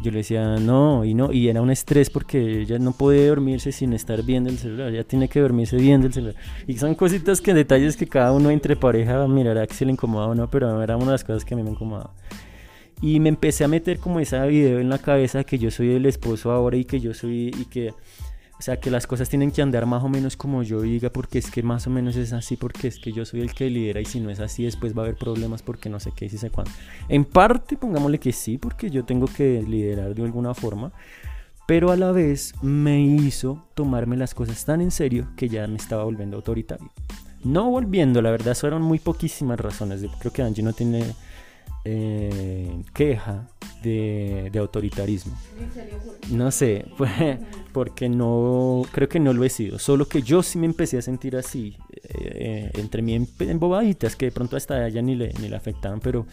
Yo 0.01 0.11
le 0.11 0.17
decía, 0.17 0.57
no, 0.57 1.03
y 1.05 1.13
no, 1.13 1.31
y 1.31 1.47
era 1.47 1.61
un 1.61 1.71
estrés 1.71 2.09
porque 2.09 2.61
ella 2.61 2.77
no 2.79 2.91
puede 2.91 3.27
dormirse 3.27 3.71
sin 3.71 3.93
estar 3.93 4.21
viendo 4.23 4.49
el 4.49 4.57
celular, 4.57 4.93
ella 4.93 5.03
tiene 5.03 5.27
que 5.27 5.39
dormirse 5.39 5.77
viendo 5.77 6.07
el 6.07 6.13
celular. 6.13 6.35
Y 6.67 6.77
son 6.77 6.95
cositas 6.95 7.41
que, 7.41 7.53
detalles 7.53 7.97
que 7.97 8.05
cada 8.05 8.31
uno 8.31 8.51
entre 8.51 8.75
pareja 8.75 9.27
mirará 9.27 9.65
que 9.65 9.73
se 9.73 9.85
le 9.85 9.91
incomoda 9.93 10.27
o 10.27 10.35
no, 10.35 10.49
pero 10.49 10.83
era 10.83 10.95
una 10.97 11.07
de 11.07 11.11
las 11.13 11.23
cosas 11.23 11.45
que 11.45 11.53
a 11.53 11.57
mí 11.57 11.63
me 11.63 11.71
incomodaba. 11.71 12.13
Y 13.01 13.19
me 13.19 13.29
empecé 13.29 13.63
a 13.63 13.67
meter 13.67 13.99
como 13.99 14.19
esa 14.19 14.45
video 14.45 14.79
en 14.79 14.89
la 14.89 14.99
cabeza 14.99 15.43
que 15.43 15.57
yo 15.57 15.71
soy 15.71 15.91
el 15.91 16.05
esposo 16.05 16.51
ahora 16.51 16.77
y 16.77 16.85
que 16.85 16.99
yo 16.99 17.13
soy, 17.13 17.47
y 17.47 17.65
que, 17.65 17.93
sea, 18.65 18.79
que 18.79 18.89
las 18.89 19.05
cosas 19.05 19.29
tienen 19.29 19.51
que 19.51 19.61
andar 19.61 19.85
más 19.85 20.03
o 20.03 20.09
menos 20.09 20.35
como 20.35 20.63
yo 20.63 20.81
diga, 20.81 21.11
porque 21.11 21.37
es 21.37 21.51
que 21.51 21.61
más 21.61 21.85
o 21.85 21.91
menos 21.91 22.15
es 22.15 22.33
así, 22.33 22.55
porque 22.55 22.87
es 22.87 22.97
que 22.97 23.11
yo 23.11 23.23
soy 23.23 23.41
el 23.41 23.53
que 23.53 23.69
lidera 23.69 24.01
y 24.01 24.05
si 24.05 24.19
no 24.19 24.31
es 24.31 24.39
así, 24.39 24.63
después 24.63 24.97
va 24.97 25.03
a 25.03 25.05
haber 25.05 25.17
problemas 25.17 25.61
porque 25.61 25.87
no 25.87 25.99
sé 25.99 26.11
qué 26.15 26.25
y 26.25 26.29
si 26.29 26.39
sé 26.39 26.49
cuándo. 26.49 26.71
En 27.07 27.25
parte, 27.25 27.77
pongámosle 27.77 28.19
que 28.19 28.31
sí, 28.31 28.57
porque 28.57 28.89
yo 28.89 29.05
tengo 29.05 29.27
que 29.27 29.61
liderar 29.61 30.15
de 30.15 30.23
alguna 30.23 30.55
forma, 30.55 30.91
pero 31.67 31.91
a 31.91 31.95
la 31.95 32.11
vez 32.11 32.55
me 32.63 32.99
hizo 33.01 33.63
tomarme 33.75 34.17
las 34.17 34.33
cosas 34.33 34.65
tan 34.65 34.81
en 34.81 34.89
serio 34.89 35.27
que 35.37 35.47
ya 35.47 35.67
me 35.67 35.77
estaba 35.77 36.03
volviendo 36.03 36.37
autoritario. 36.37 36.91
No 37.43 37.69
volviendo, 37.69 38.19
la 38.23 38.31
verdad, 38.31 38.55
fueron 38.55 38.81
muy 38.81 38.97
poquísimas 38.97 39.59
razones. 39.59 40.03
Creo 40.19 40.33
que 40.33 40.41
Angie 40.41 40.63
no 40.63 40.73
tiene 40.73 41.13
eh, 41.85 42.83
queja 42.93 43.47
de, 43.83 44.49
de 44.51 44.59
autoritarismo. 44.59 45.37
No 46.31 46.51
sé, 46.51 46.85
fue 46.97 47.39
porque 47.73 48.09
no, 48.09 48.81
creo 48.91 49.07
que 49.07 49.19
no 49.19 49.33
lo 49.33 49.43
he 49.43 49.49
sido. 49.49 49.79
Solo 49.79 50.07
que 50.07 50.21
yo 50.21 50.43
sí 50.43 50.57
me 50.57 50.65
empecé 50.65 50.97
a 50.97 51.01
sentir 51.01 51.37
así, 51.37 51.77
eh, 52.03 52.71
entre 52.73 53.01
mí 53.01 53.13
en, 53.13 53.27
en 53.39 53.59
bobaditas 53.59 54.15
que 54.15 54.25
de 54.25 54.31
pronto 54.31 54.57
hasta 54.57 54.75
a 54.75 54.87
ella 54.87 55.01
ni 55.01 55.15
le, 55.15 55.31
ni 55.39 55.47
le 55.47 55.55
afectaban, 55.55 55.99
pero 55.99 56.25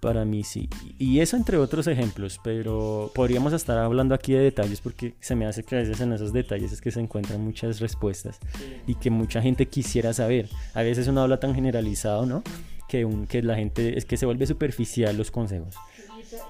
para 0.00 0.24
mí 0.24 0.44
sí. 0.44 0.68
Y 0.98 1.20
eso 1.20 1.36
entre 1.36 1.58
otros 1.58 1.86
ejemplos, 1.86 2.40
pero 2.42 3.12
podríamos 3.14 3.52
estar 3.52 3.78
hablando 3.78 4.14
aquí 4.14 4.32
de 4.32 4.40
detalles 4.40 4.80
porque 4.80 5.14
se 5.20 5.36
me 5.36 5.46
hace 5.46 5.62
que 5.62 5.76
a 5.76 5.78
veces 5.78 6.00
en 6.00 6.12
esos 6.12 6.32
detalles 6.32 6.72
es 6.72 6.80
que 6.80 6.90
se 6.90 7.00
encuentran 7.00 7.42
muchas 7.42 7.80
respuestas 7.80 8.38
y 8.86 8.94
que 8.94 9.10
mucha 9.10 9.40
gente 9.42 9.66
quisiera 9.66 10.12
saber. 10.12 10.48
A 10.74 10.82
veces 10.82 11.06
uno 11.06 11.22
habla 11.22 11.38
tan 11.38 11.54
generalizado, 11.54 12.26
¿no? 12.26 12.42
Que, 12.90 13.04
un, 13.04 13.28
que 13.28 13.40
la 13.40 13.54
gente 13.54 13.96
es 13.96 14.04
que 14.04 14.16
se 14.16 14.26
vuelve 14.26 14.46
superficial 14.46 15.16
los 15.16 15.30
consejos. 15.30 15.76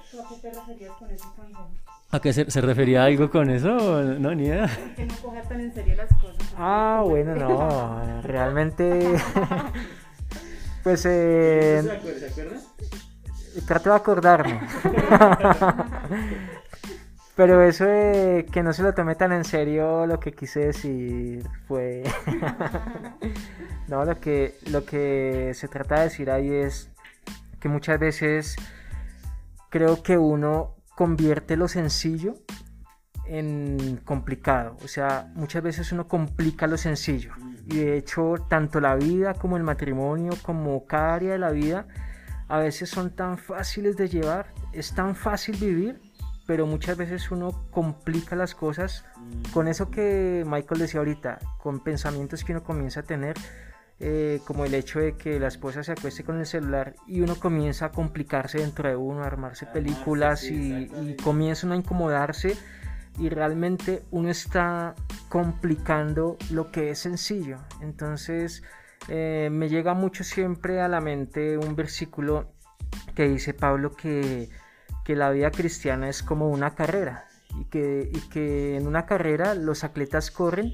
¿Tú 0.09 0.19
a 0.19 0.27
qué 0.27 0.35
te 0.41 0.51
referías 0.51 0.91
con 0.97 1.11
ese 1.11 1.25
consejo? 1.35 1.69
¿A 2.09 2.19
qué 2.19 2.33
se, 2.33 2.49
se 2.49 2.61
refería 2.61 3.03
algo 3.03 3.29
con 3.29 3.51
eso? 3.51 4.01
No, 4.03 4.33
ni 4.33 4.45
idea. 4.45 4.67
Que 4.95 5.05
no 5.05 5.13
coja 5.21 5.43
tan 5.43 5.61
en 5.61 5.71
serio 5.71 5.95
las 5.95 6.09
cosas. 6.19 6.53
Ah, 6.57 7.03
bueno, 7.05 7.35
no, 7.35 8.21
realmente, 8.23 9.13
pues 10.83 11.05
eh, 11.05 11.83
trato 13.67 13.91
de 13.91 13.95
acordarme. 13.95 14.61
Pero 17.41 17.63
eso 17.63 17.85
de 17.85 18.45
que 18.51 18.61
no 18.61 18.71
se 18.71 18.83
lo 18.83 18.93
tome 18.93 19.15
tan 19.15 19.31
en 19.31 19.43
serio, 19.43 20.05
lo 20.05 20.19
que 20.19 20.31
quise 20.31 20.67
decir 20.67 21.43
fue... 21.67 22.03
no, 23.87 24.05
lo 24.05 24.19
que, 24.19 24.59
lo 24.69 24.85
que 24.85 25.51
se 25.55 25.67
trata 25.67 25.95
de 25.95 26.03
decir 26.03 26.29
ahí 26.29 26.53
es 26.53 26.91
que 27.59 27.67
muchas 27.67 27.99
veces 27.99 28.57
creo 29.71 30.03
que 30.03 30.19
uno 30.19 30.75
convierte 30.93 31.57
lo 31.57 31.67
sencillo 31.67 32.35
en 33.25 33.99
complicado. 34.05 34.77
O 34.83 34.87
sea, 34.87 35.31
muchas 35.33 35.63
veces 35.63 35.91
uno 35.91 36.07
complica 36.07 36.67
lo 36.67 36.77
sencillo. 36.77 37.33
Y 37.65 37.77
de 37.77 37.97
hecho, 37.97 38.35
tanto 38.49 38.79
la 38.79 38.93
vida 38.93 39.33
como 39.33 39.57
el 39.57 39.63
matrimonio, 39.63 40.33
como 40.43 40.85
cada 40.85 41.15
área 41.15 41.31
de 41.31 41.39
la 41.39 41.49
vida, 41.49 41.87
a 42.51 42.59
veces 42.59 42.87
son 42.89 43.15
tan 43.15 43.39
fáciles 43.39 43.97
de 43.97 44.09
llevar, 44.09 44.53
es 44.73 44.93
tan 44.93 45.15
fácil 45.15 45.55
vivir, 45.55 46.01
pero 46.45 46.65
muchas 46.65 46.97
veces 46.97 47.31
uno 47.31 47.65
complica 47.71 48.35
las 48.35 48.55
cosas 48.55 49.05
con 49.53 49.67
eso 49.67 49.89
que 49.89 50.43
Michael 50.47 50.81
decía 50.81 50.99
ahorita, 50.99 51.39
con 51.57 51.79
pensamientos 51.79 52.43
que 52.43 52.51
uno 52.53 52.63
comienza 52.63 53.01
a 53.01 53.03
tener, 53.03 53.35
eh, 53.99 54.41
como 54.45 54.65
el 54.65 54.73
hecho 54.73 54.99
de 54.99 55.15
que 55.15 55.39
la 55.39 55.47
esposa 55.47 55.83
se 55.83 55.91
acueste 55.91 56.23
con 56.23 56.39
el 56.39 56.45
celular 56.45 56.95
y 57.05 57.21
uno 57.21 57.35
comienza 57.35 57.87
a 57.87 57.91
complicarse 57.91 58.57
dentro 58.59 58.89
de 58.89 58.95
uno, 58.95 59.23
a 59.23 59.27
armarse 59.27 59.67
películas 59.67 60.43
y, 60.45 60.89
y 61.03 61.15
comienza 61.23 61.67
uno 61.67 61.75
a 61.75 61.77
incomodarse 61.77 62.57
y 63.19 63.29
realmente 63.29 64.03
uno 64.11 64.29
está 64.29 64.95
complicando 65.29 66.37
lo 66.49 66.71
que 66.71 66.91
es 66.91 66.99
sencillo. 66.99 67.57
Entonces 67.81 68.63
eh, 69.07 69.49
me 69.51 69.69
llega 69.69 69.93
mucho 69.93 70.23
siempre 70.23 70.81
a 70.81 70.87
la 70.87 71.01
mente 71.01 71.57
un 71.57 71.75
versículo 71.75 72.53
que 73.15 73.27
dice 73.27 73.53
Pablo 73.53 73.95
que, 73.95 74.49
que 75.11 75.17
la 75.17 75.29
vida 75.29 75.51
cristiana 75.51 76.07
es 76.07 76.23
como 76.23 76.47
una 76.47 76.73
carrera 76.73 77.27
y 77.59 77.65
que, 77.65 78.09
y 78.13 78.19
que 78.29 78.77
en 78.77 78.87
una 78.87 79.05
carrera 79.05 79.55
los 79.55 79.83
atletas 79.83 80.31
corren 80.31 80.71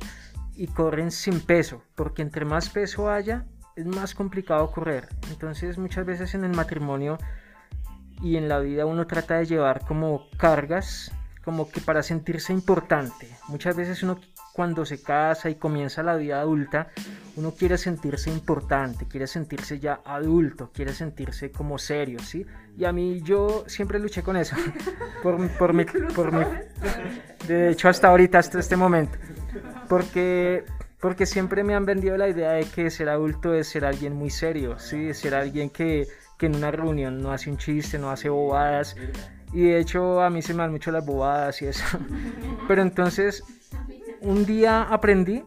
y 0.55 0.67
corren 0.67 1.09
sin 1.09 1.39
peso, 1.39 1.81
porque 1.95 2.21
entre 2.21 2.45
más 2.45 2.69
peso 2.69 3.09
haya 3.09 3.47
es 3.75 3.87
más 3.87 4.13
complicado 4.13 4.71
correr. 4.71 5.09
Entonces 5.31 5.79
muchas 5.79 6.05
veces 6.05 6.35
en 6.35 6.43
el 6.43 6.51
matrimonio 6.51 7.17
y 8.21 8.37
en 8.37 8.47
la 8.47 8.59
vida 8.59 8.85
uno 8.85 9.07
trata 9.07 9.39
de 9.39 9.47
llevar 9.47 9.83
como 9.87 10.27
cargas 10.37 11.11
como 11.43 11.67
que 11.71 11.81
para 11.81 12.03
sentirse 12.03 12.53
importante. 12.53 13.35
Muchas 13.47 13.75
veces 13.75 14.03
uno 14.03 14.19
cuando 14.57 14.87
se 14.87 15.03
casa 15.03 15.51
y 15.51 15.55
comienza 15.55 16.01
la 16.01 16.15
vida 16.15 16.41
adulta, 16.41 16.87
uno 17.35 17.51
quiere 17.51 17.77
sentirse 17.77 18.31
importante, 18.31 19.05
quiere 19.05 19.27
sentirse 19.27 19.77
ya 19.79 20.01
adulto, 20.03 20.71
quiere 20.73 20.93
sentirse 20.93 21.51
como 21.51 21.77
serio, 21.77 22.17
¿sí? 22.17 22.43
Y 22.75 22.85
a 22.85 22.91
mí 22.91 23.21
yo 23.21 23.65
siempre 23.67 23.99
luché 23.99 24.23
con 24.23 24.35
eso, 24.35 24.55
por, 25.21 25.47
por, 25.59 25.73
mi, 25.73 25.85
por 25.85 26.31
mi, 26.31 26.43
de 27.47 27.69
hecho 27.69 27.87
hasta 27.87 28.07
ahorita, 28.07 28.39
hasta 28.39 28.57
este 28.59 28.75
momento, 28.75 29.15
porque, 29.87 30.63
porque 30.99 31.27
siempre 31.27 31.63
me 31.63 31.75
han 31.75 31.85
vendido 31.85 32.17
la 32.17 32.27
idea 32.27 32.53
de 32.53 32.65
que 32.65 32.89
ser 32.89 33.09
adulto 33.09 33.53
es 33.53 33.67
ser 33.67 33.85
alguien 33.85 34.13
muy 34.13 34.31
serio, 34.31 34.79
¿sí? 34.79 35.13
Ser 35.13 35.35
alguien 35.35 35.69
que, 35.69 36.07
que 36.39 36.47
en 36.47 36.55
una 36.55 36.71
reunión 36.71 37.21
no 37.21 37.31
hace 37.31 37.51
un 37.51 37.57
chiste, 37.57 37.99
no 37.99 38.09
hace 38.09 38.29
bobadas, 38.29 38.95
y 39.53 39.65
de 39.65 39.79
hecho 39.79 40.19
a 40.19 40.31
mí 40.31 40.41
se 40.41 40.55
me 40.55 40.63
dan 40.63 40.71
mucho 40.71 40.91
las 40.91 41.05
bobadas 41.05 41.61
y 41.61 41.67
eso. 41.67 41.83
Pero 42.67 42.81
entonces 42.81 43.43
un 44.21 44.45
día 44.45 44.83
aprendí 44.83 45.43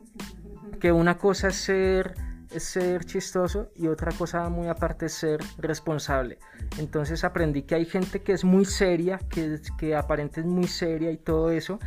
que 0.81 0.93
una 0.93 1.19
cosa 1.19 1.49
es 1.49 1.57
ser 1.57 2.15
es 2.51 2.65
ser 2.65 3.05
chistoso 3.05 3.71
y 3.77 3.87
otra 3.87 4.13
cosa 4.13 4.49
muy 4.49 4.69
aparte 4.69 5.07
es 5.07 5.13
ser 5.13 5.41
responsable. 5.59 6.39
Entonces 6.79 7.25
aprendí 7.25 7.63
que 7.63 7.77
hay 7.77 7.85
gente 7.85 8.23
que 8.23 8.33
es 8.33 8.45
muy 8.45 8.65
seria, 8.65 9.19
que, 9.19 9.61
que 9.79 9.95
aparente 9.95 10.41
es 10.41 10.47
muy 10.47 10.67
seria 10.67 11.11
y 11.13 11.17
todo 11.17 11.51
eso, 11.51 11.79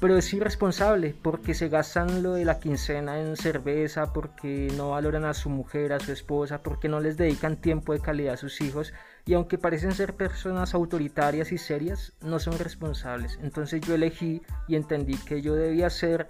pero 0.00 0.18
es 0.18 0.32
irresponsable 0.34 1.14
porque 1.22 1.54
se 1.54 1.68
gastan 1.68 2.22
lo 2.22 2.34
de 2.34 2.44
la 2.44 2.58
quincena 2.58 3.18
en 3.18 3.36
cerveza, 3.36 4.12
porque 4.12 4.68
no 4.76 4.90
valoran 4.90 5.24
a 5.24 5.32
su 5.32 5.48
mujer, 5.48 5.92
a 5.94 6.00
su 6.00 6.12
esposa, 6.12 6.62
porque 6.62 6.88
no 6.88 7.00
les 7.00 7.16
dedican 7.16 7.56
tiempo 7.56 7.94
de 7.94 8.00
calidad 8.00 8.34
a 8.34 8.38
sus 8.38 8.60
hijos 8.60 8.92
y 9.26 9.34
aunque 9.34 9.58
parecen 9.58 9.92
ser 9.92 10.14
personas 10.14 10.74
autoritarias 10.74 11.52
y 11.52 11.58
serias, 11.58 12.12
no 12.20 12.38
son 12.38 12.58
responsables. 12.58 13.38
Entonces 13.42 13.80
yo 13.80 13.94
elegí 13.94 14.42
y 14.68 14.76
entendí 14.76 15.16
que 15.16 15.40
yo 15.40 15.54
debía 15.54 15.88
ser 15.90 16.28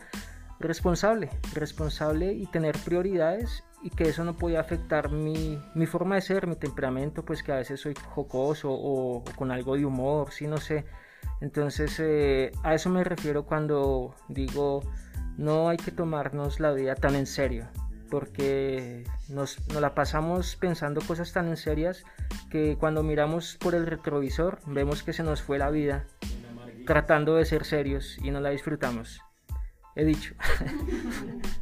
responsable, 0.61 1.30
responsable 1.55 2.32
y 2.32 2.47
tener 2.47 2.76
prioridades 2.78 3.64
y 3.82 3.90
que 3.90 4.05
eso 4.05 4.24
no 4.24 4.34
podía 4.34 4.61
afectar 4.61 5.11
mi, 5.11 5.61
mi 5.74 5.86
forma 5.86 6.14
de 6.14 6.22
ser, 6.22 6.47
mi 6.47 6.57
temperamento, 6.57 7.24
pues 7.24 7.42
que 7.42 7.53
a 7.53 7.57
veces 7.57 7.80
soy 7.80 7.95
jocoso 8.11 8.70
o, 8.72 9.24
con 9.36 9.51
algo 9.51 9.76
de 9.76 9.84
humor, 9.84 10.30
sí, 10.30 10.47
no 10.47 10.59
sé. 10.59 10.84
Entonces 11.40 11.99
eh, 11.99 12.53
a 12.62 12.74
eso 12.74 12.90
me 12.90 13.03
refiero 13.03 13.45
cuando 13.45 14.14
digo 14.28 14.82
no 15.36 15.68
hay 15.68 15.76
que 15.76 15.90
tomarnos 15.90 16.61
la 16.61 16.72
vida 16.72 16.95
tan 16.95 17.16
en 17.16 17.26
serio, 17.26 17.66
porque 18.11 19.05
nos, 19.29 19.59
nos, 19.69 19.81
la 19.81 19.95
pasamos 19.95 20.57
pensando 20.57 21.01
cosas 21.01 21.33
tan 21.33 21.49
en 21.49 21.57
serias 21.57 22.05
que 22.51 22.77
cuando 22.79 23.03
miramos 23.03 23.57
por 23.59 23.75
el 23.75 23.87
retrovisor 23.87 24.61
vemos 24.67 25.03
que 25.03 25.13
se 25.13 25.23
nos 25.23 25.43
fue 25.43 25.59
la 25.59 25.71
vida 25.71 26.07
tratando 26.87 27.37
de 27.37 27.45
ser 27.45 27.65
serios 27.65 28.19
y 28.19 28.31
no 28.31 28.41
la 28.41 28.51
disfrutamos. 28.51 29.21
He 29.97 30.05
dicho. 30.05 30.35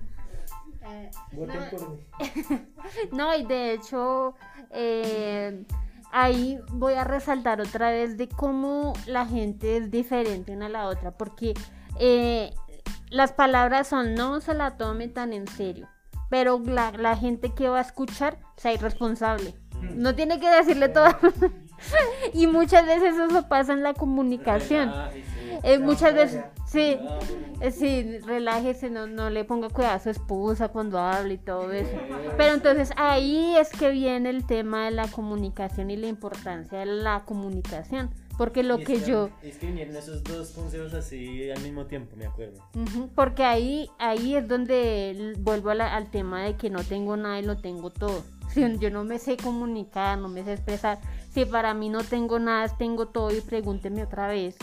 Eh, 0.84 1.10
no, 3.12 3.34
y 3.34 3.44
de 3.46 3.72
hecho, 3.72 4.34
eh, 4.70 5.64
ahí 6.10 6.58
voy 6.70 6.94
a 6.94 7.04
resaltar 7.04 7.60
otra 7.60 7.90
vez 7.90 8.16
de 8.16 8.28
cómo 8.28 8.92
la 9.06 9.24
gente 9.26 9.76
es 9.76 9.90
diferente 9.90 10.52
una 10.52 10.66
a 10.66 10.68
la 10.70 10.86
otra, 10.86 11.12
porque 11.12 11.54
eh, 11.98 12.52
las 13.10 13.32
palabras 13.32 13.88
son 13.88 14.14
no 14.14 14.40
se 14.40 14.54
la 14.54 14.76
tome 14.76 15.08
tan 15.08 15.32
en 15.32 15.46
serio, 15.46 15.88
pero 16.32 16.58
la, 16.64 17.14
gente 17.14 17.50
que 17.52 17.68
va 17.68 17.80
a 17.80 17.82
escuchar 17.82 18.38
sea 18.56 18.72
irresponsable. 18.72 19.54
No 19.82 20.14
tiene 20.14 20.40
que 20.40 20.48
decirle 20.48 20.88
todo. 20.88 21.08
y 22.32 22.46
muchas 22.46 22.86
veces 22.86 23.14
eso 23.18 23.48
pasa 23.48 23.74
en 23.74 23.82
la 23.82 23.92
comunicación. 23.92 24.90
muchas 25.80 26.14
veces 26.14 26.42
Sí, 26.72 26.98
eh, 27.60 27.70
sí, 27.70 28.18
relájese, 28.20 28.88
no, 28.88 29.06
no 29.06 29.28
le 29.28 29.44
ponga 29.44 29.68
cuidado 29.68 29.96
a 29.96 29.98
su 29.98 30.08
esposa 30.08 30.68
cuando 30.68 30.98
habla 30.98 31.34
y 31.34 31.36
todo 31.36 31.70
eso. 31.70 31.94
Pero 32.38 32.54
entonces 32.54 32.92
ahí 32.96 33.54
es 33.58 33.68
que 33.68 33.90
viene 33.90 34.30
el 34.30 34.46
tema 34.46 34.86
de 34.86 34.92
la 34.92 35.06
comunicación 35.08 35.90
y 35.90 35.98
la 35.98 36.06
importancia 36.06 36.78
de 36.78 36.86
la 36.86 37.24
comunicación. 37.26 38.08
Porque 38.38 38.62
lo 38.62 38.78
que, 38.78 39.00
yo... 39.00 39.30
Es 39.42 39.58
que 39.58 39.66
vinieron 39.66 39.94
esos 39.94 40.24
dos 40.24 40.50
consejos 40.50 40.94
así 40.94 41.50
al 41.50 41.60
mismo 41.62 41.86
tiempo, 41.86 42.16
me 42.16 42.26
acuerdo. 42.26 42.60
porque 43.14 43.44
ahí, 43.44 43.90
ahí 43.98 44.34
es 44.34 44.48
donde 44.48 45.34
vuelvo 45.38 45.70
al 45.70 46.10
tema 46.10 46.42
de 46.42 46.56
que 46.56 46.70
no 46.70 46.82
tengo 46.82 47.16
nada 47.16 47.38
y 47.38 47.44
lo 47.44 47.58
tengo 47.58 47.90
todo. 47.90 48.24
Si 48.50 48.62
yo 48.78 48.90
no 48.90 49.04
me 49.04 49.18
sé 49.18 49.36
comunicar, 49.36 50.18
no 50.18 50.28
me 50.28 50.44
sé 50.44 50.54
expresar. 50.54 50.98
Si 51.30 51.44
para 51.44 51.74
mí 51.74 51.88
no 51.88 52.02
tengo 52.04 52.38
nada, 52.38 52.68
tengo 52.76 53.06
todo 53.06 53.30
y 53.30 53.40
pregúnteme 53.40 54.02
otra 54.02 54.28
vez 54.28 54.56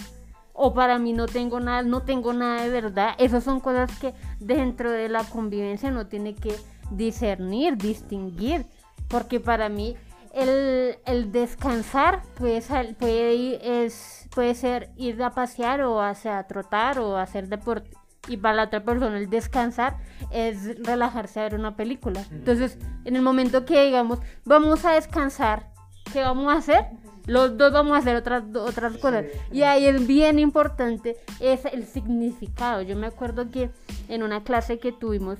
o 0.61 0.73
para 0.73 0.99
mí 0.99 1.13
no 1.13 1.25
tengo 1.25 1.61
nada, 1.61 1.83
no 1.83 2.01
tengo 2.01 2.33
nada 2.33 2.63
de 2.63 2.69
verdad. 2.69 3.15
Esas 3.17 3.45
son 3.45 3.61
cosas 3.61 3.97
que 3.97 4.13
dentro 4.41 4.91
de 4.91 5.07
la 5.07 5.23
convivencia 5.23 5.89
no 5.89 6.07
tiene 6.07 6.35
que 6.35 6.53
discernir, 6.91 7.77
distinguir, 7.77 8.65
porque 9.07 9.39
para 9.39 9.69
mí 9.69 9.95
el, 10.33 11.31
descansar 11.31 12.21
puede, 12.35 12.61
puede, 12.93 13.85
es, 13.85 14.27
puede 14.33 14.55
ser 14.55 14.91
ir 14.95 15.21
a 15.23 15.31
pasear 15.31 15.81
o 15.81 16.01
hacia 16.01 16.41
trotar 16.43 16.99
o 16.99 17.17
hacer 17.17 17.47
deporte. 17.47 17.91
Y 18.27 18.37
para 18.37 18.55
la 18.55 18.63
otra 18.65 18.83
persona 18.83 19.17
el 19.17 19.29
descansar 19.29 19.97
es 20.29 20.77
relajarse 20.85 21.39
a 21.39 21.43
ver 21.43 21.55
una 21.55 21.75
película. 21.75 22.23
Entonces, 22.31 22.77
en 23.05 23.15
el 23.15 23.21
momento 23.21 23.65
que 23.65 23.85
digamos, 23.85 24.19
vamos 24.45 24.85
a 24.85 24.91
descansar, 24.91 25.71
¿qué 26.13 26.21
vamos 26.21 26.53
a 26.53 26.57
hacer? 26.57 26.85
Los 27.25 27.57
dos 27.57 27.71
vamos 27.71 27.93
a 27.93 27.97
hacer 27.99 28.15
otras, 28.15 28.43
otras 28.55 28.97
cosas. 28.97 29.25
Y 29.51 29.61
ahí 29.63 29.85
es 29.85 30.05
bien 30.05 30.37
importante 30.39 31.17
es 31.39 31.65
el 31.65 31.85
significado. 31.85 32.81
Yo 32.81 32.95
me 32.95 33.07
acuerdo 33.07 33.49
que 33.49 33.71
en 34.07 34.23
una 34.23 34.43
clase 34.43 34.79
que 34.79 34.91
tuvimos 34.91 35.39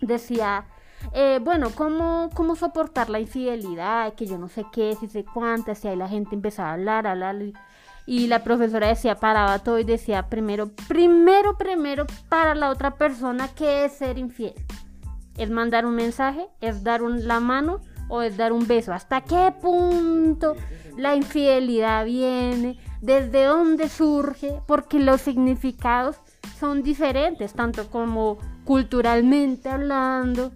decía, 0.00 0.66
eh, 1.12 1.40
bueno, 1.42 1.70
¿cómo, 1.74 2.30
¿cómo 2.34 2.56
soportar 2.56 3.10
la 3.10 3.20
infidelidad? 3.20 4.14
Que 4.14 4.26
yo 4.26 4.38
no 4.38 4.48
sé 4.48 4.64
qué, 4.72 4.96
si 4.98 5.08
sé 5.08 5.24
cuántas, 5.24 5.84
y 5.84 5.88
ahí 5.88 5.96
la 5.96 6.08
gente 6.08 6.34
empezaba 6.34 6.70
a 6.70 6.74
hablar, 6.74 7.06
a 7.06 7.12
hablar. 7.12 7.36
Y 8.06 8.26
la 8.26 8.44
profesora 8.44 8.88
decía, 8.88 9.16
paraba 9.16 9.58
todo 9.60 9.78
y 9.78 9.84
decía, 9.84 10.28
primero, 10.28 10.70
primero, 10.88 11.56
primero, 11.56 12.06
para 12.28 12.54
la 12.54 12.70
otra 12.70 12.96
persona, 12.96 13.48
¿qué 13.54 13.86
es 13.86 13.92
ser 13.92 14.18
infiel? 14.18 14.54
Es 15.36 15.50
mandar 15.50 15.86
un 15.86 15.94
mensaje, 15.94 16.46
es 16.60 16.84
dar 16.84 17.00
la 17.00 17.40
mano 17.40 17.80
o 18.08 18.22
es 18.22 18.36
dar 18.36 18.52
un 18.52 18.66
beso. 18.66 18.92
¿Hasta 18.92 19.22
qué 19.22 19.52
punto 19.60 20.54
la 20.96 21.16
infidelidad 21.16 22.04
viene? 22.04 22.78
¿Desde 23.00 23.44
dónde 23.44 23.88
surge? 23.88 24.60
Porque 24.66 24.98
los 24.98 25.20
significados 25.20 26.16
son 26.58 26.82
diferentes, 26.82 27.54
tanto 27.54 27.88
como 27.90 28.38
culturalmente 28.64 29.68
hablando, 29.68 30.52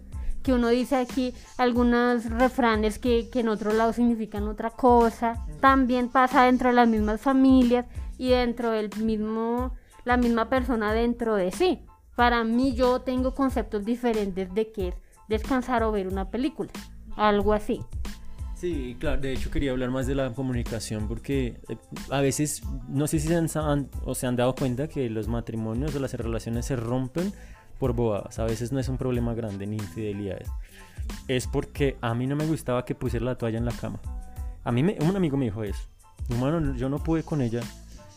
que 0.48 0.54
uno 0.54 0.68
dice 0.68 0.96
aquí 0.96 1.34
algunos 1.58 2.24
refranes 2.24 2.98
que, 2.98 3.28
que 3.28 3.40
en 3.40 3.48
otro 3.48 3.74
lado 3.74 3.92
significan 3.92 4.48
otra 4.48 4.70
cosa. 4.70 5.44
También 5.60 6.08
pasa 6.08 6.44
dentro 6.44 6.70
de 6.70 6.74
las 6.74 6.88
mismas 6.88 7.20
familias 7.20 7.84
y 8.16 8.30
dentro 8.30 8.70
del 8.70 8.88
mismo, 8.96 9.74
la 10.06 10.16
misma 10.16 10.48
persona 10.48 10.94
dentro 10.94 11.34
de 11.34 11.52
sí. 11.52 11.84
Para 12.16 12.44
mí 12.44 12.74
yo 12.74 13.02
tengo 13.02 13.34
conceptos 13.34 13.84
diferentes 13.84 14.54
de 14.54 14.72
qué 14.72 14.88
es 14.88 14.94
descansar 15.28 15.82
o 15.82 15.92
ver 15.92 16.08
una 16.08 16.30
película 16.30 16.70
algo 17.14 17.52
así. 17.52 17.82
Sí, 18.54 18.96
claro, 18.98 19.20
de 19.20 19.34
hecho 19.34 19.50
quería 19.50 19.72
hablar 19.72 19.90
más 19.90 20.06
de 20.06 20.14
la 20.14 20.32
comunicación 20.32 21.08
porque 21.08 21.60
eh, 21.68 21.76
a 22.08 22.22
veces, 22.22 22.62
no 22.88 23.06
sé 23.06 23.20
si 23.20 23.28
se 23.28 23.34
han, 23.34 23.90
o 24.06 24.14
se 24.14 24.26
han 24.26 24.34
dado 24.34 24.54
cuenta 24.54 24.88
que 24.88 25.10
los 25.10 25.28
matrimonios 25.28 25.94
o 25.94 26.00
las 26.00 26.14
relaciones 26.14 26.64
se 26.64 26.74
rompen 26.74 27.34
por 27.78 27.92
bobadas. 27.92 28.38
A 28.38 28.44
veces 28.44 28.72
no 28.72 28.80
es 28.80 28.88
un 28.88 28.98
problema 28.98 29.34
grande 29.34 29.66
ni 29.66 29.76
infidelidades. 29.76 30.48
Es 31.26 31.46
porque 31.46 31.96
a 32.00 32.14
mí 32.14 32.26
no 32.26 32.36
me 32.36 32.46
gustaba 32.46 32.84
que 32.84 32.94
pusiera 32.94 33.24
la 33.24 33.36
toalla 33.36 33.58
en 33.58 33.64
la 33.64 33.72
cama. 33.72 34.00
A 34.64 34.72
mí 34.72 34.82
me, 34.82 34.96
un 35.00 35.16
amigo 35.16 35.36
me 35.36 35.46
dijo 35.46 35.62
eso. 35.62 35.80
Humano, 36.28 36.74
yo 36.76 36.88
no 36.88 36.98
pude 36.98 37.22
con 37.22 37.40
ella. 37.40 37.60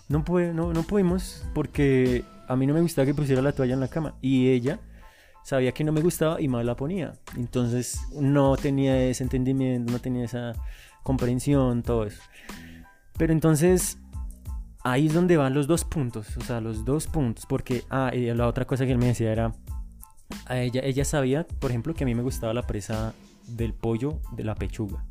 No, 0.10 0.24
pude, 0.26 0.54
no, 0.54 0.74
no 0.74 0.84
pudimos 0.84 1.46
porque 1.54 2.26
a 2.48 2.56
mí 2.56 2.68
no 2.68 2.74
me 2.74 2.82
gustaba 2.82 3.06
que 3.06 3.14
pusiera 3.14 3.42
la 3.42 3.54
toalla 3.54 3.74
en 3.74 3.80
la 3.80 3.88
cama. 3.88 4.16
Y 4.22 4.50
ella 4.50 4.80
sabía 5.44 5.72
que 5.72 5.84
no 5.84 5.92
me 5.92 6.02
gustaba 6.02 6.42
y 6.42 6.48
más 6.48 6.66
la 6.66 6.76
ponía. 6.76 7.14
Entonces 7.38 8.02
no 8.14 8.58
tenía 8.58 9.02
ese 9.04 9.24
entendimiento, 9.24 9.92
no 9.92 10.00
tenía 10.00 10.26
esa 10.26 10.54
comprensión, 11.04 11.84
todo 11.84 12.06
eso. 12.06 12.22
Pero 13.18 13.34
entonces 13.34 13.98
ahí 14.84 15.08
es 15.08 15.14
donde 15.14 15.38
van 15.38 15.54
los 15.54 15.68
dos 15.68 15.84
puntos, 15.84 16.38
o 16.38 16.42
sea, 16.42 16.62
los 16.62 16.86
dos 16.86 17.08
puntos, 17.08 17.46
porque, 17.46 17.84
ah, 17.90 18.12
y 18.14 18.34
la 18.34 18.48
otra 18.48 18.66
cosa 18.66 18.86
que 18.86 18.92
él 18.92 18.98
me 18.98 19.08
decía 19.08 19.32
era, 19.32 19.54
a 20.46 20.60
ella, 20.60 20.82
ella 20.84 21.06
sabía, 21.06 21.46
por 21.46 21.72
ejemplo, 21.72 21.94
que 21.94 22.04
a 22.04 22.08
mí 22.08 22.16
me 22.16 22.24
gustaba 22.24 22.54
la 22.54 22.64
presa 22.64 23.14
del 23.48 23.74
pollo 23.74 24.20
de 24.34 24.44
la 24.44 24.56
pechuga 24.56 25.06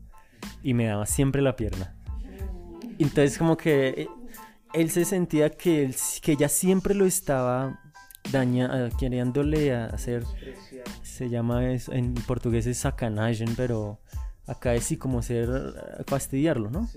y 0.62 0.74
me 0.74 0.86
daba 0.86 1.06
siempre 1.06 1.42
la 1.42 1.56
pierna. 1.56 1.96
Entonces 2.98 3.38
como 3.38 3.56
que 3.56 3.88
eh, 3.88 4.08
él 4.74 4.90
se 4.90 5.04
sentía 5.04 5.50
que, 5.50 5.94
que 6.22 6.32
ella 6.32 6.48
siempre 6.48 6.94
lo 6.94 7.06
estaba 7.06 7.80
daña, 8.30 8.70
eh, 8.72 8.90
queriéndole 8.98 9.74
hacer, 9.74 10.24
se 11.02 11.28
llama 11.28 11.72
en 11.72 12.14
portugués 12.26 12.66
es 12.66 12.78
sacanagen, 12.78 13.54
pero 13.56 14.00
acá 14.46 14.74
es 14.74 14.84
sí 14.84 14.96
como 14.96 15.22
ser, 15.22 15.48
eh, 15.48 16.02
fastidiarlo, 16.06 16.70
¿no? 16.70 16.88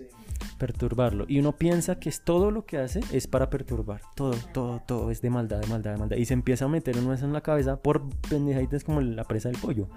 Perturbarlo. 0.63 1.25
Y 1.27 1.39
uno 1.39 1.57
piensa 1.57 1.99
que 1.99 2.07
es 2.07 2.23
todo 2.23 2.49
lo 2.49 2.65
que 2.65 2.77
hace 2.77 3.01
es 3.11 3.27
para 3.27 3.49
perturbar. 3.49 3.99
Todo, 4.15 4.33
todo, 4.53 4.81
todo 4.87 5.11
es 5.11 5.21
de 5.21 5.29
maldad, 5.29 5.59
de 5.59 5.67
maldad, 5.67 5.91
de 5.91 5.97
maldad. 5.97 6.15
Y 6.15 6.23
se 6.23 6.33
empieza 6.33 6.63
a 6.63 6.67
meter 6.69 6.97
uno 6.97 7.11
eso 7.11 7.25
en 7.25 7.33
la 7.33 7.41
cabeza 7.41 7.81
por 7.81 8.09
pendejaditas 8.29 8.85
como 8.85 9.01
la 9.01 9.25
presa 9.25 9.49
del 9.49 9.57
pollo. 9.57 9.89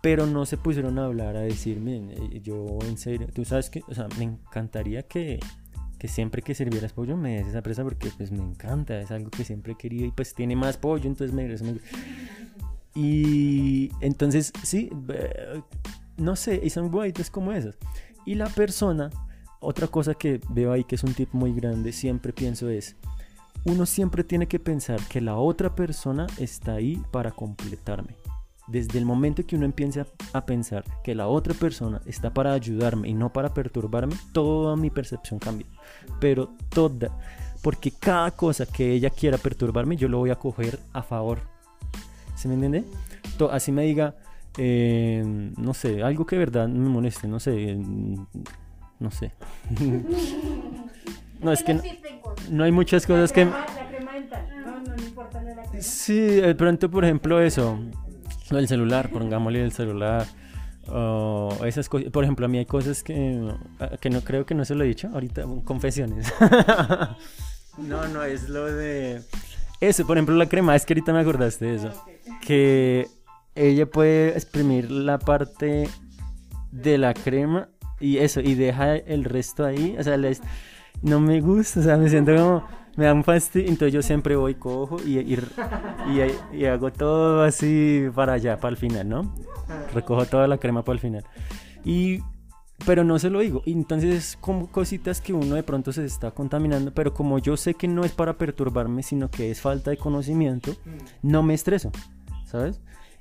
Pero 0.00 0.24
no 0.26 0.46
se 0.46 0.56
pusieron 0.56 1.00
a 1.00 1.06
hablar, 1.06 1.34
a 1.34 1.40
decir, 1.40 1.80
miren, 1.80 2.12
eh, 2.12 2.40
yo 2.40 2.78
en 2.86 2.96
serio, 2.96 3.26
tú 3.34 3.44
sabes 3.44 3.70
que, 3.70 3.82
o 3.88 3.94
sea, 3.94 4.06
me 4.18 4.22
encantaría 4.22 5.02
que 5.02 5.40
que 5.98 6.06
siempre 6.06 6.42
que 6.42 6.54
sirvieras 6.54 6.92
pollo 6.92 7.16
me 7.16 7.38
des 7.38 7.48
esa 7.48 7.60
presa 7.60 7.82
porque 7.82 8.10
pues 8.16 8.30
me 8.30 8.38
encanta, 8.38 9.00
es 9.00 9.10
algo 9.10 9.30
que 9.30 9.42
siempre 9.42 9.72
he 9.72 9.76
querido 9.76 10.06
y 10.06 10.12
pues 10.12 10.32
tiene 10.32 10.54
más 10.54 10.76
pollo, 10.76 11.08
entonces 11.08 11.34
me 11.34 11.52
Y 12.94 13.90
entonces, 14.00 14.52
sí, 14.62 14.90
no 16.16 16.36
sé, 16.36 16.60
y 16.62 16.70
son 16.70 16.92
guaitas 16.92 17.30
como 17.30 17.50
esas. 17.50 17.76
Y 18.24 18.36
la 18.36 18.48
persona, 18.48 19.10
otra 19.60 19.86
cosa 19.86 20.14
que 20.14 20.40
veo 20.50 20.72
ahí 20.72 20.84
que 20.84 20.94
es 20.94 21.04
un 21.04 21.14
tip 21.14 21.30
muy 21.32 21.52
grande, 21.52 21.92
siempre 21.92 22.32
pienso 22.32 22.68
es, 22.68 22.96
uno 23.64 23.86
siempre 23.86 24.24
tiene 24.24 24.46
que 24.46 24.58
pensar 24.58 25.00
que 25.08 25.20
la 25.20 25.36
otra 25.36 25.74
persona 25.74 26.26
está 26.38 26.74
ahí 26.74 27.02
para 27.10 27.30
completarme. 27.30 28.16
desde 28.66 28.98
el 28.98 29.06
momento 29.06 29.46
que 29.46 29.56
uno 29.56 29.64
empiece 29.64 30.04
a, 30.34 30.44
pensar 30.44 30.84
que 31.02 31.14
la 31.14 31.26
otra 31.26 31.54
persona 31.54 32.02
está 32.04 32.34
para 32.34 32.52
ayudarme 32.52 33.08
y 33.08 33.14
no 33.14 33.32
para 33.32 33.54
perturbarme, 33.54 34.14
toda 34.32 34.76
mi 34.76 34.90
percepción 34.90 35.40
cambia. 35.40 35.66
Pero 36.20 36.50
toda. 36.68 37.08
Porque 37.62 37.90
cada 37.90 38.30
cosa 38.30 38.66
que 38.66 38.92
ella 38.92 39.08
quiera 39.08 39.38
perturbarme, 39.38 39.96
yo 39.96 40.06
lo 40.08 40.18
voy 40.18 40.28
a 40.28 40.36
coger 40.36 40.78
a 40.92 41.02
favor. 41.02 41.40
¿Se 42.34 42.46
me 42.46 42.54
entiende? 42.54 42.84
Así 43.50 43.72
me 43.72 43.84
diga, 43.84 44.16
eh, 44.58 45.22
no 45.56 45.72
sé, 45.72 46.02
algo 46.02 46.26
que 46.26 46.36
de 46.36 46.40
verdad 46.40 46.68
me 46.68 46.88
moleste, 46.90 47.26
no 47.26 47.40
sé, 47.40 47.72
eh, 47.72 47.78
no 49.00 49.10
sé. 49.10 49.32
no, 51.40 51.52
es 51.52 51.62
que 51.62 51.74
no, 51.74 51.82
no 52.50 52.64
hay 52.64 52.72
muchas 52.72 53.06
cosas 53.06 53.32
que... 53.32 53.44
La 53.44 53.66
crema 53.88 54.14
dental. 54.14 54.48
No, 54.64 54.80
no, 54.80 54.96
no 54.96 55.02
importa 55.02 55.40
lo 55.40 55.48
de 55.48 55.54
la 55.54 55.62
crema. 55.64 55.82
Sí, 55.82 56.18
de 56.18 56.54
pronto, 56.54 56.90
por 56.90 57.04
ejemplo, 57.04 57.40
eso, 57.40 57.78
lo 58.50 58.56
del 58.56 58.68
celular, 58.68 59.10
pongámosle 59.10 59.62
el 59.62 59.72
celular, 59.72 60.26
o 60.88 61.56
esas 61.64 61.88
cosas. 61.88 62.10
Por 62.10 62.24
ejemplo, 62.24 62.46
a 62.46 62.48
mí 62.48 62.58
hay 62.58 62.66
cosas 62.66 63.02
que, 63.02 63.52
que 64.00 64.10
no 64.10 64.22
creo 64.22 64.46
que 64.46 64.54
no 64.54 64.64
se 64.64 64.74
lo 64.74 64.84
he 64.84 64.88
dicho 64.88 65.08
ahorita, 65.08 65.44
confesiones. 65.64 66.32
no, 67.78 68.08
no, 68.08 68.22
es 68.22 68.48
lo 68.48 68.66
de... 68.66 69.22
Eso, 69.80 70.06
por 70.06 70.16
ejemplo, 70.16 70.34
la 70.34 70.46
crema, 70.46 70.74
es 70.74 70.84
que 70.84 70.94
ahorita 70.94 71.12
me 71.12 71.20
acordaste 71.20 71.66
de 71.66 71.74
eso. 71.76 71.92
Que 72.44 73.06
ella 73.54 73.86
puede 73.86 74.30
exprimir 74.30 74.90
la 74.90 75.18
parte 75.18 75.88
de 76.72 76.98
la 76.98 77.14
crema 77.14 77.68
y 78.00 78.18
eso, 78.18 78.40
y 78.40 78.54
deja 78.54 78.96
el 78.96 79.24
resto 79.24 79.64
ahí, 79.64 79.96
o 79.98 80.02
sea, 80.02 80.16
les- 80.16 80.42
no 81.02 81.20
me 81.20 81.40
gusta, 81.40 81.80
o 81.80 81.82
sea, 81.82 81.96
me 81.96 82.08
siento 82.08 82.34
como, 82.34 82.64
me 82.96 83.04
da 83.04 83.14
un 83.14 83.22
fastidio, 83.24 83.68
entonces 83.68 83.92
yo 83.92 84.02
siempre 84.02 84.34
voy, 84.36 84.54
cojo 84.56 84.96
y, 85.04 85.18
y, 85.20 85.34
y- 85.34 86.56
y 86.56 86.64
hago 86.64 86.90
todo 86.92 87.42
así 87.42 88.06
para 88.14 88.32
allá, 88.34 88.58
para 88.58 88.70
el 88.70 88.76
final, 88.76 89.08
¿no? 89.08 89.34
Recojo 89.94 90.26
toda 90.26 90.48
la 90.48 90.58
crema 90.58 90.82
para 90.84 90.94
el 90.94 91.00
final. 91.00 91.24
Y, 91.84 92.18
pero 92.86 93.04
no 93.04 93.18
se 93.18 93.30
lo 93.30 93.40
digo, 93.40 93.62
entonces 93.66 94.14
es 94.14 94.36
como 94.40 94.66
cositas 94.70 95.20
que 95.20 95.32
uno 95.32 95.54
de 95.54 95.62
pronto 95.62 95.92
se 95.92 96.04
está 96.04 96.30
contaminando, 96.32 96.92
pero 96.92 97.12
como 97.14 97.38
yo 97.38 97.56
sé 97.56 97.74
que 97.74 97.88
no 97.88 98.04
es 98.04 98.12
para 98.12 98.36
perturbarme, 98.38 99.02
sino 99.02 99.30
que 99.30 99.50
es 99.50 99.60
falta 99.60 99.90
de 99.90 99.96
conocimiento, 99.96 100.76
no 101.22 101.42
me 101.42 101.54
estreso, 101.54 101.90
¿sabes? 102.46 102.80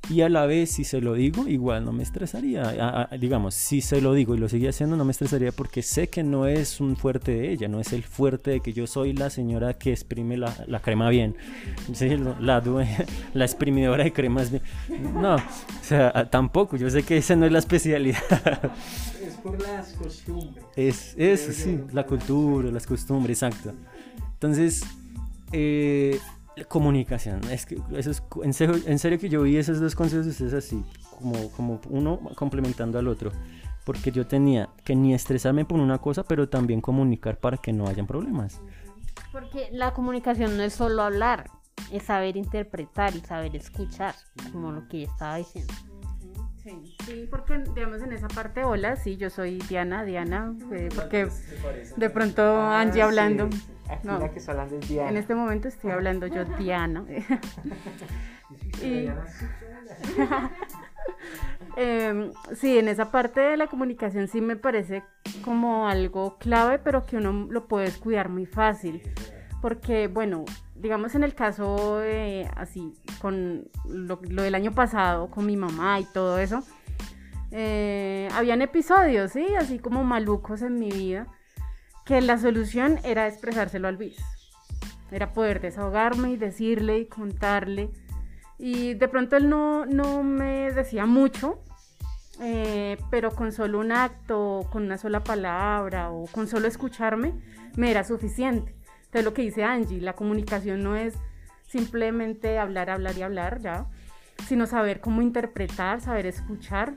Y 0.10 0.22
a 0.22 0.30
la 0.30 0.46
vez, 0.46 0.72
si 0.72 0.86
se 0.86 1.02
lo 1.02 1.16
digo, 1.16 1.48
igual 1.50 1.84
no 1.84 1.92
me 1.92 2.02
estresaría. 2.02 2.64
A- 2.64 3.10
a- 3.12 3.18
digamos, 3.18 3.56
si 3.56 3.82
se 3.82 4.00
lo 4.00 4.14
digo 4.14 4.36
y 4.36 4.38
lo 4.38 4.48
sigue 4.48 4.70
haciendo, 4.70 4.96
no 4.96 5.04
me 5.04 5.12
estresaría 5.12 5.52
porque 5.52 5.82
sé 5.82 6.08
que 6.08 6.24
no 6.24 6.48
es 6.48 6.80
un 6.80 6.96
fuerte 6.96 7.32
de 7.34 7.52
ella, 7.52 7.68
no 7.68 7.82
es 7.82 7.92
el 7.92 8.04
fuerte 8.04 8.52
de 8.52 8.60
que 8.62 8.72
yo 8.72 8.88
soy 8.88 9.12
la 9.12 9.30
señora 9.30 9.74
que 9.74 9.92
exprime 9.92 10.38
la, 10.38 10.54
la 10.68 10.80
crema 10.80 11.10
bien. 11.10 11.36
Sí, 11.94 12.10
la, 12.40 12.62
la 13.34 13.44
exprimidora 13.46 14.04
de 14.06 14.14
cremas 14.14 14.50
bien. 14.50 14.64
No, 15.14 15.36
o 15.36 15.42
sea, 15.84 16.30
tampoco, 16.30 16.78
yo 16.78 16.90
sé 16.90 17.04
que 17.04 17.18
esa 17.18 17.36
no 17.36 17.46
es 17.46 17.52
la 17.52 17.60
especialidad. 17.60 18.22
Es 19.26 19.34
por 19.44 19.62
las 19.62 19.90
costumbres. 19.94 20.64
Es 20.78 21.16
eso, 21.18 21.52
sí, 21.52 21.80
la 21.92 22.06
cultura, 22.06 22.72
las 22.72 22.88
costumbres, 22.88 23.42
exacto. 23.44 23.74
Entonces, 24.34 24.84
eh, 25.52 26.18
comunicación, 26.66 27.42
es 27.52 27.66
que 27.66 27.80
eso 27.96 28.12
es, 28.12 28.24
en, 28.44 28.54
serio, 28.54 28.76
en 28.86 29.00
serio 29.00 29.20
que 29.20 29.30
yo 29.30 29.44
vi 29.44 29.58
esos 29.58 29.80
dos 29.80 29.96
consejos 29.96 30.26
de 30.26 30.32
ustedes 30.32 30.54
así, 30.54 30.84
como, 31.18 31.52
como 31.52 31.80
uno 31.90 32.20
complementando 32.36 32.98
al 32.98 33.08
otro, 33.08 33.32
porque 33.86 34.12
yo 34.12 34.28
tenía 34.28 34.70
que 34.84 34.96
ni 34.96 35.14
estresarme 35.14 35.66
por 35.66 35.80
una 35.80 36.00
cosa, 36.00 36.24
pero 36.24 36.50
también 36.50 36.82
comunicar 36.82 37.40
para 37.40 37.58
que 37.58 37.74
no 37.74 37.88
hayan 37.88 38.08
problemas. 38.08 38.60
Porque 39.32 39.70
la 39.72 39.94
comunicación 39.94 40.58
no 40.58 40.64
es 40.64 40.74
solo 40.74 41.04
hablar, 41.04 41.50
es 41.92 42.04
saber 42.04 42.38
interpretar 42.38 43.16
y 43.16 43.22
saber 43.22 43.56
escuchar, 43.56 44.16
como 44.52 44.72
lo 44.72 44.88
que 44.88 45.04
estaba 45.04 45.38
diciendo. 45.38 45.74
Sí, 46.68 46.96
sí, 47.06 47.28
porque 47.32 47.60
digamos 47.74 48.02
en 48.02 48.12
esa 48.12 48.28
parte, 48.28 48.66
hola, 48.66 48.98
sí, 48.98 49.16
yo 49.16 49.30
soy 49.30 49.60
Diana, 49.70 50.04
Diana, 50.04 50.54
eh, 50.74 50.90
porque 50.94 51.30
de 51.96 52.10
pronto 52.10 52.44
Angie 52.62 53.02
hablando. 53.02 53.46
Ah, 53.46 53.50
Sí. 53.88 53.94
Aquí 53.94 54.06
No. 54.08 54.20
la 54.20 54.30
que 54.32 54.40
está 54.40 54.52
hablando 54.52 54.76
es 54.76 54.90
Diana. 54.90 55.10
En 55.12 55.16
este 55.16 55.34
momento 55.34 55.70
estoy 55.70 55.92
hablando 55.92 56.28
yo 56.28 56.44
Diana. 56.60 57.06
y, 58.84 59.08
Em, 61.78 62.32
sí, 62.56 62.78
en 62.80 62.88
esa 62.90 63.12
parte 63.12 63.40
de 63.40 63.56
la 63.56 63.68
comunicación 63.68 64.28
sí 64.28 64.42
me 64.42 64.56
parece 64.58 65.04
como 65.46 65.88
algo 65.88 66.38
clave, 66.38 66.80
pero 66.80 67.06
que 67.06 67.16
uno 67.18 67.48
lo 67.50 67.68
puede 67.68 67.86
descuidar 67.86 68.30
muy 68.30 68.46
fácil. 68.46 69.02
Porque, 69.62 70.08
bueno, 70.08 70.44
digamos 70.80 71.16
en 71.16 71.24
el 71.24 71.34
caso 71.36 72.02
así, 72.56 72.94
con 73.22 73.70
lo, 73.86 74.18
del 74.18 74.56
año 74.56 74.72
pasado, 74.74 75.30
con 75.30 75.46
mi 75.46 75.58
mamá 75.58 76.00
y 76.00 76.06
todo 76.06 76.40
eso, 76.40 76.64
eh, 77.52 78.28
habían 78.34 78.62
episodios, 78.62 79.32
¿sí? 79.32 79.46
Así 79.58 79.80
como 79.80 80.04
malucos 80.04 80.62
en 80.62 80.80
mi 80.80 80.92
vida, 80.92 81.28
que 82.06 82.22
la 82.22 82.38
solución 82.38 83.00
era 83.04 83.28
expresárselo 83.28 83.88
a 83.88 83.92
Luis. 83.92 84.18
Era 85.12 85.34
poder 85.34 85.62
desahogarme 85.62 86.32
y 86.32 86.38
decirle 86.38 87.00
y 87.00 87.06
contarle. 87.06 87.90
Y 88.58 88.96
de 88.96 89.08
pronto 89.08 89.38
él 89.38 89.50
no, 89.50 89.86
no 89.86 90.24
me 90.24 90.72
decía 90.72 91.06
mucho, 91.06 91.60
eh, 92.42 92.98
pero 93.10 93.32
con 93.32 93.52
solo 93.52 93.80
un 93.80 93.92
acto, 93.92 94.68
con 94.72 94.84
una 94.84 94.98
sola 94.98 95.24
palabra 95.24 96.12
o 96.12 96.26
con 96.28 96.48
solo 96.48 96.68
escucharme, 96.68 97.34
me 97.76 97.92
era 97.92 98.04
suficiente. 98.04 98.77
Entonces 99.08 99.26
lo 99.26 99.34
que 99.34 99.42
dice 99.42 99.64
Angie, 99.64 100.02
la 100.02 100.14
comunicación 100.14 100.84
no 100.84 100.96
es 100.96 101.16
simplemente 101.68 102.60
hablar, 102.60 102.90
hablar 102.90 103.18
y 103.18 103.22
hablar, 103.22 103.60
ya, 103.62 103.86
sino 104.48 104.68
saber 104.68 105.02
cómo 105.02 105.22
interpretar, 105.22 106.02
saber 106.02 106.26
escuchar 106.26 106.94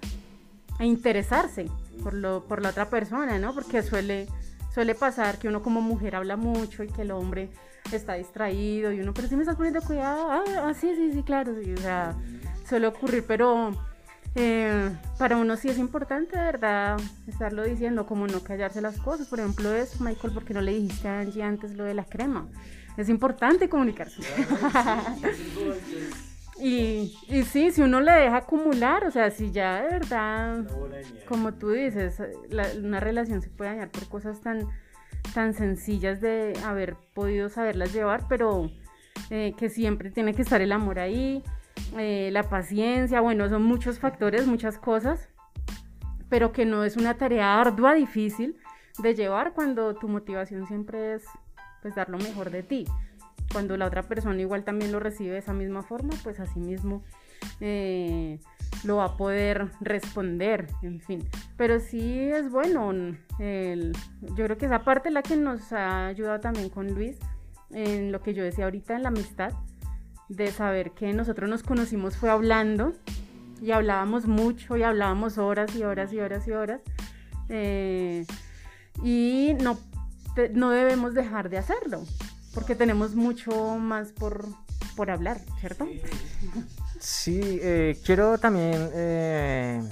e 0.79 0.87
interesarse 0.87 1.67
por, 2.03 2.15
lo, 2.15 2.45
por 2.45 2.63
la 2.63 2.71
otra 2.71 2.91
persona, 2.91 3.39
¿no? 3.39 3.55
Porque 3.55 3.83
suele, 3.83 4.27
suele 4.73 4.95
pasar 4.95 5.39
que 5.39 5.49
uno 5.49 5.63
como 5.63 5.81
mujer 5.81 6.17
habla 6.17 6.37
mucho 6.37 6.83
y 6.83 6.89
que 6.89 7.03
el 7.03 7.11
hombre 7.11 7.51
está 7.93 8.15
distraído 8.15 8.93
y 8.93 9.01
uno, 9.01 9.15
pero 9.15 9.29
si 9.29 9.37
me 9.37 9.43
estás 9.43 9.57
poniendo 9.57 9.81
cuidado, 9.83 10.31
ah, 10.31 10.45
ah, 10.65 10.75
sí, 10.75 10.95
sí, 10.95 11.13
sí, 11.13 11.23
claro, 11.23 11.55
sí, 11.63 11.73
o 11.73 11.77
sea, 11.77 12.15
suele 12.69 12.87
ocurrir, 12.87 13.25
pero 13.27 13.73
eh, 14.35 14.91
para 15.19 15.37
uno 15.37 15.57
sí 15.57 15.69
es 15.69 15.79
importante, 15.79 16.39
de 16.39 16.45
verdad, 16.45 16.99
estarlo 17.27 17.65
diciendo, 17.65 18.07
como 18.07 18.27
no 18.27 18.43
callarse 18.45 18.81
las 18.81 18.99
cosas, 18.99 19.27
por 19.29 19.41
ejemplo, 19.41 19.75
eso, 19.75 20.03
Michael, 20.03 20.33
¿por 20.33 20.45
qué 20.45 20.55
no 20.55 20.61
le 20.61 20.73
dijiste 20.75 21.09
a 21.09 21.21
Angie 21.21 21.43
antes 21.43 21.75
lo 21.75 21.85
de 21.85 21.95
la 21.95 22.05
crema? 22.05 22.49
Es 22.97 23.09
importante 23.09 23.69
comunicarse. 23.69 24.23
y, 26.61 27.17
y 27.29 27.43
sí, 27.45 27.71
si 27.71 27.83
uno 27.83 28.01
le 28.01 28.13
deja 28.13 28.39
acumular, 28.39 29.05
o 29.05 29.11
sea, 29.11 29.31
si 29.31 29.51
ya 29.51 29.83
de 29.83 29.89
verdad, 29.89 30.65
como 31.27 31.55
tú 31.55 31.71
dices, 31.71 32.21
la- 32.51 32.69
una 32.79 33.01
relación 33.01 33.41
se 33.41 33.49
puede 33.49 33.71
dañar 33.71 33.91
por 33.91 34.07
cosas 34.09 34.41
tan, 34.41 34.67
tan 35.35 35.55
sencillas 35.55 36.21
de 36.21 36.53
haber 36.65 36.97
podido 37.15 37.49
saberlas 37.49 37.93
llevar, 37.93 38.27
pero 38.29 38.71
eh, 39.31 39.55
que 39.57 39.71
siempre 39.71 40.11
tiene 40.11 40.35
que 40.35 40.43
estar 40.43 40.61
el 40.61 40.73
amor 40.73 40.99
ahí, 40.99 41.43
eh, 41.99 42.31
la 42.33 42.45
paciencia, 42.45 43.21
bueno, 43.21 43.49
son 43.49 43.63
muchos 43.63 43.99
factores, 43.99 44.47
muchas 44.47 44.79
cosas, 44.79 45.29
pero 46.29 46.53
que 46.53 46.65
no 46.65 46.85
es 46.85 46.97
una 46.97 47.15
tarea 47.15 47.61
ardua, 47.61 47.95
difícil 47.95 48.57
de 49.03 49.15
llevar 49.15 49.53
cuando 49.53 49.95
tu 49.95 50.09
motivación 50.09 50.67
siempre 50.67 51.15
es 51.15 51.25
pues 51.83 51.95
dar 51.95 52.09
lo 52.11 52.19
mejor 52.19 52.51
de 52.51 52.63
ti. 52.63 52.85
Cuando 53.53 53.77
la 53.77 53.87
otra 53.87 54.03
persona 54.03 54.41
igual 54.41 54.63
también 54.63 54.93
lo 54.93 55.01
recibe 55.01 55.33
de 55.33 55.39
esa 55.39 55.53
misma 55.53 55.83
forma, 55.83 56.15
pues 56.23 56.39
así 56.39 56.61
mismo 56.61 57.03
eh, 57.61 58.39
lo 58.85 58.97
va 58.97 59.07
a 59.07 59.17
poder 59.17 59.71
responder, 59.81 60.69
en 60.83 61.01
fin. 61.01 61.29
Pero 61.57 61.81
sí 61.81 62.21
es 62.21 62.51
bueno, 62.51 62.93
el- 63.39 63.93
yo 64.37 64.45
creo 64.45 64.57
que 64.57 64.67
esa 64.67 64.85
parte 64.85 65.11
la 65.11 65.23
que 65.23 65.37
nos 65.37 65.73
ha 65.73 66.07
ayudado 66.07 66.39
también 66.41 66.69
con 66.69 66.95
Luis, 66.95 67.19
en 67.71 68.13
lo 68.13 68.21
que 68.21 68.35
yo 68.35 68.45
decía 68.45 68.65
ahorita 68.67 68.95
en 68.95 69.03
la 69.03 69.09
amistad, 69.09 69.53
de 70.31 70.51
saber 70.53 70.93
que 70.93 71.13
nosotros 71.13 71.51
nos 71.51 71.63
conocimos 71.63 72.17
fue 72.17 72.31
hablando 72.31 72.93
y 73.61 73.73
hablábamos 73.73 74.27
mucho 74.27 74.77
y 74.77 74.83
hablábamos 74.83 75.37
horas 75.39 75.75
y 75.77 75.83
horas 75.83 76.13
y 76.13 76.21
horas 76.21 76.47
y 76.49 76.53
horas. 76.53 76.81
eh, 77.49 78.25
y 79.03 79.55
no, 79.61 79.79
te- 80.35 80.49
no 80.51 80.71
debemos 80.71 81.15
dejar 81.15 81.49
de 81.51 81.59
hacerlo, 81.59 82.03
porque 82.55 82.75
tenemos 82.75 83.15
mucho 83.15 83.77
más 83.79 84.13
por, 84.13 84.47
por 84.97 85.11
hablar, 85.11 85.39
¿cierto? 85.61 85.89
Sí, 87.01 87.41
eh, 87.63 87.99
quiero 88.05 88.39
también 88.39 88.91
eh, 88.95 89.83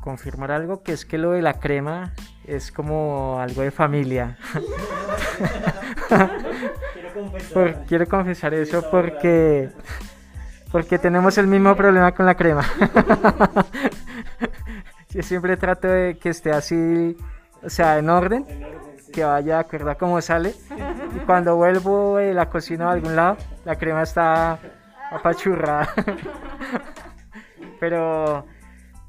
confirmar 0.00 0.50
algo, 0.52 0.82
que 0.82 0.92
es 0.92 1.04
que 1.04 1.18
lo 1.18 1.32
de 1.32 1.42
la 1.42 1.58
crema 1.60 2.14
es 2.46 2.70
como 2.72 3.38
algo 3.40 3.62
de 3.62 3.70
familia. 3.70 4.38
Por- 7.52 7.84
quiero 7.86 8.06
confesar 8.06 8.54
eso 8.54 8.84
porque, 8.90 9.70
porque 10.72 10.98
tenemos 10.98 11.38
el 11.38 11.46
mismo 11.46 11.74
problema 11.76 12.12
con 12.12 12.26
la 12.26 12.34
crema. 12.34 12.64
Yo 15.10 15.22
siempre 15.22 15.56
trato 15.56 15.86
de 15.86 16.18
que 16.18 16.30
esté 16.30 16.50
así, 16.50 17.16
o 17.62 17.70
sea, 17.70 17.98
en 17.98 18.10
orden, 18.10 18.44
que 19.12 19.24
vaya 19.24 19.54
de 19.54 19.60
acuerdo 19.60 19.90
a 19.90 19.94
cómo 19.94 20.20
sale. 20.20 20.54
Y 21.14 21.18
cuando 21.20 21.54
vuelvo 21.56 22.16
de 22.16 22.34
la 22.34 22.50
cocina 22.50 22.88
a 22.88 22.92
algún 22.92 23.14
lado, 23.14 23.36
la 23.64 23.76
crema 23.76 24.02
está 24.02 24.58
apachurrada. 25.12 25.88
pero, 27.80 28.44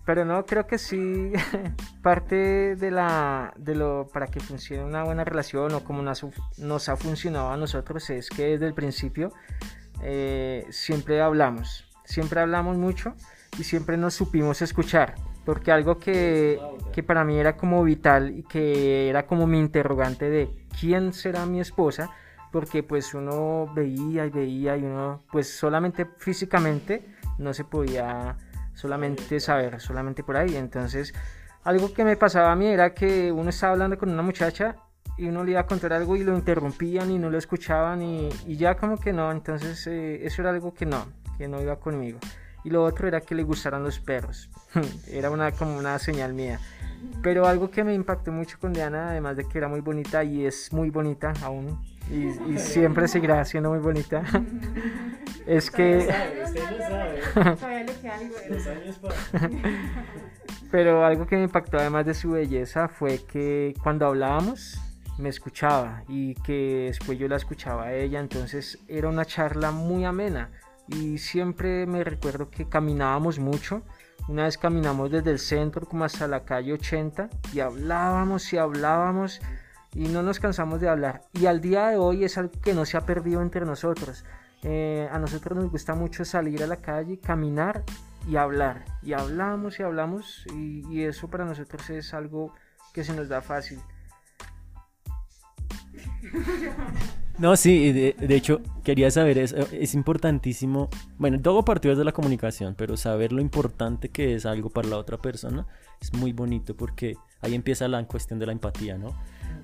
pero 0.06 0.24
no, 0.24 0.46
creo 0.46 0.68
que 0.68 0.78
sí, 0.78 1.32
parte 2.04 2.76
de 2.76 2.92
la, 2.92 3.54
de 3.58 3.76
lo, 3.76 4.08
para 4.14 4.28
que 4.28 4.40
funcione 4.40 4.84
una 4.84 5.04
buena 5.04 5.24
relación 5.24 5.74
o 5.74 5.84
como 5.84 6.04
nos, 6.04 6.26
nos 6.60 6.90
ha 6.90 6.96
funcionado 6.96 7.50
a 7.50 7.58
nosotros 7.58 8.10
es 8.12 8.30
que 8.30 8.46
desde 8.46 8.68
el 8.68 8.76
principio 8.76 9.34
eh, 10.04 10.66
siempre 10.70 11.22
hablamos, 11.22 11.90
siempre 12.04 12.40
hablamos 12.40 12.78
mucho 12.78 13.16
y 13.58 13.64
siempre 13.64 13.98
nos 13.98 14.14
supimos 14.14 14.62
escuchar. 14.62 15.16
Porque 15.44 15.72
algo 15.72 16.00
que, 16.00 16.60
que 16.92 17.04
para 17.04 17.24
mí 17.24 17.38
era 17.38 17.56
como 17.56 17.84
vital 17.84 18.36
y 18.36 18.42
que 18.44 19.10
era 19.10 19.28
como 19.28 19.46
mi 19.46 19.60
interrogante 19.60 20.28
de 20.28 20.50
quién 20.80 21.14
será 21.14 21.46
mi 21.46 21.60
esposa, 21.60 22.10
porque 22.52 22.82
pues 22.82 23.14
uno 23.14 23.72
veía 23.76 24.26
y 24.26 24.30
veía 24.32 24.76
y 24.76 24.84
uno 24.84 25.24
pues 25.32 25.56
solamente 25.56 26.08
físicamente 26.18 27.06
no 27.38 27.54
se 27.54 27.64
podía 27.64 28.38
solamente 28.86 29.40
saber, 29.40 29.82
solamente 29.82 30.24
por 30.24 30.38
ahí. 30.38 30.56
Entonces, 30.56 31.12
algo 31.64 31.92
que 31.92 32.06
me 32.06 32.16
pasaba 32.16 32.52
a 32.52 32.56
mí 32.56 32.68
era 32.68 32.94
que 32.94 33.32
uno 33.32 33.50
estaba 33.50 33.74
hablando 33.74 33.98
con 33.98 34.12
una 34.12 34.22
muchacha 34.22 34.76
y 35.18 35.28
uno 35.28 35.44
le 35.44 35.52
iba 35.52 35.62
a 35.62 35.66
contar 35.66 35.92
algo 35.94 36.16
y 36.16 36.24
lo 36.24 36.36
interrumpían 36.36 37.10
y 37.10 37.18
no 37.18 37.32
lo 37.32 37.40
escuchaban 37.40 38.04
y, 38.04 38.30
y 38.46 38.58
ya 38.58 38.76
como 38.76 38.98
que 38.98 39.12
no, 39.12 39.32
entonces 39.32 39.88
eh, 39.88 40.24
eso 40.24 40.44
era 40.44 40.52
algo 40.52 40.72
que 40.72 40.86
no, 40.86 41.08
que 41.38 41.48
no 41.48 41.60
iba 41.62 41.80
conmigo. 41.80 42.20
Y 42.64 42.70
lo 42.70 42.84
otro 42.84 43.08
era 43.08 43.22
que 43.22 43.34
le 43.34 43.44
gustaran 43.44 43.84
los 43.84 44.00
perros, 44.00 44.50
era 45.08 45.32
una, 45.32 45.52
como 45.52 45.78
una 45.78 45.98
señal 45.98 46.34
mía. 46.34 46.60
Pero 47.24 47.48
algo 47.48 47.72
que 47.72 47.84
me 47.84 47.96
impactó 47.96 48.32
mucho 48.32 48.60
con 48.60 48.72
Diana, 48.72 49.10
además 49.10 49.36
de 49.36 49.48
que 49.48 49.58
era 49.58 49.68
muy 49.68 49.82
bonita 49.82 50.24
y 50.24 50.46
es 50.46 50.72
muy 50.72 50.92
bonita 50.92 51.34
aún, 51.42 51.80
y, 52.12 52.58
siempre 52.58 53.08
seguirá 53.08 53.44
siendo 53.46 53.70
muy 53.72 53.80
bonita, 53.80 54.24
es 55.48 55.72
que... 55.72 56.08
Pero 60.72 61.06
algo 61.06 61.26
que 61.26 61.38
me 61.38 61.44
impactó 61.44 61.78
además 61.78 62.06
de 62.06 62.14
su 62.14 62.32
belleza 62.32 62.88
fue 62.88 63.24
que 63.24 63.74
cuando 63.82 64.08
hablábamos 64.08 64.78
me 65.18 65.30
escuchaba 65.30 66.04
y 66.08 66.36
que 66.36 66.88
después 66.88 67.18
yo 67.18 67.28
la 67.28 67.38
escuchaba 67.38 67.86
a 67.86 67.94
ella, 67.94 68.20
entonces 68.20 68.80
era 68.88 69.08
una 69.08 69.26
charla 69.26 69.72
muy 69.72 70.06
amena. 70.06 70.52
Y 70.88 71.18
siempre 71.18 71.86
me 71.86 72.04
recuerdo 72.04 72.50
que 72.50 72.68
caminábamos 72.68 73.40
mucho. 73.40 73.82
Una 74.28 74.44
vez 74.44 74.58
caminamos 74.58 75.12
desde 75.12 75.32
el 75.32 75.40
centro 75.40 75.88
como 75.88 76.04
hasta 76.04 76.28
la 76.28 76.44
calle 76.46 76.74
80 76.74 77.30
y 77.54 77.60
hablábamos 77.60 78.52
y 78.54 78.58
hablábamos 78.58 79.42
y 79.96 80.10
no 80.10 80.22
nos 80.22 80.40
cansamos 80.40 80.82
de 80.82 80.90
hablar. 80.90 81.22
Y 81.34 81.46
al 81.46 81.62
día 81.62 81.88
de 81.88 81.98
hoy 81.98 82.26
es 82.26 82.38
algo 82.38 82.52
que 82.62 82.74
no 82.74 82.86
se 82.86 82.98
ha 82.98 83.06
perdido 83.06 83.42
entre 83.42 83.66
nosotros. 83.66 84.26
Eh, 84.62 85.08
a 85.12 85.18
nosotros 85.20 85.58
nos 85.58 85.72
gusta 85.72 85.96
mucho 85.96 86.26
salir 86.26 86.62
a 86.62 86.68
la 86.68 86.78
calle, 86.78 87.18
caminar 87.20 87.84
y 88.28 88.36
hablar. 88.36 88.84
Y 89.02 89.14
hablamos 89.14 89.80
y 89.80 89.84
hablamos 89.84 90.46
y, 90.54 90.84
y 90.90 91.04
eso 91.04 91.30
para 91.30 91.46
nosotros 91.46 91.90
es 91.90 92.14
algo 92.14 92.54
que 92.94 93.04
se 93.04 93.14
nos 93.14 93.30
da 93.30 93.42
fácil. 93.42 93.80
No, 97.38 97.58
sí, 97.58 97.92
de, 97.92 98.36
hecho, 98.36 98.62
quería 98.84 99.12
saber, 99.12 99.38
es, 99.38 99.52
es 99.52 99.94
importantísimo, 99.94 100.90
bueno, 101.18 101.42
todo 101.42 101.66
partido 101.66 101.94
de 101.94 102.06
la 102.06 102.14
comunicación, 102.14 102.76
pero 102.76 102.96
saber 102.96 103.34
lo 103.34 103.42
importante 103.42 104.08
que 104.08 104.36
es 104.36 104.46
algo 104.46 104.70
para 104.70 104.88
la 104.88 104.98
otra 104.98 105.18
persona 105.18 105.68
es 106.02 106.14
muy 106.14 106.32
bonito 106.32 106.78
porque 106.78 107.18
ahí 107.42 107.54
empieza 107.54 107.90
la 107.90 108.02
cuestión 108.08 108.40
de 108.40 108.46
la 108.46 108.54
empatía, 108.54 108.98
¿no? 108.98 109.18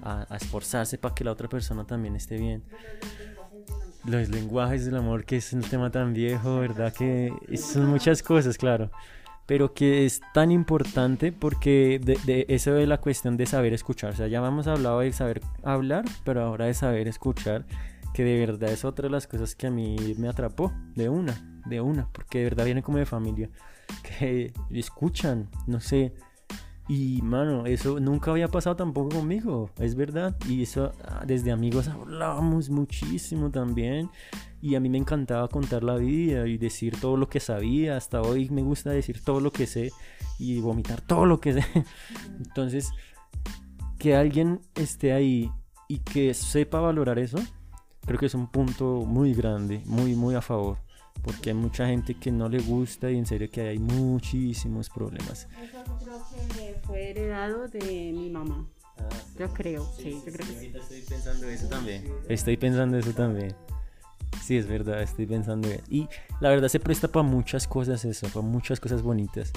A, 0.04 0.26
esforzarse 0.36 0.98
para 0.98 1.14
que 1.14 1.24
la 1.24 1.32
otra 1.32 1.48
persona 1.48 1.86
también 1.86 2.16
esté 2.16 2.38
bien. 2.38 2.64
Los 4.06 4.30
lenguajes 4.30 4.86
del 4.86 4.98
amor, 4.98 5.26
que 5.26 5.38
es 5.38 5.54
un 5.54 5.62
tema 5.62 5.92
tan 5.92 6.14
viejo, 6.14 6.60
¿verdad? 6.60 6.92
Que 6.94 7.32
son 7.56 7.86
muchas 7.86 8.24
cosas, 8.24 8.58
claro 8.58 8.90
pero 9.52 9.74
que 9.74 10.06
es 10.06 10.22
tan 10.34 10.50
importante 10.50 11.34
porque 11.34 12.00
de, 12.02 12.46
eso 12.48 12.78
es 12.78 12.88
la 12.88 13.02
cuestión 13.02 13.36
de 13.36 13.46
saber 13.46 13.74
escuchar. 13.74 14.12
O 14.14 14.16
sea, 14.16 14.28
ya 14.28 14.38
hemos 14.38 14.66
hablado 14.68 15.02
de 15.02 15.12
saber 15.12 15.42
hablar, 15.62 16.06
pero 16.24 16.42
ahora 16.42 16.68
de 16.68 16.74
saber 16.74 17.10
escuchar, 17.10 17.66
que 18.14 18.24
de 18.24 18.40
verdad 18.40 18.70
es 18.70 18.86
otra 18.86 19.08
de 19.08 19.12
las 19.12 19.28
cosas 19.28 19.54
que 19.56 19.68
a 19.68 19.70
mí 19.70 19.98
me 20.18 20.30
atrapó, 20.30 20.72
de 20.96 21.10
una, 21.10 21.62
de 21.66 21.82
una, 21.82 22.08
porque 22.14 22.38
de 22.38 22.44
verdad 22.46 22.64
viene 22.64 22.82
como 22.82 22.98
de 22.98 23.06
familia, 23.06 23.50
que 24.04 24.54
escuchan, 24.70 25.50
no 25.68 25.82
sé, 25.82 26.14
y 26.88 27.22
mano, 27.22 27.66
eso 27.66 28.00
nunca 28.00 28.32
había 28.32 28.48
pasado 28.48 28.76
tampoco 28.76 29.16
conmigo, 29.18 29.70
es 29.80 29.96
verdad. 29.96 30.36
Y 30.48 30.64
eso 30.64 30.92
ah, 31.06 31.24
desde 31.26 31.52
amigos 31.52 31.88
hablábamos 31.88 32.70
muchísimo 32.70 33.50
también. 33.50 34.10
Y 34.62 34.76
a 34.76 34.80
mí 34.80 34.90
me 34.90 34.98
encantaba 34.98 35.48
contar 35.48 35.84
la 35.84 35.96
vida 35.96 36.48
y 36.48 36.58
decir 36.58 37.00
todo 37.00 37.18
lo 37.18 37.30
que 37.30 37.40
sabía. 37.40 37.98
Hasta 37.98 38.22
hoy 38.22 38.50
me 38.50 38.62
gusta 38.62 38.92
decir 38.92 39.24
todo 39.24 39.40
lo 39.40 39.52
que 39.52 39.68
sé 39.68 39.92
y 40.38 40.60
vomitar 40.60 41.02
todo 41.02 41.26
lo 41.26 41.40
que 41.40 41.54
sé. 41.54 41.66
Entonces, 42.38 42.92
que 43.98 44.16
alguien 44.16 44.62
esté 44.76 45.14
ahí 45.14 45.52
y 45.88 46.00
que 46.00 46.34
sepa 46.34 46.80
valorar 46.80 47.20
eso, 47.20 47.38
creo 48.06 48.20
que 48.20 48.26
es 48.26 48.36
un 48.36 48.48
punto 48.48 49.06
muy 49.06 49.34
grande, 49.34 49.82
muy, 49.86 50.16
muy 50.16 50.36
a 50.36 50.42
favor 50.42 50.78
porque 51.22 51.52
hay 51.52 51.56
mucha 51.56 51.88
gente 51.88 52.16
que 52.16 52.32
no 52.32 52.50
le 52.50 52.60
gusta 52.60 53.12
y 53.12 53.18
en 53.18 53.26
serio 53.26 53.50
que 53.52 53.62
hay 53.62 53.80
muchísimos 53.80 54.90
problemas. 54.90 55.48
Eso 55.62 55.84
creo 56.04 56.24
que 56.56 56.80
fue 56.84 57.12
heredado 57.12 57.68
de 57.68 58.12
mi 58.14 58.30
mamá. 58.30 58.68
Ah, 58.98 59.10
yo 59.40 59.54
creo, 59.54 59.86
sí, 59.98 60.22
yo 60.26 60.32
creo 60.32 60.48
que 60.48 60.60
sí. 60.60 60.74
Estoy 60.76 61.02
pensando 61.02 61.48
eso 61.48 61.68
también. 61.68 62.14
Estoy 62.28 62.58
pensando 62.58 62.98
eso 62.98 63.12
también. 63.12 63.56
Sí, 64.44 64.58
es 64.58 64.68
verdad, 64.68 65.02
estoy 65.02 65.26
pensando. 65.28 65.70
Y 65.90 66.08
la 66.40 66.50
verdad 66.50 66.68
se 66.68 66.80
presta 66.80 67.08
para 67.08 67.24
muchas 67.24 67.68
cosas 67.68 68.04
eso, 68.06 68.28
para 68.30 68.46
muchas 68.46 68.80
cosas 68.80 69.02
bonitas. 69.02 69.52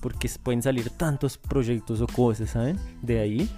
Porque 0.00 0.28
pueden 0.42 0.62
salir 0.62 0.90
tantos 0.90 1.38
proyectos 1.38 2.00
o 2.00 2.06
cosas, 2.06 2.50
¿saben? 2.50 2.78
De 3.00 3.20
ahí, 3.20 3.48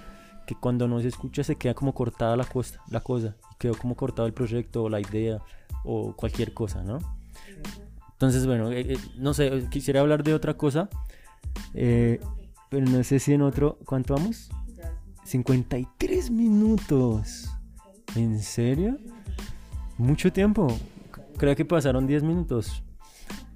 que 0.45 0.55
cuando 0.55 0.87
no 0.87 1.01
se 1.01 1.07
escucha 1.07 1.43
se 1.43 1.55
queda 1.55 1.73
como 1.73 1.93
cortada 1.93 2.37
la, 2.37 2.45
cosa, 2.45 2.79
la 2.89 3.01
cosa. 3.01 3.35
Quedó 3.57 3.75
como 3.75 3.95
cortado 3.95 4.27
el 4.27 4.33
proyecto 4.33 4.83
o 4.83 4.89
la 4.89 5.01
idea 5.01 5.41
o 5.83 6.15
cualquier 6.15 6.53
cosa, 6.53 6.83
¿no? 6.83 7.16
Entonces, 8.17 8.47
bueno, 8.47 8.71
eh, 8.71 8.93
eh, 8.93 8.97
no 9.17 9.35
sé, 9.35 9.67
quisiera 9.69 9.99
hablar 9.99 10.23
de 10.23 10.33
otra 10.33 10.55
cosa. 10.55 10.89
Eh, 11.75 12.19
pero 12.67 12.83
no 12.87 13.03
sé 13.03 13.19
si 13.19 13.33
en 13.33 13.43
otro. 13.43 13.77
¿Cuánto 13.85 14.15
vamos? 14.15 14.49
53 15.23 16.31
minutos. 16.31 17.47
¿En 18.15 18.39
serio? 18.39 18.97
Mucho 19.99 20.33
tiempo. 20.33 20.75
Creo 21.37 21.55
que 21.55 21.63
pasaron 21.63 22.07
10 22.07 22.23
minutos. 22.23 22.81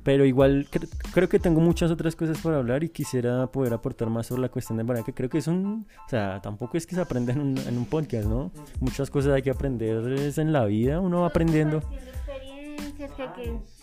Pero 0.03 0.25
igual 0.25 0.67
creo 1.11 1.27
que 1.27 1.39
tengo 1.39 1.59
muchas 1.59 1.89
otras 1.89 2.15
cosas 2.15 2.37
por 2.39 2.53
hablar 2.53 2.83
y 2.83 2.89
quisiera 2.89 3.47
poder 3.47 3.73
aportar 3.73 4.11
más 4.11 4.27
sobre 4.27 4.43
la 4.43 4.49
cuestión 4.49 4.77
de 4.77 5.03
que 5.03 5.13
creo 5.13 5.29
que 5.29 5.39
es 5.39 5.47
un... 5.47 5.87
O 6.05 6.09
sea, 6.09 6.39
tampoco 6.39 6.77
es 6.77 6.85
que 6.85 6.93
se 6.93 7.01
aprenda 7.01 7.33
en 7.33 7.41
un, 7.41 7.57
en 7.57 7.77
un 7.77 7.85
podcast, 7.85 8.27
¿no? 8.27 8.51
Muchas 8.79 9.09
cosas 9.09 9.33
hay 9.33 9.41
que 9.41 9.51
aprender 9.51 10.03
en 10.37 10.53
la 10.53 10.65
vida, 10.65 10.99
uno 10.99 11.21
va 11.21 11.27
aprendiendo 11.27 11.81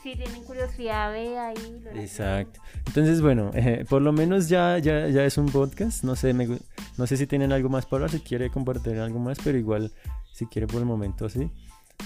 si 0.03 0.17
tienen 0.17 0.43
curiosidad 0.45 1.13
ve 1.13 1.39
ahí. 1.39 1.83
Exacto. 1.95 2.61
Entonces, 2.87 3.21
bueno, 3.21 3.51
eh, 3.55 3.85
por 3.89 4.03
lo 4.03 4.13
menos 4.13 4.49
ya, 4.49 4.79
ya, 4.79 5.09
ya 5.09 5.25
es 5.25 5.39
un 5.39 5.47
podcast. 5.47 6.05
No 6.05 6.17
sé, 6.17 6.33
no 6.35 7.07
sé 7.07 7.17
si 7.17 7.27
tienen 7.27 7.53
algo 7.53 7.69
más 7.69 7.87
para 7.87 8.05
hablar, 8.05 8.11
si 8.11 8.21
quiere 8.21 8.51
compartir 8.51 8.99
algo 8.99 9.19
más, 9.19 9.39
pero 9.43 9.59
igual, 9.59 9.93
si 10.33 10.47
quiere 10.47 10.67
por 10.67 10.81
el 10.81 10.87
momento, 10.87 11.29
sí. 11.29 11.51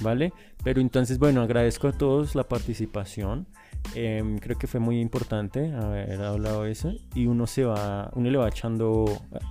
¿Vale? 0.00 0.32
Pero 0.64 0.80
entonces, 0.80 1.18
bueno, 1.18 1.42
agradezco 1.42 1.88
a 1.88 1.92
todos 1.92 2.34
la 2.34 2.44
participación. 2.44 3.46
Em, 3.94 4.38
creo 4.38 4.56
que 4.56 4.66
fue 4.66 4.80
muy 4.80 5.00
importante 5.00 5.72
haber 5.74 6.22
hablado 6.22 6.64
eso. 6.64 6.92
Y 7.14 7.26
uno 7.26 7.46
se 7.46 7.64
va, 7.64 8.10
uno 8.14 8.30
le 8.30 8.38
va 8.38 8.48
echando 8.48 9.04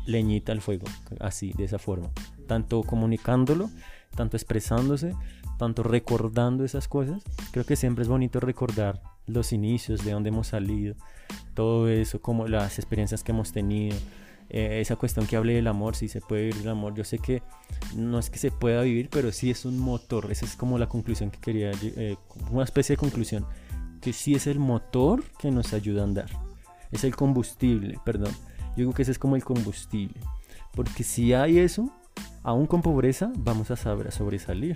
leñita 0.08 0.52
al 0.52 0.62
fuego, 0.62 0.86
así, 1.20 1.54
de 1.54 1.66
esa 1.66 1.78
forma. 1.78 2.10
Tanto 2.48 2.82
comunicándolo, 2.82 3.70
tanto 4.16 4.36
expresándose, 4.36 5.16
tanto 5.62 5.84
recordando 5.84 6.66
esas 6.66 6.88
cosas. 6.88 7.22
Creo 7.52 7.64
que 7.64 7.76
siempre 7.76 8.02
es 8.02 8.08
bonito 8.08 8.40
recordar 8.40 9.00
los 9.28 9.54
inicios, 9.54 10.04
de 10.04 10.12
dónde 10.12 10.30
hemos 10.30 10.48
salido, 10.48 10.96
todo 11.54 11.88
eso, 11.88 12.20
como 12.20 12.48
las 12.48 12.80
experiencias 12.80 13.24
que 13.24 13.32
hemos 13.32 13.52
tenido. 13.52 13.96
Eh, 14.50 14.82
esa 14.82 14.96
cuestión 14.96 15.28
que 15.28 15.36
hablé 15.36 15.54
del 15.54 15.68
amor, 15.68 15.96
si 15.96 16.08
se 16.08 16.20
puede 16.20 16.46
vivir 16.46 16.64
el 16.64 16.70
amor, 16.70 16.96
yo 16.96 17.04
sé 17.04 17.20
que 17.20 17.44
no 17.96 18.18
es 18.18 18.32
que 18.32 18.40
se 18.40 18.50
pueda 18.50 18.82
vivir, 18.82 19.10
pero 19.12 19.32
sí 19.32 19.52
es 19.52 19.64
un 19.64 19.78
motor, 19.78 20.32
esa 20.32 20.46
es 20.46 20.56
como 20.56 20.80
la 20.80 20.90
conclusión 20.90 21.30
que 21.30 21.40
quería, 21.40 21.70
eh, 21.84 22.18
una 22.50 22.64
especie 22.64 22.96
de 22.96 23.00
conclusión, 23.00 23.46
que 24.02 24.14
sí 24.14 24.34
es 24.34 24.48
el 24.48 24.58
motor 24.58 25.24
que 25.38 25.52
nos 25.52 25.74
ayuda 25.74 26.02
a 26.02 26.06
andar, 26.06 26.32
es 26.92 27.04
el 27.04 27.16
combustible, 27.16 28.00
perdón, 28.04 28.32
yo 28.70 28.78
digo 28.78 28.94
que 28.94 29.04
ese 29.04 29.12
es 29.12 29.20
como 29.20 29.36
el 29.36 29.44
combustible, 29.44 30.20
porque 30.74 31.04
si 31.04 31.34
hay 31.34 31.60
eso, 31.60 31.92
aún 32.42 32.66
con 32.66 32.82
pobreza, 32.82 33.32
vamos 33.38 33.70
a 33.70 33.76
saber 33.76 34.08
a 34.08 34.12
sobresalir 34.12 34.76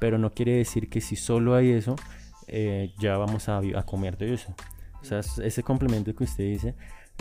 pero 0.00 0.18
no 0.18 0.32
quiere 0.32 0.56
decir 0.56 0.88
que 0.88 1.00
si 1.00 1.14
solo 1.14 1.54
hay 1.54 1.70
eso, 1.70 1.94
eh, 2.48 2.92
ya 2.98 3.16
vamos 3.16 3.48
a, 3.48 3.58
a, 3.58 3.82
comer 3.84 4.18
de 4.18 4.34
eso. 4.34 4.54
O 5.00 5.04
sea, 5.04 5.20
ese 5.20 5.62
complemento 5.62 6.14
que 6.14 6.24
usted 6.24 6.44
dice 6.44 6.74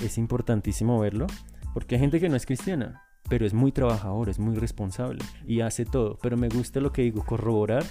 es 0.03 0.17
importantísimo 0.17 0.99
verlo, 0.99 1.27
porque 1.73 1.95
hay 1.95 2.01
gente 2.01 2.19
que 2.19 2.30
no 2.30 2.36
es 2.36 2.45
cristiana, 2.45 3.03
pero 3.30 3.45
es 3.45 3.53
muy 3.53 3.71
trabajador, 3.71 4.30
es 4.30 4.39
muy 4.39 4.55
responsable 4.55 5.23
y 5.45 5.61
hace 5.61 5.86
todo. 5.86 6.17
Pero 6.21 6.38
me 6.38 6.49
gusta 6.49 6.80
lo 6.80 6.91
que 6.91 7.03
digo, 7.03 7.23
corroborar 7.23 7.84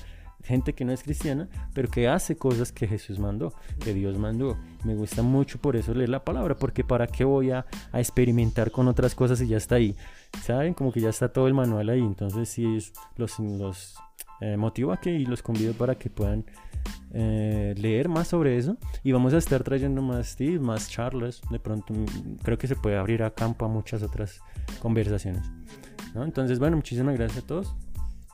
gente 0.43 0.74
que 0.74 0.84
no 0.84 0.93
es 0.93 1.03
cristiana, 1.03 1.49
pero 1.74 1.89
que 1.91 2.09
hace 2.09 2.36
cosas 2.36 2.72
que 2.72 2.86
Jesús 2.86 3.18
mandó, 3.18 3.53
que 3.80 3.93
Dios 3.93 4.18
mandó. 4.18 4.57
Me 4.84 4.95
gusta 4.95 5.22
mucho 5.22 5.61
por 5.61 5.76
eso 5.76 5.95
leer 5.95 6.09
la 6.09 6.24
palabra, 6.24 6.57
porque 6.57 6.84
para 6.84 7.07
qué 7.07 7.24
voy 7.24 7.51
a, 7.51 7.66
experimentar 7.93 8.70
con 8.70 8.89
otras 8.89 9.14
cosas 9.14 9.41
y 9.41 9.49
ya 9.49 9.57
está 9.57 9.76
ahí. 9.76 9.97
¿Saben? 10.43 10.74
Como 10.74 10.93
que 10.93 11.01
ya 11.01 11.09
está 11.09 11.32
todo 11.32 11.47
el 11.49 11.55
manual 11.55 11.89
ahí. 11.89 12.01
Entonces 12.01 12.93
los, 13.16 13.39
los 13.39 13.97
eh, 14.41 14.57
motivo 14.57 14.93
a 14.93 15.01
que 15.01 15.11
y 15.11 15.27
los 15.27 15.43
convido 15.43 15.73
para 15.75 15.97
que 15.97 16.11
puedan 16.11 16.45
eh, 17.12 17.75
leer 17.77 18.09
más 18.09 18.29
sobre 18.29 18.59
eso 18.59 18.77
y 19.03 19.12
vamos 19.12 19.33
a 19.33 19.39
estar 19.39 19.62
trayendo 19.62 20.03
más 20.03 20.37
tips, 20.37 20.61
más 20.61 20.89
charlas. 20.89 21.41
De 21.51 21.59
pronto 21.59 21.95
mm, 21.95 22.37
creo 22.43 22.59
que 22.59 22.66
se 22.66 22.77
puede 22.77 22.97
abrir 22.97 23.23
a 23.23 23.31
campo 23.31 23.64
a 23.64 23.69
muchas 23.69 24.03
otras 24.03 24.41
conversaciones. 24.81 25.43
Entonces, 26.14 26.59
bueno, 26.59 26.77
muchísimas 26.77 27.16
gracias 27.16 27.45
a 27.45 27.47
todos. 27.47 27.75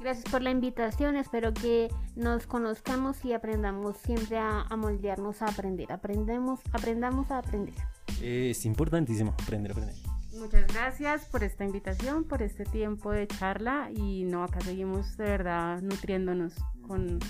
Gracias 0.00 0.30
por 0.30 0.42
la 0.42 0.50
invitación. 0.50 1.16
Espero 1.16 1.54
que 1.54 1.88
nos 2.16 2.46
conozcamos 2.46 3.24
y 3.24 3.32
aprendamos 3.32 3.96
siempre 3.96 4.38
a, 4.38 4.66
moldearnos 4.76 5.40
a 5.40 5.46
aprender. 5.46 5.92
Aprendemos, 5.92 6.60
aprendamos 6.72 7.30
a 7.30 7.38
aprender. 7.38 7.74
Es 8.22 8.66
importantísimo 8.66 9.34
aprender, 9.42 9.72
aprender. 9.72 9.94
Muchas 10.38 10.66
gracias 10.66 11.26
por 11.26 11.44
esta 11.44 11.64
invitación, 11.64 12.24
por 12.24 12.42
este 12.42 12.64
tiempo 12.64 13.12
de 13.12 13.26
charla 13.26 13.88
y 13.94 14.24
no, 14.24 14.42
acá 14.42 14.60
seguimos 14.60 15.16
de 15.16 15.24
verdad 15.24 15.80
nutriéndonos 15.80 16.54
con, 16.86 17.20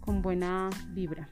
con 0.00 0.22
buena 0.22 0.70
vibra. 0.88 1.28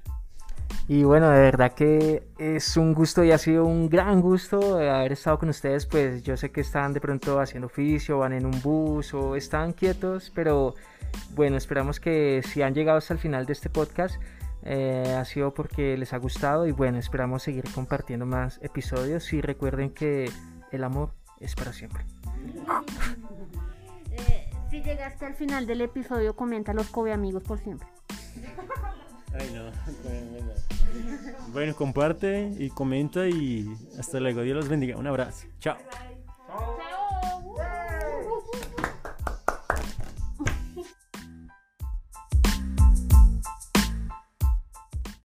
Y 0.88 1.04
bueno, 1.04 1.30
de 1.30 1.40
verdad 1.40 1.72
que 1.72 2.24
es 2.38 2.76
un 2.76 2.92
gusto 2.92 3.22
y 3.22 3.30
ha 3.30 3.38
sido 3.38 3.64
un 3.64 3.88
gran 3.88 4.20
gusto 4.20 4.78
haber 4.78 5.12
estado 5.12 5.38
con 5.38 5.48
ustedes. 5.48 5.86
Pues 5.86 6.22
yo 6.24 6.36
sé 6.36 6.50
que 6.50 6.60
están 6.60 6.92
de 6.92 7.00
pronto 7.00 7.38
haciendo 7.40 7.66
oficio, 7.66 8.18
van 8.18 8.32
en 8.32 8.44
un 8.44 8.60
bus 8.60 9.14
o 9.14 9.36
están 9.36 9.72
quietos, 9.72 10.32
pero 10.34 10.74
bueno, 11.34 11.56
esperamos 11.56 12.00
que 12.00 12.42
si 12.44 12.62
han 12.62 12.74
llegado 12.74 12.98
hasta 12.98 13.14
el 13.14 13.20
final 13.20 13.46
de 13.46 13.52
este 13.52 13.70
podcast, 13.70 14.20
eh, 14.64 15.16
ha 15.18 15.24
sido 15.24 15.54
porque 15.54 15.96
les 15.96 16.12
ha 16.12 16.18
gustado 16.18 16.66
y 16.66 16.72
bueno, 16.72 16.98
esperamos 16.98 17.44
seguir 17.44 17.64
compartiendo 17.74 18.26
más 18.26 18.58
episodios 18.62 19.32
y 19.32 19.40
recuerden 19.40 19.90
que 19.90 20.30
el 20.72 20.84
amor 20.84 21.12
es 21.40 21.54
para 21.54 21.72
siempre. 21.72 22.04
Eh, 24.10 24.50
si 24.70 24.82
llegaste 24.82 25.26
al 25.26 25.34
final 25.34 25.66
del 25.66 25.82
episodio, 25.82 26.34
comenta 26.34 26.72
los 26.74 26.88
Kobe 26.88 27.12
amigos 27.12 27.42
por 27.42 27.58
siempre. 27.58 27.88
Ay, 29.38 29.50
no. 29.54 29.64
Bueno, 30.02 30.52
bueno, 31.52 31.74
comparte 31.74 32.52
y 32.58 32.70
comenta 32.70 33.26
y 33.28 33.74
hasta 33.98 34.20
luego. 34.20 34.42
Dios 34.42 34.56
los 34.56 34.68
bendiga. 34.68 34.96
Un 34.96 35.06
abrazo. 35.06 35.46
Chao. 35.60 35.76
Chao. 35.90 36.72